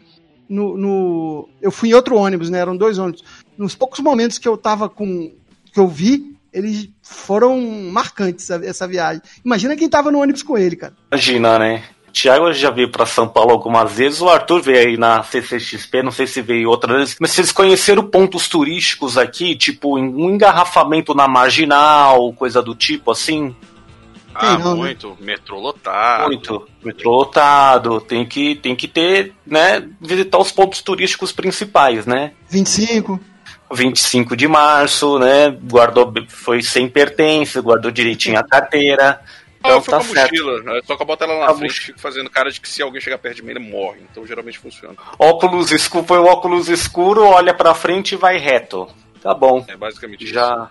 no, 0.48 0.78
no- 0.78 1.50
eu 1.62 1.72
fui 1.72 1.90
em 1.90 1.94
outro 1.94 2.16
ônibus, 2.18 2.50
né? 2.50 2.60
Eram 2.60 2.78
dois 2.78 3.00
ônibus. 3.00 3.24
Nos 3.58 3.74
poucos 3.74 4.00
momentos 4.02 4.38
que 4.38 4.48
eu 4.48 4.58
tava 4.58 4.88
com 4.88 5.34
que 5.74 5.80
eu 5.80 5.88
vi, 5.88 6.36
eles 6.54 6.90
foram 7.02 7.60
marcantes 7.92 8.50
essa, 8.50 8.64
essa 8.66 8.88
viagem. 8.88 9.22
Imagina 9.44 9.76
quem 9.76 9.90
tava 9.90 10.12
no 10.12 10.20
ônibus 10.20 10.44
com 10.44 10.58
ele, 10.58 10.76
cara. 10.76 10.94
Imagina, 11.12 11.58
né? 11.58 11.84
Thiago 12.12 12.52
já 12.54 12.70
veio 12.70 12.90
pra 12.90 13.06
São 13.06 13.28
Paulo 13.28 13.52
algumas 13.52 13.92
vezes, 13.92 14.22
o 14.22 14.30
Arthur 14.30 14.62
veio 14.62 14.90
aí 14.90 14.98
na 14.98 15.24
CCXP, 15.24 16.04
não 16.04 16.12
sei 16.12 16.28
se 16.28 16.42
veio 16.42 16.70
outra 16.70 16.98
vez, 16.98 17.16
mas 17.20 17.32
vocês 17.32 17.52
conheceram 17.52 18.04
pontos 18.04 18.48
turísticos 18.48 19.18
aqui, 19.18 19.56
tipo 19.56 19.98
um 19.98 20.30
engarrafamento 20.30 21.14
na 21.14 21.28
marginal, 21.28 22.34
coisa 22.34 22.62
do 22.62 22.76
tipo 22.76 23.12
assim? 23.12 23.56
Ah, 24.34 24.58
não, 24.58 24.76
né? 24.76 24.82
muito. 24.82 25.18
Metrô 25.20 25.60
lotado. 25.60 26.28
Muito. 26.28 26.68
Metrô 26.84 27.12
lotado, 27.12 28.00
tem 28.02 28.26
que, 28.26 28.56
tem 28.56 28.76
que 28.76 28.88
ter, 28.88 29.34
né, 29.46 29.88
visitar 30.00 30.38
os 30.38 30.52
pontos 30.52 30.82
turísticos 30.82 31.32
principais, 31.32 32.06
né? 32.06 32.32
25. 32.50 33.20
25 33.74 34.36
de 34.36 34.48
março, 34.48 35.18
né? 35.20 35.50
Guardou, 35.50 36.12
foi 36.28 36.62
sem 36.62 36.90
pertence, 36.90 37.60
guardou 37.62 37.92
direitinho 37.92 38.38
a 38.38 38.44
carteira. 38.44 39.22
Ah, 39.64 39.68
Então 39.68 39.72
eu 39.78 39.82
fui 39.82 39.92
tá 39.92 39.98
com 40.00 40.04
a 40.12 40.16
certo. 40.16 40.32
mochila. 40.32 40.78
é 40.78 40.82
Só 40.84 40.96
que 40.96 41.02
eu 41.02 41.06
boto 41.06 41.24
ela 41.24 41.40
na 41.40 41.46
A 41.46 41.48
frente 41.56 41.62
mochila. 41.64 41.86
fico 41.88 42.00
fazendo 42.00 42.30
cara 42.30 42.52
de 42.52 42.60
que 42.62 42.68
se 42.70 42.82
alguém 42.82 43.02
chegar 43.02 43.18
perto 43.18 43.36
de 43.38 43.44
mim, 43.44 43.52
ele 43.52 43.60
morre. 43.60 44.00
Então 44.12 44.26
geralmente 44.26 44.58
funciona. 44.60 44.96
Óculos 45.20 45.72
escuro, 45.72 46.04
põe 46.04 46.18
o 46.20 46.26
óculos 46.26 46.68
escuro, 46.70 47.24
olha 47.26 47.54
pra 47.54 47.74
frente 47.74 48.14
e 48.14 48.18
vai 48.18 48.38
reto. 48.38 48.88
Tá 49.22 49.34
bom. 49.34 49.64
É 49.68 49.76
basicamente 49.78 50.24
isso. 50.24 50.34
Já 50.34 50.70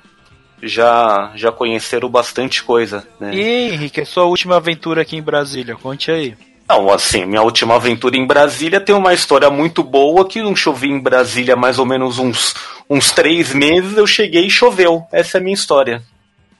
já 0.63 1.33
já 1.35 1.51
conheceram 1.53 2.09
bastante 2.09 2.63
coisa, 2.63 3.07
né? 3.19 3.35
E 3.35 3.73
Henrique, 3.73 4.01
a 4.03 4.07
sua 4.07 4.25
última 4.25 4.57
aventura 4.57 5.03
aqui 5.03 5.17
em 5.17 5.23
Brasília? 5.23 5.75
Conte 5.77 6.11
aí. 6.11 6.37
Não, 6.69 6.89
assim, 6.93 7.25
minha 7.27 7.43
última 7.43 7.75
aventura 7.77 8.17
em 8.17 8.25
Brasília 8.27 8.81
tem 8.81 8.95
uma 8.95 9.13
história 9.13 9.51
muito 9.51 9.83
boa 9.83 10.29
que 10.29 10.41
não 10.43 10.55
chovia 10.55 10.93
em 10.93 11.01
Brasília 11.01 11.55
há 11.55 11.57
mais 11.57 11.79
ou 11.81 11.87
menos 11.87 12.19
uns, 12.19 12.55
uns 12.89 13.11
três 13.11 13.53
meses, 13.53 13.97
eu 13.97 14.07
cheguei 14.07 14.47
e 14.47 14.51
choveu. 14.51 15.03
Essa 15.11 15.39
é 15.39 15.41
a 15.41 15.43
minha 15.43 15.55
história. 15.55 16.03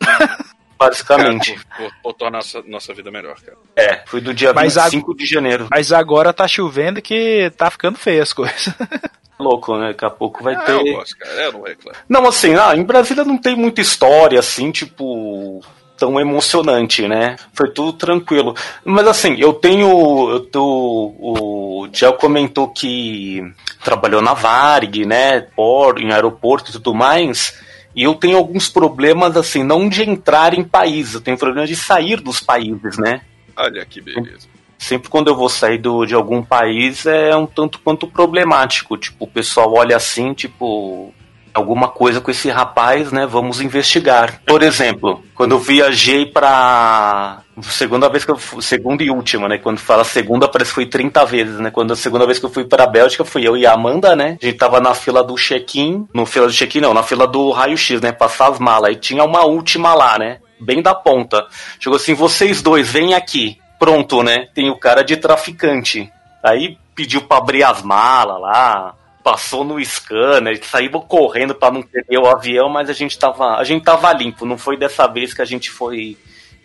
Basicamente. 0.81 1.55
Cara, 1.55 1.67
por, 1.77 1.93
por 2.03 2.13
tornar 2.15 2.39
nossa, 2.39 2.63
nossa 2.67 2.95
vida 2.95 3.11
melhor, 3.11 3.37
cara. 3.41 3.57
É, 3.77 4.01
fui 4.07 4.21
do 4.21 4.33
dia 4.33 4.53
Mas 4.55 4.79
a- 4.79 4.85
25 4.85 5.15
de 5.15 5.27
janeiro. 5.27 5.69
Mas 5.71 5.93
agora 5.93 6.33
tá 6.33 6.49
chovendo 6.49 7.03
que 7.03 7.53
tá 7.57 7.71
ficando 7.71 7.99
feio 7.99 8.23
as 8.23 8.33
coisas. 8.33 8.71
Louco, 9.39 9.77
né? 9.77 9.89
Daqui 9.89 10.05
a 10.05 10.11
pouco 10.11 10.43
vai 10.43 10.55
Ah, 10.55 10.61
ter. 10.61 10.73
eu 10.73 10.85
gosto, 10.97 11.17
cara. 11.19 11.33
Eu 11.35 11.53
não 11.53 11.63
reclamo. 11.63 11.97
Não, 12.09 12.27
assim, 12.29 12.55
ah, 12.57 12.75
em 12.77 12.83
Brasília 12.83 13.25
não 13.25 13.39
tem 13.39 13.55
muita 13.57 13.81
história, 13.81 14.39
assim, 14.39 14.71
tipo, 14.71 15.63
tão 15.97 16.19
emocionante, 16.21 17.07
né? 17.09 17.37
Foi 17.55 17.71
tudo 17.71 17.93
tranquilo. 17.95 18.55
Mas 18.85 19.07
assim, 19.07 19.37
eu 19.39 19.53
tenho. 19.55 20.31
Eu 20.31 20.41
tô, 20.41 21.15
o 21.19 21.89
Diel 21.91 22.13
comentou 22.15 22.69
que 22.69 23.43
trabalhou 23.83 24.21
na 24.21 24.35
Varg, 24.35 25.07
né? 25.07 25.41
Por, 25.57 25.99
em 25.99 26.13
aeroporto 26.13 26.71
e 26.71 26.73
tudo 26.73 26.95
mais. 26.95 27.59
E 27.95 28.05
eu 28.05 28.15
tenho 28.15 28.37
alguns 28.37 28.69
problemas, 28.69 29.37
assim, 29.37 29.63
não 29.63 29.89
de 29.89 30.03
entrar 30.03 30.55
em 30.55 30.63
países, 30.63 31.15
eu 31.15 31.21
tenho 31.21 31.37
problema 31.37 31.67
de 31.67 31.75
sair 31.75 32.21
dos 32.21 32.41
países, 32.41 32.99
né? 32.99 33.23
Olha 33.57 33.85
que 33.85 34.01
beleza. 34.01 34.49
sempre 34.79 35.11
quando 35.11 35.29
eu 35.29 35.37
vou 35.37 35.49
sair 35.49 35.79
do, 35.79 36.07
de 36.07 36.15
algum 36.15 36.43
país 36.43 37.05
é 37.05 37.37
um 37.37 37.47
tanto 37.47 37.79
quanto 37.81 38.07
problemático. 38.07 38.97
Tipo, 38.97 39.25
o 39.25 39.29
pessoal 39.29 39.75
olha 39.75 39.97
assim, 39.97 40.33
tipo, 40.33 41.13
alguma 41.55 41.89
coisa 41.89 42.21
com 42.21 42.31
esse 42.31 42.49
rapaz, 42.51 43.13
né? 43.13 43.27
Vamos 43.27 43.61
investigar. 43.61 44.41
Por 44.47 44.63
exemplo, 44.63 45.23
quando 45.35 45.53
eu 45.53 45.59
viajei 45.59 46.27
pra. 46.27 47.43
Segunda 47.63 48.09
vez 48.09 48.25
que 48.25 48.31
eu 48.31 48.37
fui, 48.37 48.63
segunda 48.63 49.03
e 49.03 49.11
última, 49.11 49.49
né? 49.49 49.59
Quando 49.59 49.79
fala 49.79 50.03
segunda, 50.03 50.49
parece 50.49 50.71
que 50.71 50.75
foi 50.77 50.87
30 50.87 51.25
vezes, 51.27 51.61
né? 51.61 51.71
Quando 51.71 51.93
a 51.93 51.97
segunda 51.97 52.25
vez 52.25 52.39
que 52.39 52.47
eu 52.47 52.51
fui 52.51 52.65
pra 52.65 52.87
Bélgica, 52.87 53.25
fui 53.25 53.47
eu 53.47 53.57
e 53.57 53.67
a 53.67 53.73
Amanda, 53.73 54.17
né? 54.17 54.39
A 54.41 54.45
gente 54.45 54.57
tava 54.57 54.81
na 54.81 54.95
fila 54.95 55.23
do 55.23 55.35
check-in. 55.35 56.09
No 56.15 56.25
fila 56.25 56.47
do 56.47 56.53
check-in, 56.53 56.81
não, 56.81 56.95
na 56.95 57.03
fila 57.03 57.27
do 57.27 57.51
raio-x, 57.51 58.01
né? 58.01 58.13
Passar 58.13 58.51
as 58.51 58.59
malas. 58.59 58.93
E 58.93 58.97
tinha 58.97 59.25
uma 59.25 59.45
última 59.45 59.95
lá, 59.95 60.19
né? 60.19 60.39
Bem 60.61 60.83
da 60.83 60.95
ponta. 60.95 61.47
Chegou 61.79 61.97
assim, 61.97 62.15
vocês 62.15 62.63
dois, 62.63 62.89
vem 62.89 63.15
aqui. 63.15 63.59
Pronto, 63.79 64.23
né? 64.23 64.47
Tem 64.55 64.71
o 64.71 64.77
cara 64.77 65.03
de 65.03 65.17
traficante. 65.17 66.11
Aí 66.43 66.79
pediu 66.95 67.23
pra 67.23 67.39
abrir 67.39 67.65
as 67.65 67.83
malas 67.83 68.41
lá, 68.41 68.95
passou 69.23 69.65
no 69.65 69.83
scanner, 69.85 70.61
saímos 70.65 71.05
correndo 71.07 71.55
pra 71.55 71.71
não 71.71 71.83
perder 71.83 72.19
o 72.19 72.27
avião, 72.27 72.69
mas 72.69 72.89
a 72.89 72.93
gente 72.93 73.19
tava, 73.19 73.57
a 73.57 73.65
gente 73.65 73.85
tava 73.85 74.13
limpo. 74.13 74.47
Não 74.47 74.59
foi 74.59 74.77
dessa 74.77 75.07
vez 75.07 75.35
que 75.35 75.43
a 75.43 75.45
gente 75.45 75.71
foi 75.71 76.17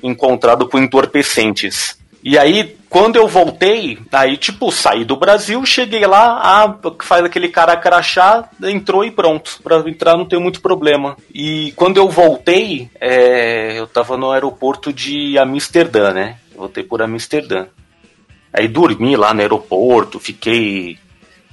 encontrado 0.01 0.67
com 0.67 0.79
entorpecentes. 0.79 1.97
E 2.27 2.39
aí, 2.39 2.75
quando 2.89 3.17
eu 3.17 3.27
voltei, 3.27 3.99
aí, 4.11 4.35
tipo, 4.35 4.71
saí 4.71 5.05
do 5.05 5.15
Brasil, 5.15 5.63
cheguei 5.63 6.07
lá, 6.07 6.39
ah, 6.41 6.75
faz 7.03 7.23
aquele 7.23 7.49
cara 7.49 7.77
crachá, 7.77 8.49
entrou 8.63 9.05
e 9.05 9.11
pronto. 9.11 9.59
Pra 9.61 9.77
entrar 9.87 10.17
não 10.17 10.25
tem 10.25 10.39
muito 10.39 10.59
problema. 10.59 11.15
E 11.31 11.71
quando 11.75 11.97
eu 11.97 12.09
voltei, 12.09 12.89
é, 12.99 13.77
eu 13.77 13.85
tava 13.85 14.17
no 14.17 14.31
aeroporto 14.31 14.91
de 14.91 15.37
Amsterdã, 15.37 16.11
né? 16.13 16.37
Voltei 16.55 16.83
por 16.83 16.99
Amsterdã. 16.99 17.67
Aí 18.51 18.67
dormi 18.67 19.15
lá 19.15 19.31
no 19.31 19.41
aeroporto, 19.41 20.19
fiquei. 20.19 20.97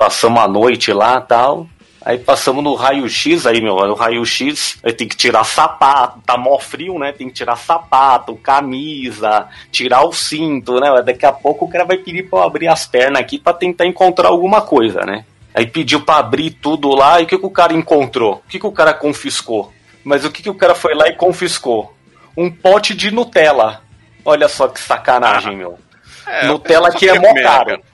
Passamos 0.03 0.43
a 0.43 0.49
noite 0.49 0.93
lá 0.93 1.21
tal. 1.21 1.69
Aí 2.05 2.19
passamos 2.19 2.65
no 2.65 2.75
raio-x, 2.75 3.47
aí, 3.47 3.61
meu, 3.61 3.77
o 3.77 3.95
raio-x, 3.95 4.77
aí 4.83 4.93
tem 4.93 5.07
que 5.07 5.17
tirar 5.17 5.45
sapato, 5.45 6.21
tá 6.27 6.37
mó 6.37 6.59
frio, 6.59 6.99
né? 6.99 7.13
Tem 7.13 7.29
que 7.29 7.35
tirar 7.35 7.55
sapato, 7.55 8.35
camisa, 8.35 9.47
tirar 9.71 10.03
o 10.03 10.13
cinto, 10.13 10.81
né? 10.81 10.91
Daqui 11.03 11.25
a 11.25 11.31
pouco 11.31 11.67
o 11.67 11.69
cara 11.69 11.85
vai 11.85 11.99
pedir 11.99 12.29
pra 12.29 12.41
eu 12.41 12.43
abrir 12.43 12.67
as 12.67 12.85
pernas 12.85 13.23
aqui 13.23 13.39
pra 13.39 13.53
tentar 13.53 13.87
encontrar 13.87 14.27
alguma 14.27 14.61
coisa, 14.61 15.03
né? 15.03 15.25
Aí 15.55 15.69
pediu 15.69 16.01
pra 16.01 16.17
abrir 16.17 16.51
tudo 16.51 16.89
lá, 16.89 17.21
e 17.21 17.23
o 17.23 17.27
que, 17.29 17.39
que 17.39 17.47
o 17.47 17.51
cara 17.51 17.73
encontrou? 17.73 18.43
O 18.45 18.49
que, 18.49 18.59
que 18.59 18.67
o 18.67 18.73
cara 18.73 18.93
confiscou? 18.93 19.73
Mas 20.03 20.25
o 20.25 20.33
que, 20.33 20.43
que 20.43 20.51
o 20.51 20.55
cara 20.57 20.75
foi 20.75 20.95
lá 20.95 21.07
e 21.07 21.15
confiscou? 21.15 21.95
Um 22.37 22.51
pote 22.51 22.93
de 22.93 23.13
Nutella. 23.13 23.83
Olha 24.25 24.49
só 24.49 24.67
que 24.67 24.81
sacanagem, 24.81 25.57
meu. 25.57 25.79
É, 26.27 26.47
Nutella 26.49 26.91
que 26.91 27.09
é 27.09 27.17
mó 27.17 27.33
né, 27.33 27.43
caro. 27.43 27.92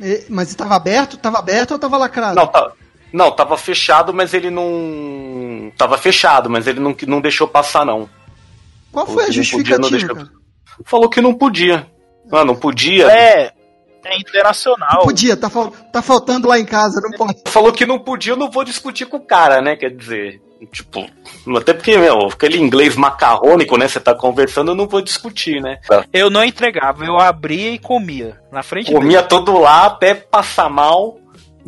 E- 0.00 0.24
mas 0.28 0.48
estava 0.48 0.74
aberto? 0.76 1.16
Tava 1.16 1.38
aberto 1.38 1.72
ou 1.72 1.78
tava 1.78 1.96
lacrado? 1.96 2.34
Não, 2.36 2.46
tá, 2.46 2.72
não, 3.12 3.30
tava 3.30 3.56
fechado, 3.56 4.12
mas 4.14 4.32
ele 4.34 4.50
não. 4.50 5.72
Tava 5.76 5.96
fechado, 5.98 6.48
mas 6.50 6.66
ele 6.66 6.80
não, 6.80 6.94
não 7.06 7.20
deixou 7.20 7.48
passar, 7.48 7.84
não. 7.84 8.08
Qual 8.92 9.06
foi 9.06 9.14
a 9.14 9.16
Não 9.16 9.24
podia, 9.26 9.32
justificativa, 9.42 9.78
não 9.80 9.90
deixou-? 9.90 10.38
Falou 10.84 11.08
que 11.08 11.20
não 11.20 11.34
podia. 11.34 11.86
Ah, 12.32 12.44
não 12.44 12.54
podia. 12.54 13.10
É, 13.10 13.52
é 14.04 14.18
internacional. 14.18 15.02
Podia, 15.02 15.36
tá, 15.36 15.48
fal- 15.50 15.70
tá 15.92 16.00
faltando 16.02 16.46
lá 16.48 16.58
em 16.58 16.64
casa, 16.64 17.00
não 17.02 17.10
pode. 17.10 17.40
Falou 17.46 17.72
que 17.72 17.84
não 17.86 17.98
podia, 17.98 18.32
eu 18.32 18.36
não 18.36 18.50
vou 18.50 18.64
discutir 18.64 19.06
com 19.06 19.16
o 19.16 19.26
cara, 19.26 19.60
né? 19.60 19.76
Quer 19.76 19.90
dizer, 19.90 20.40
tipo, 20.66 21.06
até 21.56 21.72
porque, 21.72 21.96
meu, 21.96 22.26
aquele 22.26 22.58
inglês 22.58 22.96
macarrônico, 22.96 23.76
né? 23.76 23.86
Você 23.86 24.00
tá 24.00 24.14
conversando, 24.14 24.72
eu 24.72 24.74
não 24.74 24.86
vou 24.86 25.00
discutir, 25.00 25.60
né? 25.60 25.78
Eu 26.12 26.30
não 26.30 26.44
entregava, 26.44 27.04
eu 27.04 27.18
abria 27.18 27.70
e 27.70 27.78
comia. 27.78 28.40
Na 28.50 28.62
frente 28.62 28.92
Comia 28.92 29.22
todo 29.22 29.58
lá 29.58 29.86
até 29.86 30.14
passar 30.14 30.68
mal, 30.68 31.18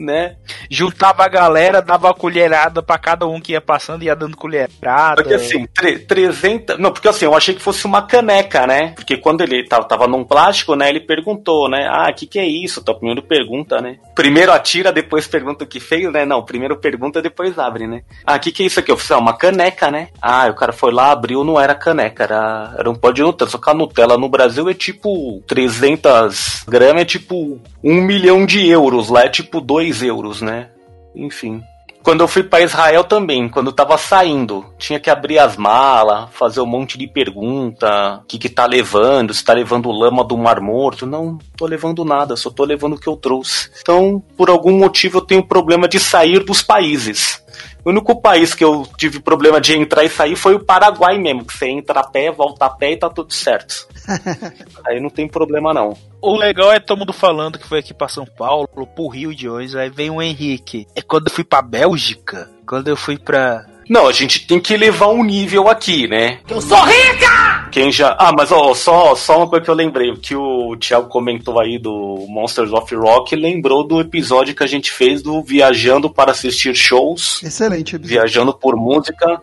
né? 0.00 0.36
Juntava 0.70 1.24
a 1.24 1.28
galera, 1.28 1.80
dava 1.82 2.12
colherada 2.14 2.82
pra 2.82 2.98
cada 2.98 3.26
um 3.26 3.40
que 3.40 3.52
ia 3.52 3.60
passando, 3.60 4.02
ia 4.02 4.14
dando 4.16 4.36
colherada. 4.36 5.16
Porque 5.22 5.34
assim, 5.34 5.66
tre- 5.74 5.98
300. 5.98 6.78
Não, 6.78 6.92
porque 6.92 7.08
assim, 7.08 7.24
eu 7.24 7.34
achei 7.34 7.54
que 7.54 7.60
fosse 7.62 7.84
uma 7.86 8.02
caneca, 8.02 8.66
né? 8.66 8.92
Porque 8.94 9.16
quando 9.16 9.42
ele 9.42 9.66
tava, 9.66 9.84
tava 9.84 10.06
num 10.06 10.24
plástico, 10.24 10.74
né? 10.74 10.88
Ele 10.88 11.00
perguntou, 11.00 11.68
né? 11.68 11.86
Ah, 11.90 12.08
o 12.10 12.14
que, 12.14 12.26
que 12.26 12.38
é 12.38 12.46
isso? 12.46 12.80
Então, 12.80 12.94
primeiro 12.94 13.22
pergunta, 13.22 13.80
né? 13.80 13.96
Primeiro 14.14 14.52
atira, 14.52 14.92
depois 14.92 15.26
pergunta 15.26 15.64
o 15.64 15.66
que 15.66 15.80
fez, 15.80 16.10
né? 16.12 16.24
Não, 16.24 16.42
primeiro 16.44 16.76
pergunta, 16.76 17.20
depois 17.22 17.58
abre, 17.58 17.86
né? 17.86 18.02
Ah, 18.24 18.36
o 18.36 18.40
que, 18.40 18.52
que 18.52 18.62
é 18.62 18.66
isso 18.66 18.80
aqui? 18.80 18.90
Eu 18.90 18.96
falei, 18.96 19.20
ah, 19.20 19.24
uma 19.24 19.36
caneca, 19.36 19.90
né? 19.90 20.08
Ah, 20.20 20.46
o 20.48 20.54
cara 20.54 20.72
foi 20.72 20.92
lá, 20.92 21.10
abriu, 21.12 21.44
não 21.44 21.60
era 21.60 21.74
caneca, 21.74 22.24
era, 22.24 22.74
era 22.78 22.90
um 22.90 22.94
pó 22.94 23.10
de 23.10 23.22
Nutella. 23.22 23.50
Só 23.50 23.58
que 23.58 23.70
a 23.70 23.74
Nutella 23.74 24.16
no 24.16 24.28
Brasil 24.28 24.68
é 24.68 24.74
tipo 24.74 25.42
300 25.46 26.64
gramas, 26.68 27.02
é 27.02 27.04
tipo 27.04 27.60
um 27.82 27.94
milhão 28.02 28.44
de 28.46 28.66
euros. 28.68 29.08
Lá 29.08 29.24
é 29.24 29.28
tipo 29.28 29.60
2 29.60 29.89
euros, 30.02 30.40
né? 30.40 30.70
Enfim. 31.14 31.62
Quando 32.02 32.22
eu 32.22 32.28
fui 32.28 32.42
para 32.42 32.62
Israel 32.62 33.04
também, 33.04 33.46
quando 33.46 33.66
eu 33.66 33.74
tava 33.74 33.98
saindo, 33.98 34.64
tinha 34.78 34.98
que 34.98 35.10
abrir 35.10 35.38
as 35.38 35.56
malas, 35.56 36.30
fazer 36.32 36.60
um 36.62 36.66
monte 36.66 36.96
de 36.96 37.06
pergunta, 37.06 38.20
o 38.22 38.26
que 38.26 38.38
que 38.38 38.48
tá 38.48 38.64
levando, 38.64 39.34
se 39.34 39.44
tá 39.44 39.52
levando 39.52 39.90
lama 39.90 40.24
do 40.24 40.36
Mar 40.38 40.60
Morto. 40.60 41.04
Não, 41.04 41.36
tô 41.56 41.66
levando 41.66 42.02
nada, 42.02 42.36
só 42.36 42.50
tô 42.50 42.64
levando 42.64 42.94
o 42.94 42.98
que 42.98 43.06
eu 43.06 43.16
trouxe. 43.16 43.70
Então, 43.82 44.22
por 44.34 44.48
algum 44.48 44.78
motivo 44.78 45.18
eu 45.18 45.22
tenho 45.22 45.46
problema 45.46 45.86
de 45.86 46.00
sair 46.00 46.42
dos 46.42 46.62
países. 46.62 47.44
O 47.84 47.90
único 47.90 48.20
país 48.20 48.54
que 48.54 48.64
eu 48.64 48.86
tive 48.96 49.20
problema 49.20 49.60
de 49.60 49.76
entrar 49.76 50.04
e 50.04 50.08
sair 50.08 50.36
foi 50.36 50.54
o 50.54 50.64
Paraguai 50.64 51.18
mesmo, 51.18 51.44
que 51.44 51.56
você 51.56 51.68
entra 51.68 52.00
a 52.00 52.06
pé, 52.06 52.30
volta 52.30 52.66
a 52.66 52.70
pé 52.70 52.92
e 52.92 52.96
tá 52.96 53.08
tudo 53.08 53.32
certo. 53.32 53.88
Aí 54.86 55.00
não 55.00 55.10
tem 55.10 55.28
problema 55.28 55.72
não. 55.72 55.96
O 56.20 56.36
legal 56.36 56.72
é 56.72 56.80
todo 56.80 56.98
mundo 56.98 57.12
falando 57.12 57.58
que 57.58 57.66
foi 57.66 57.78
aqui 57.78 57.94
pra 57.94 58.08
São 58.08 58.26
Paulo, 58.26 58.68
pro 58.68 59.08
Rio 59.08 59.34
de 59.34 59.48
hoje, 59.48 59.78
aí 59.78 59.88
vem 59.88 60.10
o 60.10 60.20
Henrique. 60.20 60.86
É 60.94 61.00
quando 61.00 61.28
eu 61.28 61.32
fui 61.32 61.44
pra 61.44 61.62
Bélgica, 61.62 62.50
quando 62.66 62.88
eu 62.88 62.96
fui 62.96 63.16
pra. 63.18 63.64
Não, 63.88 64.06
a 64.06 64.12
gente 64.12 64.46
tem 64.46 64.60
que 64.60 64.74
elevar 64.74 65.08
um 65.08 65.24
nível 65.24 65.68
aqui, 65.68 66.06
né? 66.06 66.40
Eu 66.48 66.60
sou 66.60 66.78
rica! 66.84 67.39
Quem 67.70 67.92
já. 67.92 68.16
Ah, 68.18 68.32
mas 68.36 68.50
ó, 68.50 68.74
só, 68.74 69.14
só 69.14 69.38
uma 69.38 69.48
coisa 69.48 69.64
que 69.64 69.70
eu 69.70 69.74
lembrei, 69.74 70.14
que 70.16 70.34
o 70.34 70.76
Thiago 70.76 71.08
comentou 71.08 71.60
aí 71.60 71.78
do 71.78 72.26
Monsters 72.28 72.72
of 72.72 72.94
Rock, 72.94 73.36
lembrou 73.36 73.86
do 73.86 74.00
episódio 74.00 74.54
que 74.54 74.64
a 74.64 74.66
gente 74.66 74.90
fez 74.90 75.22
do 75.22 75.42
Viajando 75.42 76.10
para 76.10 76.32
assistir 76.32 76.74
shows, 76.74 77.42
Excelente. 77.42 77.96
episódio. 77.96 78.08
viajando 78.08 78.52
por 78.54 78.76
música. 78.76 79.40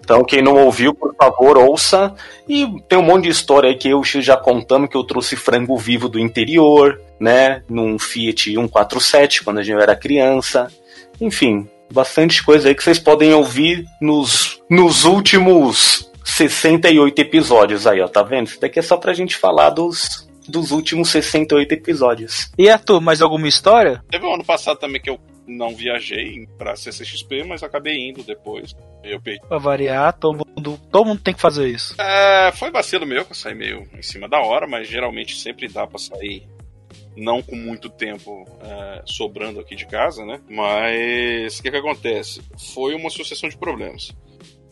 Então, 0.00 0.22
quem 0.22 0.42
não 0.42 0.56
ouviu, 0.64 0.94
por 0.94 1.14
favor, 1.16 1.56
ouça. 1.56 2.14
E 2.46 2.66
tem 2.88 2.98
um 2.98 3.02
monte 3.02 3.24
de 3.24 3.30
história 3.30 3.70
aí 3.70 3.76
que 3.76 3.88
eu 3.88 4.02
já 4.04 4.36
contamos 4.36 4.90
que 4.90 4.96
eu 4.96 5.04
trouxe 5.04 5.34
frango 5.34 5.78
vivo 5.78 6.10
do 6.10 6.18
interior, 6.18 7.00
né? 7.18 7.62
Num 7.68 7.98
Fiat 7.98 8.52
147, 8.52 9.42
quando 9.42 9.58
a 9.58 9.62
gente 9.62 9.80
era 9.80 9.96
criança. 9.96 10.68
Enfim, 11.18 11.66
bastante 11.90 12.42
coisa 12.44 12.68
aí 12.68 12.74
que 12.74 12.82
vocês 12.82 12.98
podem 12.98 13.32
ouvir 13.32 13.86
nos, 14.00 14.60
nos 14.68 15.04
últimos 15.04 16.10
68 16.24 17.18
episódios 17.20 17.86
aí, 17.86 18.00
ó. 18.00 18.08
Tá 18.08 18.22
vendo? 18.22 18.48
Isso 18.48 18.60
daqui 18.60 18.78
é 18.78 18.82
só 18.82 18.96
pra 18.96 19.12
gente 19.12 19.36
falar 19.36 19.70
dos, 19.70 20.28
dos 20.48 20.70
últimos 20.70 21.10
68 21.10 21.72
episódios. 21.72 22.50
E 22.58 22.68
Arthur, 22.68 23.00
mais 23.00 23.22
alguma 23.22 23.46
história? 23.46 24.02
Teve 24.10 24.26
um 24.26 24.34
ano 24.34 24.44
passado 24.44 24.78
também 24.78 25.00
que 25.00 25.10
eu 25.10 25.20
não 25.46 25.74
viajei 25.74 26.48
pra 26.56 26.76
CCXP, 26.76 27.44
mas 27.44 27.62
acabei 27.62 28.08
indo 28.08 28.22
depois. 28.22 28.74
Eu 29.02 29.20
perdi. 29.20 29.46
Pra 29.46 29.58
variar, 29.58 30.12
todo 30.14 30.44
mundo, 30.56 30.80
todo 30.90 31.04
mundo 31.04 31.20
tem 31.20 31.34
que 31.34 31.40
fazer 31.40 31.68
isso. 31.68 31.94
É, 32.00 32.50
foi 32.52 32.70
vacilo 32.70 33.06
meu 33.06 33.24
que 33.24 33.32
eu 33.32 33.36
saí 33.36 33.54
meio 33.54 33.86
em 33.96 34.02
cima 34.02 34.28
da 34.28 34.40
hora, 34.40 34.66
mas 34.66 34.88
geralmente 34.88 35.36
sempre 35.36 35.68
dá 35.68 35.86
pra 35.86 35.98
sair 35.98 36.48
não 37.16 37.42
com 37.42 37.54
muito 37.54 37.88
tempo 37.88 38.44
é, 38.62 39.02
sobrando 39.04 39.60
aqui 39.60 39.76
de 39.76 39.86
casa, 39.86 40.24
né? 40.24 40.40
Mas 40.48 41.58
o 41.58 41.62
que, 41.62 41.70
que 41.70 41.76
acontece? 41.76 42.42
Foi 42.74 42.94
uma 42.94 43.10
sucessão 43.10 43.48
de 43.48 43.56
problemas. 43.56 44.12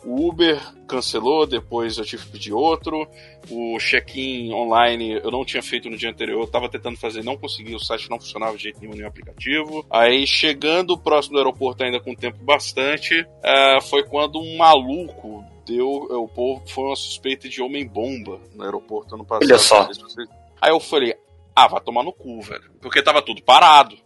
O 0.04 0.28
Uber 0.28 0.60
cancelou, 0.86 1.46
depois 1.46 1.96
eu 1.96 2.04
tive 2.04 2.24
que 2.24 2.32
pedir 2.32 2.52
outro. 2.52 3.08
O 3.50 3.78
check-in 3.78 4.52
online 4.52 5.20
eu 5.22 5.30
não 5.30 5.44
tinha 5.44 5.62
feito 5.62 5.88
no 5.88 5.96
dia 5.96 6.10
anterior, 6.10 6.40
eu 6.40 6.46
tava 6.46 6.68
tentando 6.68 6.98
fazer, 6.98 7.22
não 7.22 7.36
consegui, 7.36 7.74
o 7.74 7.78
site 7.78 8.10
não 8.10 8.18
funcionava 8.18 8.56
de 8.56 8.64
jeito 8.64 8.80
nenhum 8.80 8.94
no 8.94 9.06
aplicativo. 9.06 9.86
Aí 9.90 10.26
chegando 10.26 10.98
próximo 10.98 11.34
do 11.34 11.38
aeroporto, 11.38 11.84
ainda 11.84 12.00
com 12.00 12.14
tempo 12.14 12.38
bastante, 12.44 13.26
é, 13.42 13.80
foi 13.80 14.02
quando 14.04 14.40
um 14.40 14.56
maluco 14.56 15.44
deu. 15.64 15.88
O 15.88 16.28
povo 16.28 16.62
foi 16.66 16.84
uma 16.84 16.96
suspeita 16.96 17.48
de 17.48 17.62
homem-bomba 17.62 18.40
no 18.54 18.64
aeroporto 18.64 19.14
ano 19.14 19.24
passado. 19.24 19.50
Olha 19.50 19.58
só. 19.58 19.88
Aí 20.60 20.70
eu 20.70 20.80
falei, 20.80 21.14
ah, 21.54 21.68
vai 21.68 21.80
tomar 21.80 22.02
no 22.02 22.12
cu, 22.12 22.40
velho. 22.40 22.70
Porque 22.80 23.02
tava 23.02 23.22
tudo 23.22 23.42
parado. 23.42 23.96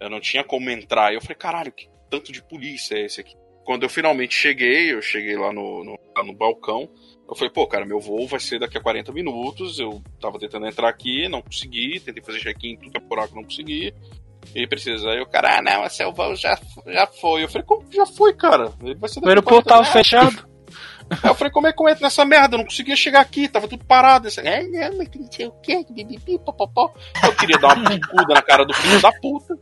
Eu 0.00 0.10
não 0.10 0.20
tinha 0.20 0.42
como 0.42 0.70
entrar. 0.70 1.12
E 1.12 1.16
eu 1.16 1.20
falei, 1.20 1.36
caralho, 1.36 1.72
que 1.72 1.88
tanto 2.10 2.32
de 2.32 2.42
polícia 2.42 2.96
é 2.96 3.04
esse 3.04 3.20
aqui? 3.20 3.36
Quando 3.64 3.84
eu 3.84 3.88
finalmente 3.88 4.34
cheguei, 4.34 4.92
eu 4.92 5.00
cheguei 5.00 5.36
lá 5.36 5.52
no, 5.52 5.84
no, 5.84 5.98
lá 6.16 6.24
no 6.24 6.34
balcão. 6.34 6.88
Eu 7.28 7.34
falei, 7.34 7.50
pô, 7.50 7.66
cara, 7.66 7.86
meu 7.86 7.98
voo 7.98 8.26
vai 8.28 8.38
ser 8.38 8.58
daqui 8.58 8.76
a 8.76 8.80
40 8.80 9.10
minutos. 9.12 9.78
Eu 9.78 10.02
tava 10.20 10.38
tentando 10.38 10.66
entrar 10.66 10.88
aqui, 10.88 11.28
não 11.28 11.40
consegui. 11.40 11.98
Tentei 12.00 12.22
fazer 12.22 12.40
check-in, 12.40 12.76
tudo 12.76 12.96
é 12.96 13.00
buraco, 13.00 13.34
não 13.34 13.44
consegui. 13.44 13.94
E 14.54 14.66
precisa. 14.66 15.08
Aí 15.08 15.20
o 15.20 15.26
cara, 15.26 15.58
ah, 15.58 15.62
não, 15.62 15.88
seu 15.88 16.12
voo 16.12 16.36
já, 16.36 16.58
já 16.86 17.06
foi. 17.06 17.44
Eu 17.44 17.48
falei, 17.48 17.66
como 17.66 17.88
que 17.88 17.96
já 17.96 18.06
foi, 18.06 18.34
cara? 18.34 18.70
Ele 18.82 18.94
vai 18.96 19.08
ser 19.08 19.20
O 19.20 19.22
daqui 19.22 19.28
a 19.28 19.30
aeroporto 19.30 19.68
40 19.68 19.68
tava 19.68 19.84
fechado. 19.84 20.54
Aí 21.10 21.30
eu 21.30 21.34
falei, 21.34 21.52
como 21.52 21.66
é 21.66 21.72
que 21.72 21.82
eu 21.82 21.88
entro 21.88 22.02
nessa 22.02 22.24
merda? 22.24 22.54
Eu 22.54 22.58
não 22.58 22.64
conseguia 22.64 22.96
chegar 22.96 23.20
aqui, 23.20 23.48
tava 23.48 23.68
tudo 23.68 23.84
parado. 23.84 24.28
Esse, 24.28 24.40
é, 24.40 24.62
não, 24.62 24.98
mas 24.98 25.08
não 25.14 25.30
sei 25.30 25.46
o 25.46 25.52
que, 25.52 25.84
bibibi, 25.90 26.38
popopó. 26.38 26.94
Eu 27.22 27.34
queria 27.36 27.58
dar 27.58 27.76
uma 27.76 27.90
picuda 27.90 28.34
na 28.34 28.42
cara 28.42 28.64
do 28.64 28.74
filho 28.74 29.00
da 29.00 29.12
puta. 29.12 29.58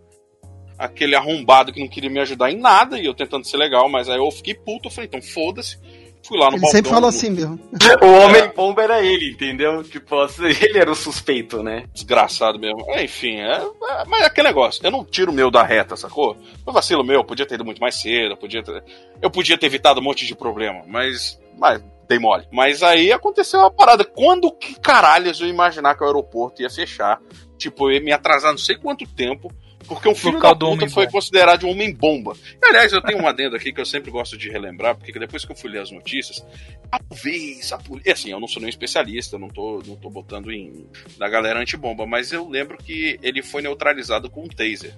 Aquele 0.85 1.14
arrombado 1.14 1.72
que 1.72 1.80
não 1.80 1.89
queria 1.89 2.11
me 2.11 2.18
ajudar 2.20 2.51
em 2.51 2.57
nada, 2.59 2.99
e 2.99 3.07
eu 3.07 3.14
tentando 3.14 3.47
ser 3.47 3.57
legal, 3.57 3.89
mas 3.89 4.09
aí 4.09 4.16
eu 4.18 4.30
fiquei 4.30 4.55
puto, 4.55 4.89
eu 4.89 4.91
falei, 4.91 5.07
então 5.09 5.22
foda-se. 5.22 5.78
Fui 6.24 6.39
lá 6.39 6.47
no 6.47 6.53
Ele 6.57 6.61
balcão. 6.61 6.70
sempre 6.76 6.89
fala 6.91 7.01
no- 7.03 7.07
assim 7.09 7.30
mesmo. 7.30 7.59
O 8.01 8.24
Homem-Bomba 8.24 8.83
era 8.83 9.03
ele, 9.05 9.33
entendeu? 9.33 9.83
Tipo, 9.83 10.20
assim, 10.20 10.45
ele 10.62 10.78
era 10.78 10.91
o 10.91 10.95
suspeito, 10.95 11.62
né? 11.64 11.85
Desgraçado 11.93 12.59
mesmo. 12.61 12.85
Enfim, 12.97 13.39
é, 13.41 13.57
é- 13.57 14.05
mas 14.07 14.22
é 14.22 14.26
aquele 14.26 14.47
negócio. 14.49 14.85
Eu 14.87 14.91
não 14.93 15.05
tiro 15.05 15.33
o 15.33 15.35
meu 15.35 15.51
da 15.51 15.62
reta, 15.64 15.97
sacou? 15.97 16.37
Foi 16.64 16.72
vacilo 16.72 17.03
meu, 17.05 17.16
eu 17.16 17.24
podia 17.24 17.45
ter 17.47 17.57
ido 17.57 17.64
muito 17.64 17.80
mais 17.80 17.97
cedo, 18.01 18.33
eu 18.33 18.37
podia 18.37 18.62
ter, 18.62 18.85
eu 19.20 19.30
podia 19.30 19.59
ter 19.59 19.66
evitado 19.66 19.99
um 20.01 20.05
monte 20.05 20.24
de 20.24 20.35
problema, 20.37 20.83
mas, 20.87 21.41
mas 21.59 21.83
dei 22.09 22.20
mole. 22.20 22.47
Mas 22.53 22.85
aí 22.85 23.11
aconteceu 23.12 23.59
uma 23.59 23.70
parada. 23.70 24.05
Quando 24.05 24.51
que 24.53 24.78
caralhos 24.78 25.41
eu 25.41 25.47
ia 25.47 25.53
imaginar 25.53 25.97
que 25.97 26.05
o 26.05 26.07
aeroporto 26.07 26.62
ia 26.62 26.70
fechar? 26.70 27.20
Tipo, 27.59 27.89
eu 27.91 27.95
ia 27.95 28.01
me 28.01 28.12
atrasar 28.12 28.53
não 28.53 28.59
sei 28.59 28.76
quanto 28.76 29.07
tempo 29.09 29.53
Porque 29.95 30.09
um 30.09 30.14
filho 30.14 30.40
da 30.40 30.55
puta 30.55 30.88
foi 30.88 31.07
considerado 31.09 31.66
um 31.66 31.70
homem 31.70 31.93
bomba. 31.93 32.34
E, 32.62 32.66
aliás, 32.66 32.93
eu 32.93 33.03
tenho 33.03 33.22
um 33.22 33.26
adendo 33.28 33.57
aqui 33.57 33.72
que 33.72 33.80
eu 33.80 33.84
sempre 33.84 34.11
gosto 34.11 34.36
de 34.38 34.49
relembrar, 34.51 34.97
porque 34.97 35.12
depois 35.18 35.45
que 35.45 35.53
eu 35.53 35.57
fui 35.57 35.70
ler 35.70 35.80
as 35.82 35.90
notícias, 35.90 36.45
talvez 36.90 37.72
a 37.72 37.78
polícia. 37.78 38.12
Assim, 38.12 38.30
eu 38.30 38.40
não 38.40 38.49
sou 38.49 38.61
nenhum 38.61 38.70
especialista, 38.70 39.38
não 39.38 39.49
tô, 39.49 39.82
não 39.86 39.97
tô 39.97 40.09
botando 40.11 40.51
em 40.51 40.86
na 41.18 41.28
galera 41.28 41.61
antibomba, 41.61 42.07
mas 42.07 42.32
eu 42.32 42.49
lembro 42.49 42.76
que 42.78 43.18
ele 43.22 43.43
foi 43.43 43.62
neutralizado 43.62 44.30
com 44.30 44.45
um 44.45 44.49
taser. 44.49 44.95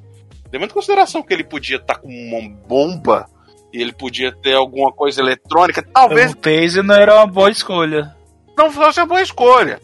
Levando 0.52 0.70
em 0.70 0.74
consideração 0.74 1.22
que 1.22 1.32
ele 1.34 1.44
podia 1.44 1.76
estar 1.76 1.96
com 1.96 2.08
uma 2.08 2.48
bomba 2.66 3.28
e 3.72 3.80
ele 3.82 3.92
podia 3.92 4.30
ter 4.30 4.54
alguma 4.54 4.92
coisa 4.92 5.20
eletrônica, 5.20 5.82
talvez 5.82 6.32
O 6.32 6.36
taser 6.36 6.82
não 6.82 6.94
era 6.94 7.16
uma 7.16 7.26
boa 7.26 7.50
escolha. 7.50 8.14
não 8.56 8.70
fosse 8.70 9.00
uma 9.00 9.06
boa 9.06 9.22
escolha. 9.22 9.80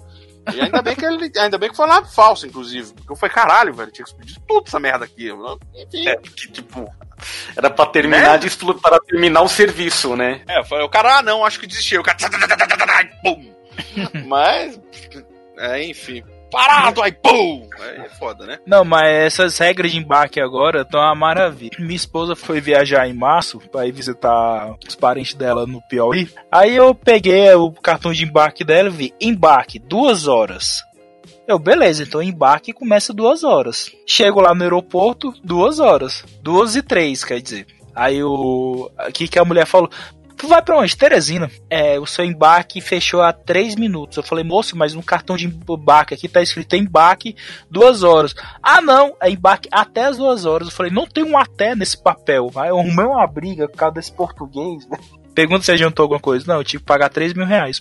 E 0.54 0.60
ainda 0.60 0.80
bem 0.82 0.96
que 0.96 1.04
ele, 1.04 1.30
ainda 1.38 1.58
bem 1.58 1.70
que 1.70 1.76
foi 1.76 1.86
lá 1.86 2.04
falso, 2.04 2.46
inclusive. 2.46 2.92
Porque 2.94 3.12
eu 3.12 3.16
falei, 3.16 3.34
caralho, 3.34 3.74
velho, 3.74 3.90
tinha 3.90 4.04
que 4.04 4.10
explodir 4.10 4.36
tudo 4.48 4.64
essa 4.66 4.80
merda 4.80 5.04
aqui. 5.04 5.28
Enfim. 5.74 6.08
É, 6.08 6.16
que, 6.16 6.50
tipo, 6.50 6.90
era 7.56 7.68
pra 7.70 7.86
terminar 7.86 8.32
Né? 8.32 8.38
de 8.38 8.46
explo- 8.46 8.80
para 8.80 8.98
terminar 9.00 9.42
o 9.42 9.48
serviço, 9.48 10.16
né? 10.16 10.42
É, 10.48 10.64
falei, 10.64 10.84
o 10.84 10.88
cara, 10.88 11.18
ah, 11.18 11.22
não, 11.22 11.44
acho 11.44 11.60
que 11.60 11.66
desistiu. 11.66 12.00
O 12.00 12.04
cara. 12.04 12.16
Pum. 13.22 13.54
Mas. 14.26 14.80
É, 15.58 15.84
enfim. 15.84 16.24
Parado, 16.50 17.02
aí, 17.02 17.12
pum! 17.12 17.68
É 17.80 18.08
foda, 18.08 18.46
né? 18.46 18.58
Não, 18.66 18.84
mas 18.84 19.08
essas 19.08 19.58
regras 19.58 19.92
de 19.92 19.98
embarque 19.98 20.40
agora 20.40 20.82
estão 20.82 21.00
uma 21.00 21.14
maravilha. 21.14 21.76
Minha 21.78 21.96
esposa 21.96 22.34
foi 22.34 22.60
viajar 22.60 23.08
em 23.08 23.14
março 23.14 23.58
pra 23.70 23.86
ir 23.86 23.92
visitar 23.92 24.74
os 24.86 24.94
parentes 24.94 25.34
dela 25.34 25.66
no 25.66 25.80
Piauí. 25.82 26.28
Aí 26.50 26.76
eu 26.76 26.94
peguei 26.94 27.52
o 27.54 27.70
cartão 27.72 28.12
de 28.12 28.24
embarque 28.24 28.64
dela 28.64 28.88
e 28.88 28.92
vi: 28.92 29.14
embarque, 29.20 29.78
duas 29.78 30.26
horas. 30.26 30.82
Eu, 31.46 31.58
beleza, 31.58 32.02
então 32.02 32.22
embarque 32.22 32.72
começa 32.72 33.12
duas 33.12 33.42
horas. 33.42 33.90
Chego 34.06 34.40
lá 34.40 34.54
no 34.54 34.62
aeroporto, 34.62 35.34
duas 35.42 35.80
horas. 35.80 36.24
Duas 36.42 36.76
e 36.76 36.82
três, 36.82 37.24
quer 37.24 37.40
dizer. 37.40 37.66
Aí 37.94 38.22
o. 38.22 38.90
Aqui 38.96 39.26
que 39.26 39.38
a 39.38 39.44
mulher 39.44 39.66
falou. 39.66 39.90
Tu 40.40 40.48
vai 40.48 40.62
pra 40.62 40.78
onde? 40.78 40.96
Teresina. 40.96 41.50
É, 41.68 42.00
o 42.00 42.06
seu 42.06 42.24
embarque 42.24 42.80
fechou 42.80 43.20
há 43.20 43.30
três 43.30 43.74
minutos. 43.76 44.16
Eu 44.16 44.22
falei, 44.22 44.42
moço, 44.42 44.74
mas 44.74 44.94
no 44.94 45.02
cartão 45.02 45.36
de 45.36 45.46
embarque 45.46 46.14
aqui 46.14 46.28
tá 46.28 46.40
escrito 46.40 46.74
embarque 46.76 47.36
duas 47.70 48.02
horas. 48.02 48.34
Ah, 48.62 48.80
não, 48.80 49.14
é 49.22 49.28
embarque 49.30 49.68
até 49.70 50.06
as 50.06 50.16
duas 50.16 50.46
horas. 50.46 50.68
Eu 50.68 50.74
falei, 50.74 50.90
não 50.90 51.06
tem 51.06 51.22
um 51.24 51.36
até 51.36 51.74
nesse 51.76 52.02
papel. 52.02 52.50
Aí 52.56 52.70
eu 52.70 52.78
arrumei 52.78 53.04
uma 53.04 53.26
briga 53.26 53.68
por 53.68 53.76
causa 53.76 53.94
desse 53.96 54.12
português. 54.12 54.88
né? 54.88 54.96
Pergunta 55.34 55.62
se 55.62 55.72
adiantou 55.72 56.04
alguma 56.04 56.20
coisa. 56.20 56.46
Não, 56.48 56.56
eu 56.56 56.64
tive 56.64 56.80
que 56.82 56.86
pagar 56.86 57.10
3 57.10 57.34
mil 57.34 57.44
reais. 57.46 57.80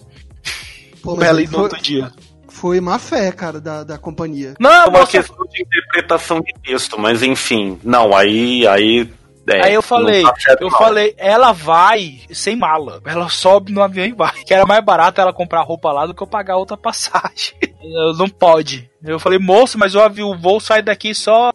Pô, 1.01 1.11
Pra 1.15 1.19
mas 1.21 1.27
ela 1.29 1.39
aí 1.39 1.45
ir 1.45 1.47
no 1.47 1.53
foi, 1.53 1.61
outro 1.63 1.81
dia. 1.81 2.11
foi 2.49 2.81
má 2.81 2.99
fé, 2.99 3.31
cara, 3.31 3.61
da, 3.61 3.85
da 3.85 3.97
companhia. 3.97 4.55
Não, 4.59 4.69
É 4.69 4.85
uma 4.87 4.99
moça, 4.99 5.11
questão 5.13 5.45
de 5.49 5.61
interpretação 5.61 6.41
de 6.41 6.53
texto, 6.61 6.99
mas 6.99 7.23
enfim. 7.23 7.79
Não, 7.85 8.13
aí. 8.13 8.67
Aí, 8.67 9.09
é, 9.49 9.65
Aí 9.65 9.73
eu 9.73 9.81
falei, 9.81 10.23
tá 10.23 10.33
eu 10.59 10.69
não. 10.69 10.77
falei, 10.77 11.13
ela 11.17 11.51
vai 11.51 12.21
sem 12.31 12.55
mala. 12.55 13.01
Ela 13.05 13.29
sobe 13.29 13.71
no 13.71 13.81
avião 13.81 14.05
e 14.05 14.11
vai. 14.11 14.43
Que 14.43 14.53
era 14.53 14.65
mais 14.65 14.83
barato 14.83 15.19
ela 15.21 15.33
comprar 15.33 15.61
roupa 15.61 15.91
lá 15.91 16.05
do 16.05 16.13
que 16.13 16.21
eu 16.21 16.27
pagar 16.27 16.57
outra 16.57 16.77
passagem. 16.77 17.55
Eu, 17.81 18.13
não 18.13 18.27
pode. 18.27 18.89
Eu 19.01 19.19
falei, 19.19 19.39
moço, 19.39 19.77
mas 19.79 19.95
o 19.95 20.01
avião, 20.01 20.31
o 20.31 20.37
voo 20.37 20.59
sai 20.59 20.81
daqui 20.81 21.15
só 21.15 21.49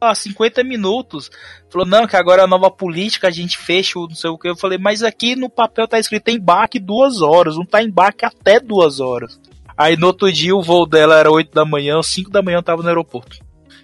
a 0.00 0.14
50 0.14 0.62
minutos. 0.62 1.30
Falou, 1.70 1.86
não, 1.86 2.06
que 2.06 2.16
agora 2.16 2.42
é 2.42 2.44
a 2.44 2.48
nova 2.48 2.70
política, 2.70 3.28
a 3.28 3.30
gente 3.30 3.56
fecha 3.58 3.98
o 3.98 4.06
não 4.06 4.14
sei 4.14 4.30
o 4.30 4.38
que. 4.38 4.48
Eu 4.48 4.56
falei, 4.56 4.78
mas 4.78 5.02
aqui 5.02 5.34
no 5.34 5.48
papel 5.48 5.88
tá 5.88 5.98
escrito 5.98 6.28
embarque 6.28 6.78
duas 6.78 7.22
horas, 7.22 7.56
não 7.56 7.64
tá 7.64 7.82
embarque 7.82 8.24
até 8.24 8.60
duas 8.60 9.00
horas. 9.00 9.40
Aí 9.76 9.96
no 9.96 10.08
outro 10.08 10.30
dia 10.30 10.54
o 10.54 10.62
voo 10.62 10.86
dela 10.86 11.16
era 11.16 11.30
8 11.30 11.54
da 11.54 11.64
manhã, 11.64 12.02
5 12.02 12.30
da 12.30 12.42
manhã 12.42 12.58
eu 12.58 12.62
tava 12.62 12.82
no 12.82 12.88
aeroporto. 12.88 13.38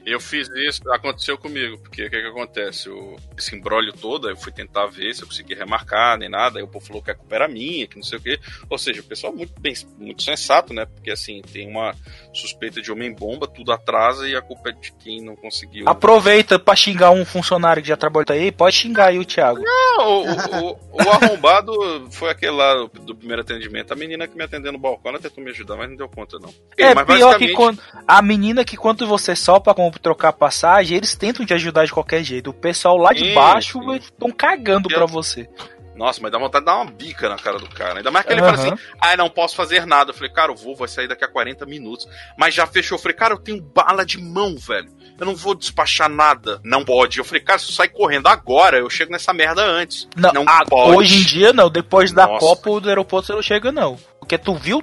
Eu 0.07 0.20
fiz 0.20 0.48
isso, 0.54 0.80
aconteceu 0.92 1.36
comigo, 1.36 1.78
porque 1.78 2.07
o 2.07 2.11
que, 2.11 2.20
que 2.20 2.26
acontece? 2.28 2.88
O, 2.88 3.16
esse 3.36 3.57
embrólio 3.57 3.92
todo, 3.92 4.30
eu 4.30 4.36
fui 4.36 4.52
tentar 4.52 4.86
ver 4.86 5.12
se 5.12 5.22
eu 5.22 5.26
conseguia 5.26 5.57
remarcar, 5.57 6.16
nem 6.16 6.28
nada, 6.28 6.61
aí 6.61 6.62
o 6.62 6.68
povo 6.68 6.86
falou 6.86 7.02
que 7.02 7.11
a 7.11 7.14
culpa 7.14 7.34
era 7.34 7.48
minha, 7.48 7.88
que 7.88 7.96
não 7.96 8.04
sei 8.04 8.18
o 8.18 8.22
quê. 8.22 8.38
Ou 8.70 8.78
seja, 8.78 9.00
o 9.00 9.04
pessoal 9.04 9.34
muito 9.34 9.61
bem, 9.61 9.74
muito 9.98 10.22
sensato, 10.22 10.72
né? 10.72 10.86
Porque 10.86 11.11
assim, 11.11 11.42
tem 11.52 11.68
uma 11.68 11.92
suspeita 12.32 12.80
de 12.80 12.92
homem-bomba, 12.92 13.48
tudo 13.48 13.72
atrasa 13.72 14.28
e 14.28 14.36
a 14.36 14.40
culpa 14.42 14.68
é 14.68 14.72
de 14.72 14.92
quem 14.92 15.20
não 15.20 15.34
conseguiu. 15.34 15.88
Aproveita 15.88 16.57
pra 16.59 16.76
xingar 16.76 17.11
um 17.11 17.24
funcionário 17.24 17.82
que 17.82 17.88
já 17.88 17.96
trabalhou 17.96 18.26
aí, 18.30 18.52
pode 18.52 18.76
xingar 18.76 19.07
aí 19.09 19.18
o 19.18 19.24
Thiago. 19.24 19.61
Não, 19.61 20.07
o, 20.22 20.22
o, 20.22 20.78
o- 20.92 21.11
arrombado 21.11 21.72
foi 22.12 22.30
aquele 22.30 22.52
lá 22.52 22.74
do, 22.92 23.14
primeiro 23.14 23.42
atendimento. 23.42 23.92
A 23.92 23.96
menina 23.96 24.28
que 24.28 24.36
me 24.36 24.44
atendeu 24.44 24.70
no 24.70 24.78
balcão, 24.78 25.11
ela 25.11 25.18
tentou 25.20 25.42
me 25.42 25.50
ajudar, 25.50 25.76
mas 25.76 25.88
não 25.90 25.96
deu 25.96 26.09
conta, 26.09 26.38
não. 26.38 26.54
É 26.78 26.94
mas 26.94 27.07
pior 27.07 27.36
que 27.38 27.46
basicamente- 27.48 27.54
quando 27.57 27.82
a 28.07 28.22
menina 28.22 28.64
que 28.64 28.76
quando 28.76 29.07
você 29.07 29.34
só 29.34 29.59
pra 29.59 29.74
trocar 29.99 30.32
passagem, 30.32 30.97
eles 30.97 31.14
tentam 31.14 31.44
te 31.47 31.55
ajudar 31.55 31.84
de 31.84 31.92
qualquer 31.92 32.22
jeito. 32.22 32.51
O 32.51 32.55
pessoal 32.55 32.97
lá 32.97 33.12
de 33.12 33.26
Sim, 33.26 33.34
baixo 33.34 33.80
estão 33.94 34.30
cagando 34.30 34.88
pra 34.88 35.07
você. 35.07 35.49
Nossa, 35.94 36.20
mas 36.20 36.30
dá 36.30 36.38
vontade 36.38 36.62
de 36.62 36.70
dar 36.70 36.76
uma 36.76 36.90
bica 36.90 37.26
na 37.26 37.36
cara 37.36 37.59
do 37.59 37.66
cara. 37.70 37.97
Ainda 38.01 38.11
mais 38.11 38.26
que 38.26 38.32
ele 38.34 38.42
Aham. 38.42 38.55
fala 38.55 38.66
assim: 38.68 38.82
ah, 39.01 39.16
não 39.16 39.30
posso 39.30 39.57
fazer 39.57 39.86
nada. 39.86 40.11
Eu 40.11 40.14
falei, 40.14 40.30
cara, 40.30 40.53
o 40.53 40.55
voo 40.55 40.76
vai 40.76 40.86
sair 40.88 41.09
daqui 41.09 41.24
a 41.24 41.28
40 41.28 41.64
minutos. 41.64 42.07
Mas 42.36 42.55
já 42.55 42.66
fechou. 42.66 42.97
Eu 42.99 43.03
falei, 43.03 43.16
cara, 43.16 43.32
eu 43.32 43.38
tenho 43.38 43.62
bala 43.62 44.05
de 44.05 44.18
mão, 44.20 44.57
velho. 44.59 44.90
Eu 45.18 45.24
não 45.24 45.34
vou 45.34 45.55
despachar 45.55 46.11
nada. 46.11 46.61
Não 46.62 46.84
pode. 46.84 47.16
Eu 47.18 47.24
falei, 47.24 47.40
cara, 47.42 47.59
se 47.59 47.70
eu 47.70 47.74
sair 47.74 47.88
correndo 47.88 48.26
agora, 48.26 48.76
eu 48.78 48.90
chego 48.90 49.11
nessa 49.11 49.32
merda 49.32 49.62
antes. 49.64 50.07
Não, 50.14 50.34
Não 50.34 50.44
a- 50.47 50.66
pode. 50.66 50.99
hoje 50.99 51.16
em 51.16 51.22
dia 51.22 51.55
não, 51.55 51.70
depois 51.70 52.12
da 52.12 52.26
Nossa. 52.26 52.40
Copa 52.40 52.68
o 52.68 52.78
do 52.78 52.90
aeroporto 52.90 53.28
você 53.28 53.32
não 53.32 53.40
chega 53.40 53.72
não. 53.72 53.97
Porque 54.20 54.36
tu 54.36 54.55
viu 54.55 54.82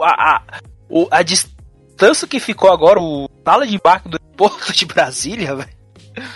a, 0.00 0.36
a, 0.36 0.42
o- 0.88 1.08
a 1.10 1.22
distância 1.22 1.57
que 2.28 2.38
ficou 2.40 2.70
agora, 2.72 3.00
o 3.00 3.28
sala 3.44 3.66
de 3.66 3.74
embarque 3.74 4.08
do 4.08 4.18
aeroporto 4.20 4.72
de 4.72 4.86
Brasília, 4.86 5.54
velho. 5.54 5.78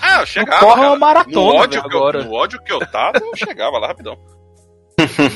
Ah, 0.00 0.20
eu 0.20 0.26
chegava. 0.26 0.64
corre 0.64 0.86
uma 0.86 0.96
maratona, 0.98 1.34
no 1.36 1.44
ódio, 1.56 1.80
velho, 1.80 1.90
que 1.90 1.96
eu, 1.96 1.98
agora. 1.98 2.24
no 2.24 2.32
ódio 2.32 2.62
que 2.62 2.72
eu 2.72 2.80
tava, 2.86 3.18
eu 3.18 3.36
chegava 3.36 3.78
lá 3.78 3.88
rapidão. 3.88 4.16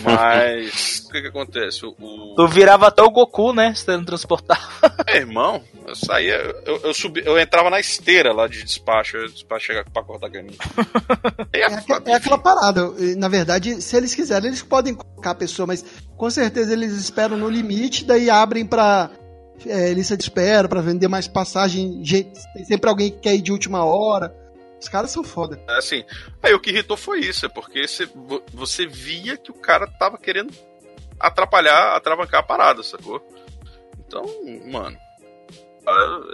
Mas 0.04 1.04
o 1.06 1.10
que 1.10 1.22
que 1.22 1.28
acontece? 1.28 1.84
O, 1.84 1.94
o- 1.98 2.34
Tu 2.36 2.46
virava 2.48 2.86
até 2.88 3.02
o 3.02 3.10
Goku, 3.10 3.52
né? 3.52 3.74
Sendo 3.74 4.04
transportado. 4.04 4.60
Meu 5.06 5.16
irmão, 5.16 5.62
eu 5.86 5.96
saía, 5.96 6.34
eu, 6.64 6.80
eu 6.84 6.94
subi, 6.94 7.22
eu 7.24 7.38
entrava 7.38 7.70
na 7.70 7.80
esteira 7.80 8.32
lá 8.32 8.46
de 8.46 8.62
despacho, 8.62 9.16
eu 9.16 9.28
despacho 9.28 9.66
chegar 9.66 9.84
pra 9.90 10.02
cortar 10.04 10.30
caminho. 10.30 10.56
É, 11.52 11.60
É, 11.60 11.64
aqua- 11.74 12.02
é 12.06 12.14
aquela 12.14 12.38
parada. 12.38 12.92
Na 13.16 13.28
verdade, 13.28 13.80
se 13.82 13.96
eles 13.96 14.14
quiserem, 14.14 14.48
eles 14.48 14.62
podem 14.62 14.94
colocar 14.94 15.30
a 15.32 15.34
pessoa, 15.34 15.66
mas 15.66 15.84
com 16.16 16.30
certeza 16.30 16.72
eles 16.72 16.92
esperam 16.92 17.36
no 17.36 17.48
limite, 17.48 18.04
daí 18.04 18.30
abrem 18.30 18.64
pra 18.66 19.10
é, 19.64 19.92
lista 19.92 20.16
de 20.16 20.22
espera, 20.24 20.68
pra 20.68 20.80
vender 20.80 21.08
mais 21.08 21.26
passagem. 21.28 22.02
Tem 22.54 22.64
sempre 22.64 22.90
alguém 22.90 23.10
que 23.10 23.18
quer 23.18 23.34
ir 23.34 23.42
de 23.42 23.52
última 23.52 23.84
hora. 23.84 24.34
Os 24.80 24.88
caras 24.88 25.10
são 25.10 25.24
foda. 25.24 25.58
Assim, 25.68 26.04
aí 26.42 26.52
o 26.52 26.60
que 26.60 26.70
irritou 26.70 26.96
foi 26.96 27.20
isso, 27.20 27.46
é 27.46 27.48
porque 27.48 27.86
você, 27.88 28.04
vo- 28.06 28.42
você 28.52 28.86
via 28.86 29.36
que 29.36 29.50
o 29.50 29.54
cara 29.54 29.86
tava 29.86 30.18
querendo 30.18 30.52
atrapalhar, 31.18 31.96
atravancar 31.96 32.40
a 32.40 32.42
parada, 32.42 32.82
sacou? 32.82 33.26
Então, 34.06 34.22
mano, 34.70 34.96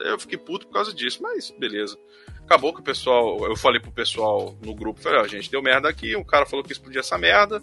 eu 0.04 0.18
fiquei 0.18 0.36
puto 0.38 0.66
por 0.66 0.72
causa 0.72 0.92
disso, 0.92 1.20
mas 1.22 1.50
beleza. 1.58 1.96
Acabou 2.44 2.74
que 2.74 2.80
o 2.80 2.84
pessoal, 2.84 3.46
eu 3.46 3.56
falei 3.56 3.80
pro 3.80 3.90
pessoal 3.90 4.54
no 4.62 4.74
grupo, 4.74 5.00
falei, 5.00 5.20
ó, 5.20 5.26
gente, 5.26 5.50
deu 5.50 5.62
merda 5.62 5.88
aqui, 5.88 6.14
o 6.16 6.24
cara 6.24 6.44
falou 6.44 6.64
que 6.64 6.72
explodia 6.72 7.00
essa 7.00 7.16
merda, 7.16 7.62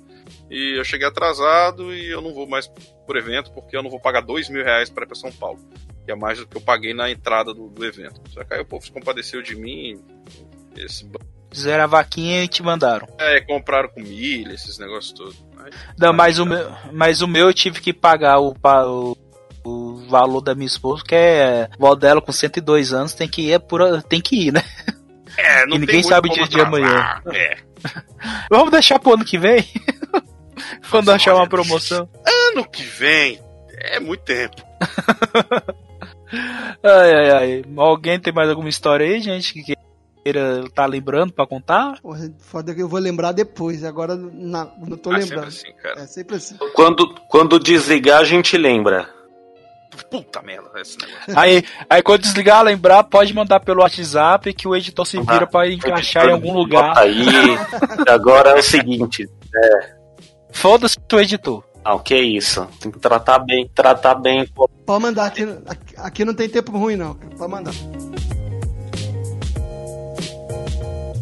e 0.50 0.80
eu 0.80 0.84
cheguei 0.84 1.08
atrasado 1.08 1.94
e 1.94 2.10
eu 2.10 2.22
não 2.22 2.34
vou 2.34 2.48
mais 2.48 2.68
por 3.06 3.16
evento, 3.18 3.52
porque 3.52 3.78
eu 3.78 3.84
não 3.84 3.90
vou 3.90 4.00
pagar 4.00 4.22
dois 4.22 4.50
mil 4.50 4.64
reais 4.64 4.90
pra 4.90 5.04
ir 5.04 5.08
pra 5.08 5.16
São 5.16 5.32
Paulo. 5.32 5.60
Que 6.06 6.12
é 6.12 6.16
mais 6.16 6.40
do 6.40 6.48
que 6.48 6.58
eu 6.58 6.62
paguei 6.62 6.94
na 6.94 7.12
entrada 7.12 7.54
do, 7.54 7.68
do 7.70 7.86
evento. 7.86 8.20
Só 8.32 8.44
que 8.44 8.54
aí 8.54 8.62
o 8.62 8.66
povo 8.66 8.84
se 8.84 8.92
compadeceu 8.92 9.42
de 9.44 9.56
mim, 9.56 10.02
esse 10.76 11.08
Fizeram 11.52 11.84
a 11.84 11.88
vaquinha 11.88 12.44
e 12.44 12.48
te 12.48 12.62
mandaram. 12.62 13.08
é, 13.20 13.42
compraram 13.42 13.90
com 13.90 14.02
milha, 14.02 14.54
esses 14.54 14.78
negócios 14.78 15.14
todos. 15.14 15.36
Aí, 15.58 15.72
Não, 15.98 16.14
mas 16.14 16.38
o 16.38 16.46
meu, 16.46 16.72
mas 16.94 17.22
o 17.22 17.28
meu 17.28 17.48
eu 17.48 17.54
tive 17.54 17.82
que 17.82 17.92
pagar 17.92 18.40
o, 18.40 18.54
o, 18.54 19.18
o 19.64 20.06
valor 20.10 20.42
da 20.42 20.56
minha 20.56 20.68
esposa, 20.68 21.04
que 21.04 21.16
é 21.16 21.70
vó 21.78 21.96
dela 21.96 22.22
com 22.22 22.32
102 22.32 22.94
anos, 22.94 23.14
tem 23.14 23.28
que 23.28 23.44
ir, 23.44 23.52
é 23.54 23.60
por, 23.60 24.02
tem 24.04 24.22
que 24.22 24.48
ir, 24.48 24.54
né? 24.54 24.64
é, 25.38 25.64
e 25.70 25.78
ninguém 25.80 26.02
sabe 26.04 26.30
o 26.30 26.34
dia 26.34 26.48
de 26.48 26.60
amanhã. 26.60 27.22
É. 27.34 27.58
Vamos 28.50 28.72
deixar 28.72 29.00
pro 29.00 29.14
ano 29.14 29.26
que 29.26 29.38
vem? 29.38 29.64
Quando 30.92 31.06
Nossa, 31.08 31.16
achar 31.16 31.36
uma 31.36 31.48
promoção. 31.48 32.10
Ano 32.52 32.66
que 32.70 32.84
vem 32.84 33.40
é 33.78 34.00
muito 34.00 34.24
tempo. 34.24 34.62
Ai, 36.84 37.14
ai, 37.14 37.32
ai. 37.32 37.64
Alguém 37.78 38.20
tem 38.20 38.34
mais 38.34 38.50
alguma 38.50 38.70
história 38.70 39.06
aí, 39.06 39.22
gente, 39.22 39.54
que 39.54 39.76
queira 40.24 40.64
tá 40.76 40.86
lembrando 40.86 41.32
pra 41.34 41.48
contar? 41.48 42.00
Porra, 42.02 42.30
foda 42.40 42.76
que 42.76 42.82
eu 42.82 42.90
vou 42.90 43.00
lembrar 43.00 43.32
depois. 43.32 43.84
Agora 43.84 44.16
na- 44.16 44.70
não 44.86 44.98
tô 44.98 45.12
Ah, 45.12 45.22
sempre 45.22 45.36
lembrando. 45.36 45.48
assim, 45.48 45.74
cara. 45.82 46.02
É 46.02 46.08
sempre 46.08 46.36
assim. 46.36 46.58
Quando, 46.76 47.16
quando 47.30 47.60
desligar, 47.60 48.20
a 48.20 48.24
gente 48.26 48.58
lembra. 48.58 49.10
Puta 50.10 50.42
merda, 50.42 50.70
esse 50.80 50.98
negócio. 50.98 51.40
Aí, 51.40 51.64
aí 51.90 52.02
quando 52.02 52.22
desligar, 52.22 52.64
lembrar, 52.64 53.04
pode 53.04 53.34
mandar 53.34 53.60
pelo 53.60 53.82
WhatsApp 53.82 54.54
que 54.54 54.68
o 54.68 54.76
editor 54.76 55.06
se 55.06 55.20
vira 55.20 55.46
pra 55.46 55.70
encaixar 55.70 56.28
em 56.28 56.32
algum 56.32 56.54
lugar. 56.54 56.98
Aí. 56.98 57.26
Agora 58.08 58.52
é 58.52 58.60
o 58.60 58.64
seguinte. 58.64 59.30
Foda-se 60.52 60.98
o 61.12 61.20
editor. 61.20 61.64
Ah, 61.84 61.96
o 61.96 62.00
que 62.00 62.14
é 62.14 62.22
isso? 62.22 62.68
Tem 62.80 62.92
que 62.92 63.00
tratar 63.00 63.40
bem, 63.40 63.70
tratar 63.74 64.16
bem. 64.16 64.46
pô. 64.48 64.70
Pode 64.86 65.02
mandar 65.02 65.26
aqui, 65.26 65.48
aqui. 65.98 66.26
não 66.26 66.34
tem 66.34 66.50
tempo 66.50 66.72
ruim, 66.78 66.96
não. 66.96 67.16
Pode 67.16 67.52
mandar. 67.52 67.74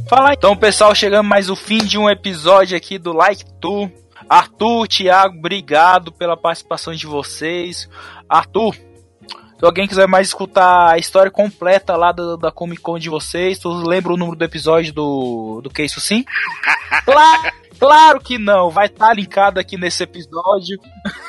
Fala 0.09 0.29
aí. 0.29 0.35
Então, 0.37 0.55
pessoal, 0.55 0.95
chegando 0.95 1.27
mais 1.27 1.49
o 1.49 1.55
fim 1.55 1.79
de 1.79 1.97
um 1.97 2.09
episódio 2.09 2.75
aqui 2.75 2.97
do 2.97 3.13
Like 3.13 3.45
Tu. 3.59 3.91
Arthur, 4.29 4.87
Thiago, 4.87 5.37
obrigado 5.37 6.11
pela 6.11 6.37
participação 6.37 6.93
de 6.93 7.07
vocês. 7.07 7.89
Arthur, 8.29 8.75
se 8.75 9.65
alguém 9.65 9.87
quiser 9.87 10.07
mais 10.07 10.27
escutar 10.27 10.93
a 10.93 10.97
história 10.97 11.31
completa 11.31 11.95
lá 11.95 12.11
da, 12.11 12.35
da 12.35 12.51
Comic 12.51 12.81
Con 12.81 12.99
de 12.99 13.09
vocês, 13.09 13.57
tu 13.57 13.69
lembra 13.73 14.13
o 14.13 14.17
número 14.17 14.37
do 14.37 14.45
episódio 14.45 14.93
do, 14.93 15.61
do 15.63 15.69
Que 15.69 15.83
Isso 15.83 15.99
Sim? 15.99 16.23
claro, 17.03 17.51
claro 17.79 18.19
que 18.19 18.37
não, 18.37 18.69
vai 18.69 18.85
estar 18.85 19.07
tá 19.07 19.13
linkado 19.13 19.59
aqui 19.59 19.75
nesse 19.75 20.03
episódio. 20.03 20.79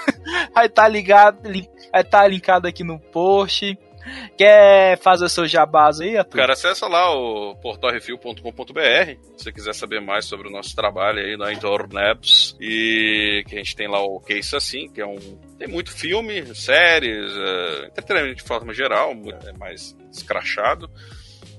vai 0.55 0.67
estar 0.67 0.83
tá 0.83 0.89
ligado, 0.89 1.43
vai 1.43 2.03
estar 2.03 2.23
tá 2.23 2.29
linkado 2.29 2.69
aqui 2.69 2.85
no 2.85 2.99
post. 2.99 3.79
Quer 4.37 4.99
fazer 4.99 5.29
seu 5.29 5.47
jabás 5.47 6.01
aí, 6.01 6.17
Arthur? 6.17 6.37
Cara, 6.37 6.53
acessa 6.53 6.87
lá 6.87 7.13
o 7.15 7.55
portalrefil.com.br 7.57 9.19
se 9.37 9.45
você 9.45 9.53
quiser 9.53 9.75
saber 9.75 10.01
mais 10.01 10.25
sobre 10.25 10.49
o 10.49 10.51
nosso 10.51 10.75
trabalho 10.75 11.21
aí 11.21 11.37
na 11.37 11.47
Labs 11.93 12.57
e 12.61 13.45
que 13.47 13.55
a 13.55 13.59
gente 13.59 13.77
tem 13.77 13.89
lá 13.89 14.03
o 14.03 14.21
Case 14.21 14.55
Assim, 14.55 14.89
que 14.89 15.01
é 15.01 15.07
um... 15.07 15.17
tem 15.59 15.69
muito 15.69 15.91
filme, 15.93 16.55
séries, 16.55 17.33
uh, 17.33 17.87
entretenimento 17.87 18.37
de 18.37 18.43
forma 18.43 18.73
geral, 18.73 19.13
é 19.47 19.53
mais 19.53 19.97
escrachado. 20.13 20.91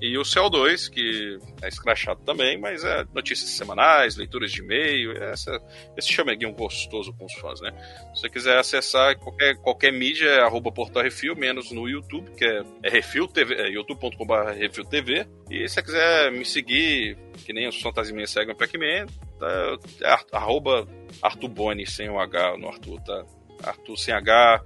E 0.00 0.16
o 0.16 0.22
CO2, 0.22 0.88
que 0.90 1.38
é 1.62 1.68
escrachado 1.68 2.20
também, 2.24 2.58
mas 2.58 2.82
é 2.84 3.04
notícias 3.14 3.50
semanais, 3.50 4.16
leituras 4.16 4.50
de 4.50 4.60
e-mail, 4.62 5.12
essa, 5.22 5.60
esse 5.96 6.10
chameguinho 6.10 6.52
gostoso 6.52 7.12
com 7.12 7.26
os 7.26 7.34
fãs, 7.34 7.60
né? 7.60 7.70
Se 8.14 8.22
você 8.22 8.30
quiser 8.30 8.58
acessar 8.58 9.18
qualquer, 9.18 9.56
qualquer 9.56 9.92
mídia, 9.92 10.26
é 10.26 10.40
arroba 10.40 10.72
Portal 10.72 11.02
Refil, 11.02 11.36
menos 11.36 11.70
no 11.70 11.86
YouTube, 11.86 12.30
que 12.30 12.44
é, 12.44 12.62
é 12.82 12.88
Refil 12.88 13.28
TV, 13.28 13.54
é 13.54 13.68
youtube.com.br 13.68 14.50
Refil 14.56 14.84
TV. 14.86 15.26
E 15.50 15.68
se 15.68 15.74
você 15.74 15.82
quiser 15.82 16.32
me 16.32 16.46
seguir, 16.46 17.18
que 17.44 17.52
nem 17.52 17.68
os 17.68 17.80
Fantasminhas 17.80 18.30
seguem 18.30 18.54
o 18.54 18.56
Pac-Man, 18.56 19.06
tá, 19.38 19.78
é 20.02 20.36
arroba 20.36 20.88
Arthur 21.20 21.48
Boni, 21.48 21.86
sem 21.86 22.08
o 22.08 22.18
H 22.18 22.56
no 22.56 22.68
Arthur, 22.68 23.00
tá? 23.02 23.24
Arthur 23.62 23.96
sem 23.98 24.14
H, 24.14 24.62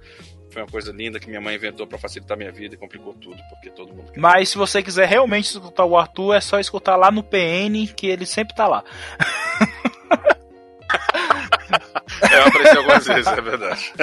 foi 0.55 0.61
uma 0.61 0.69
coisa 0.69 0.93
linda 0.93 1.19
que 1.19 1.27
minha 1.27 1.41
mãe 1.41 1.53
inventou 1.53 1.85
para 1.85 1.97
facilitar 1.97 2.37
minha 2.37 2.51
vida 2.51 2.75
e 2.75 2.77
complicou 2.77 3.13
tudo, 3.13 3.35
porque 3.49 3.69
todo 3.69 3.93
mundo. 3.93 4.13
Mas 4.15 4.47
se 4.47 4.57
você 4.57 4.81
quiser 4.81 5.05
realmente 5.05 5.49
escutar 5.49 5.83
o 5.83 5.97
Arthur, 5.97 6.33
é 6.33 6.39
só 6.39 6.57
escutar 6.61 6.95
lá 6.95 7.11
no 7.11 7.21
PN, 7.21 7.85
que 7.93 8.07
ele 8.07 8.25
sempre 8.25 8.55
tá 8.55 8.65
lá. 8.65 8.81
é, 12.31 12.37
eu 12.39 12.47
apareci 12.47 12.77
algumas 12.77 13.05
vezes, 13.05 13.27
é 13.27 13.41
verdade. 13.41 13.93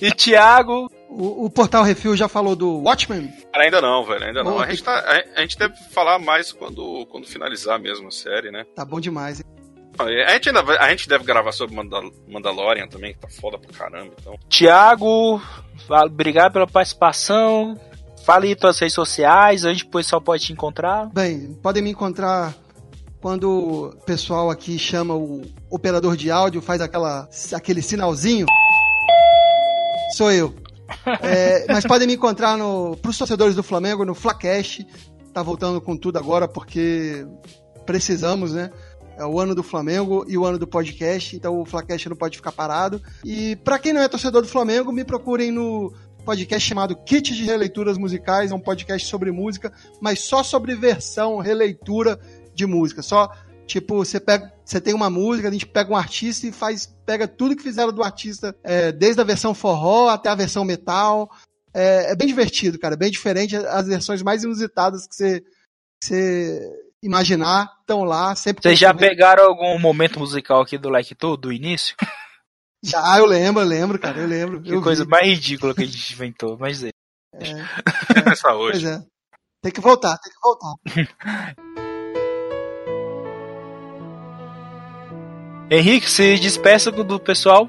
E 0.00 0.10
Thiago. 0.10 0.90
O, 1.08 1.46
o, 1.46 1.50
Portal 1.50 1.82
Refil 1.82 2.16
já 2.16 2.28
falou 2.28 2.54
do 2.54 2.82
Watchmen? 2.84 3.32
Ainda 3.52 3.80
não, 3.80 4.04
velho, 4.04 4.24
ainda 4.24 4.44
não. 4.44 4.60
a, 4.60 4.70
gente 4.70 4.84
tá, 4.84 4.94
a, 4.94 5.40
a, 5.40 5.42
gente 5.42 5.58
deve 5.58 5.74
falar 5.90 6.20
mais 6.20 6.52
quando, 6.52 7.04
quando 7.06 7.26
finalizar 7.26 7.80
mesmo 7.80 8.06
a 8.06 8.12
série, 8.12 8.52
né? 8.52 8.64
Tá 8.76 8.84
bom 8.84 9.00
demais, 9.00 9.40
hein? 9.40 9.59
A 10.02 10.32
gente, 10.32 10.48
ainda 10.48 10.60
a 10.78 10.90
gente 10.90 11.08
deve 11.08 11.24
gravar 11.24 11.52
sobre 11.52 11.74
Mandal 11.74 12.10
Mandalorian 12.28 12.86
também, 12.86 13.12
que 13.14 13.20
tá 13.20 13.28
foda 13.28 13.58
pra 13.58 13.72
caramba. 13.72 14.12
Então. 14.20 14.34
Tiago, 14.48 15.40
obrigado 15.88 16.52
pela 16.52 16.66
participação. 16.66 17.78
Fale 18.24 18.48
aí 18.48 18.56
suas 18.58 18.78
redes 18.78 18.94
sociais, 18.94 19.64
onde 19.64 19.84
o 19.84 19.88
pessoal 19.88 20.20
pode 20.20 20.44
te 20.44 20.52
encontrar. 20.52 21.08
Bem, 21.12 21.54
podem 21.62 21.82
me 21.82 21.90
encontrar 21.90 22.54
quando 23.20 23.50
o 23.50 24.04
pessoal 24.04 24.50
aqui 24.50 24.78
chama 24.78 25.14
o 25.14 25.42
operador 25.68 26.16
de 26.16 26.30
áudio, 26.30 26.62
faz 26.62 26.80
aquela, 26.80 27.28
aquele 27.54 27.82
sinalzinho. 27.82 28.46
Sou 30.16 30.30
eu. 30.32 30.54
É, 31.22 31.66
mas 31.68 31.86
podem 31.86 32.06
me 32.06 32.14
encontrar 32.14 32.56
no, 32.56 32.96
pros 32.96 33.16
torcedores 33.16 33.54
do 33.54 33.62
Flamengo 33.62 34.04
no 34.04 34.14
Flacast. 34.14 34.86
Tá 35.32 35.42
voltando 35.42 35.80
com 35.80 35.96
tudo 35.96 36.18
agora 36.18 36.48
porque 36.48 37.24
precisamos, 37.86 38.52
né? 38.52 38.70
É 39.20 39.26
o 39.26 39.38
ano 39.38 39.54
do 39.54 39.62
Flamengo 39.62 40.24
e 40.26 40.38
o 40.38 40.46
ano 40.46 40.58
do 40.58 40.66
podcast, 40.66 41.36
então 41.36 41.60
o 41.60 41.66
Flacast 41.66 42.08
não 42.08 42.16
pode 42.16 42.38
ficar 42.38 42.52
parado. 42.52 43.02
E 43.22 43.54
para 43.56 43.78
quem 43.78 43.92
não 43.92 44.00
é 44.00 44.08
torcedor 44.08 44.40
do 44.40 44.48
Flamengo, 44.48 44.90
me 44.90 45.04
procurem 45.04 45.50
no 45.52 45.92
podcast 46.24 46.66
chamado 46.66 46.96
Kit 46.96 47.34
de 47.34 47.44
Releituras 47.44 47.98
Musicais, 47.98 48.50
é 48.50 48.54
um 48.54 48.60
podcast 48.60 49.06
sobre 49.06 49.30
música, 49.30 49.70
mas 50.00 50.20
só 50.20 50.42
sobre 50.42 50.74
versão, 50.74 51.36
releitura 51.36 52.18
de 52.54 52.64
música. 52.64 53.02
Só 53.02 53.30
Tipo, 53.66 54.04
você 54.04 54.18
pega, 54.18 54.52
você 54.64 54.80
tem 54.80 54.92
uma 54.92 55.08
música, 55.08 55.46
a 55.46 55.52
gente 55.52 55.64
pega 55.64 55.92
um 55.92 55.96
artista 55.96 56.44
e 56.44 56.50
faz, 56.50 56.92
pega 57.06 57.28
tudo 57.28 57.54
que 57.54 57.62
fizeram 57.62 57.92
do 57.92 58.02
artista, 58.02 58.52
é, 58.64 58.90
desde 58.90 59.20
a 59.20 59.24
versão 59.24 59.54
forró 59.54 60.08
até 60.08 60.28
a 60.28 60.34
versão 60.34 60.64
metal. 60.64 61.30
É, 61.72 62.10
é, 62.10 62.16
bem 62.16 62.26
divertido, 62.26 62.80
cara, 62.80 62.96
bem 62.96 63.12
diferente. 63.12 63.54
As 63.54 63.86
versões 63.86 64.22
mais 64.22 64.42
inusitadas 64.42 65.06
que 65.06 65.14
você, 65.14 65.40
que 66.00 66.06
você 66.06 66.89
imaginar 67.02 67.70
estão 67.80 68.04
lá. 68.04 68.34
sempre. 68.34 68.62
Vocês 68.62 68.78
já 68.78 68.94
pegaram 68.94 69.44
algum 69.44 69.78
momento 69.78 70.18
musical 70.18 70.60
aqui 70.62 70.78
do 70.78 70.88
Like 70.88 71.14
To, 71.14 71.36
do 71.36 71.52
início? 71.52 71.96
Já, 72.82 73.18
eu 73.18 73.26
lembro, 73.26 73.62
eu 73.62 73.66
lembro, 73.66 73.98
cara, 73.98 74.20
eu 74.20 74.26
lembro. 74.26 74.62
Que 74.62 74.72
eu 74.72 74.80
coisa 74.80 75.04
vi. 75.04 75.10
mais 75.10 75.28
ridícula 75.28 75.74
que 75.74 75.82
a 75.82 75.86
gente 75.86 76.14
inventou, 76.14 76.56
mas 76.58 76.82
é. 76.82 76.88
É, 77.34 77.50
é, 77.50 77.64
Essa 78.32 78.54
hoje. 78.54 78.80
Pois 78.80 78.96
é. 78.96 79.02
Tem 79.62 79.70
que 79.70 79.82
voltar, 79.82 80.16
tem 80.16 80.32
que 80.32 80.38
voltar. 80.42 80.74
Henrique, 85.70 86.10
se 86.10 86.38
despeça 86.38 86.90
do 86.90 87.20
pessoal. 87.20 87.68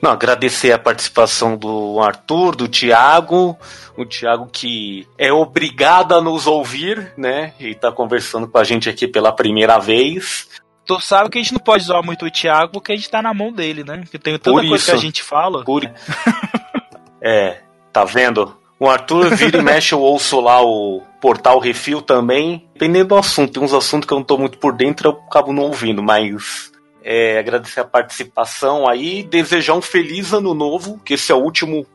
Não, 0.00 0.10
agradecer 0.10 0.72
a 0.72 0.78
participação 0.78 1.56
do 1.56 2.00
Arthur, 2.00 2.56
do 2.56 2.68
Tiago, 2.68 3.56
o 3.96 4.04
Tiago 4.04 4.48
que 4.50 5.06
é 5.18 5.32
obrigado 5.32 6.14
a 6.14 6.20
nos 6.20 6.46
ouvir, 6.46 7.12
né? 7.16 7.54
E 7.58 7.74
tá 7.74 7.90
conversando 7.92 8.48
com 8.48 8.58
a 8.58 8.64
gente 8.64 8.88
aqui 8.88 9.06
pela 9.06 9.32
primeira 9.32 9.78
vez. 9.78 10.48
Tu 10.84 11.00
sabe 11.00 11.30
que 11.30 11.38
a 11.38 11.42
gente 11.42 11.52
não 11.52 11.60
pode 11.60 11.84
zoar 11.84 12.04
muito 12.04 12.26
o 12.26 12.30
Thiago 12.30 12.72
porque 12.72 12.92
a 12.92 12.96
gente 12.96 13.08
tá 13.08 13.22
na 13.22 13.32
mão 13.32 13.52
dele, 13.52 13.84
né? 13.84 13.98
Porque 13.98 14.18
tem 14.18 14.34
tanta 14.34 14.50
Por 14.50 14.60
coisa 14.60 14.76
isso. 14.76 14.90
que 14.90 14.96
a 14.96 15.00
gente 15.00 15.22
fala. 15.22 15.64
Por... 15.64 15.84
é, 17.22 17.60
tá 17.92 18.04
vendo? 18.04 18.56
O 18.78 18.88
Arthur 18.88 19.30
vira 19.36 19.58
e 19.58 19.62
mexe, 19.62 19.94
eu 19.94 20.00
ouço 20.00 20.40
lá 20.40 20.60
o 20.60 21.02
portal 21.20 21.60
Refil 21.60 22.02
também. 22.02 22.68
Dependendo 22.72 23.10
do 23.10 23.16
assunto, 23.16 23.52
tem 23.52 23.62
uns 23.62 23.72
assuntos 23.72 24.08
que 24.08 24.12
eu 24.12 24.18
não 24.18 24.24
tô 24.24 24.36
muito 24.36 24.58
por 24.58 24.72
dentro, 24.72 25.10
eu 25.10 25.22
acabo 25.28 25.52
não 25.52 25.62
ouvindo, 25.62 26.02
mas 26.02 26.71
é, 27.04 27.38
agradecer 27.38 27.80
a 27.80 27.84
participação 27.84 28.88
aí, 28.88 29.22
desejar 29.22 29.74
um 29.74 29.82
feliz 29.82 30.32
ano 30.32 30.54
novo, 30.54 31.00
que 31.04 31.14
esse 31.14 31.32
é 31.32 31.34
o 31.34 31.42
último 31.42 31.86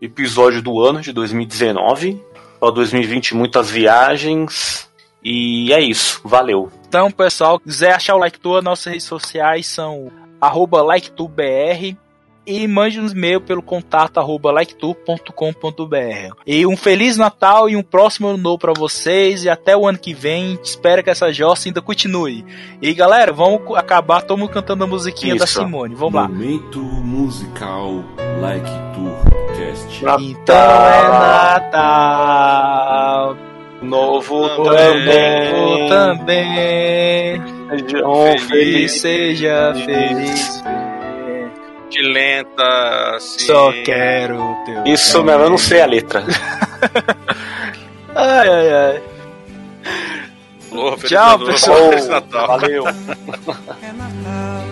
episódio 0.00 0.62
do 0.62 0.80
ano 0.80 1.00
de 1.00 1.12
2019. 1.12 2.22
Para 2.58 2.70
2020, 2.70 3.34
muitas 3.34 3.70
viagens. 3.70 4.88
E 5.22 5.72
é 5.72 5.80
isso, 5.80 6.20
valeu. 6.24 6.70
Então, 6.88 7.10
pessoal, 7.10 7.58
quiser 7.58 7.92
achar 7.92 8.14
o 8.14 8.18
Like 8.18 8.40
Tour, 8.40 8.62
nossas 8.62 8.86
redes 8.86 9.04
sociais 9.04 9.66
são 9.66 10.10
arroba 10.40 10.82
e 12.50 12.66
mande 12.66 13.00
um 13.00 13.06
e-mail 13.06 13.40
pelo 13.40 13.62
contato 13.62 14.18
arroba 14.18 14.50
liketour.com.br. 14.50 16.34
E 16.46 16.66
um 16.66 16.76
Feliz 16.76 17.16
Natal 17.16 17.70
e 17.70 17.76
um 17.76 17.82
próximo 17.82 18.26
ano 18.28 18.38
novo 18.38 18.58
para 18.58 18.72
vocês 18.72 19.44
e 19.44 19.48
até 19.48 19.76
o 19.76 19.86
ano 19.86 19.98
que 19.98 20.12
vem. 20.12 20.58
Espero 20.62 21.04
que 21.04 21.10
essa 21.10 21.32
jossa 21.32 21.68
ainda 21.68 21.80
continue. 21.80 22.44
E 22.82 22.92
galera, 22.92 23.32
vamos 23.32 23.60
acabar 23.76 24.22
todo 24.22 24.38
mundo 24.38 24.50
cantando 24.50 24.82
a 24.82 24.86
musiquinha 24.86 25.34
Isso. 25.34 25.40
da 25.40 25.46
Simone. 25.46 25.94
Vamos 25.94 26.14
lá. 26.14 26.26
Momento 26.26 26.80
musical 26.80 28.02
Like 28.40 28.68
Tour 28.94 29.14
Cast. 29.56 30.04
Então 30.20 30.56
é 30.56 31.08
Natal. 31.60 33.36
Novo 33.80 34.48
também. 34.64 35.88
também. 35.88 37.40
Feliz, 37.70 38.42
feliz 38.48 38.92
seja 38.92 39.72
feliz. 39.74 40.60
feliz 40.60 40.89
de 41.90 42.02
lenta, 42.02 43.16
assim. 43.16 43.46
Só 43.46 43.72
quero 43.84 44.56
teu. 44.64 44.84
Isso 44.86 45.22
mesmo, 45.22 45.42
eu 45.42 45.50
não 45.50 45.58
sei 45.58 45.82
a 45.82 45.86
letra. 45.86 46.24
ai, 48.14 48.48
ai, 48.48 48.72
ai. 48.72 49.02
Oh, 50.72 50.96
Tchau, 50.96 51.38
pessoal. 51.40 51.90
Feliz 51.90 52.08
Natal. 52.08 52.46
Valeu. 52.46 52.86
É 52.88 52.92
Natal. 53.92 54.64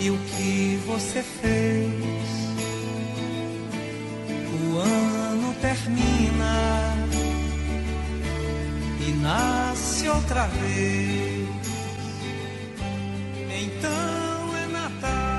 E 0.00 0.10
o 0.10 0.18
que 0.18 0.80
você 0.84 1.22
fez? 1.22 1.92
O 4.50 4.78
ano 4.78 5.54
termina 5.60 6.92
e 9.00 9.12
nasce 9.22 10.08
outra 10.08 10.46
vez. 10.46 11.48
Então 13.48 14.31
Natal, 15.02 15.31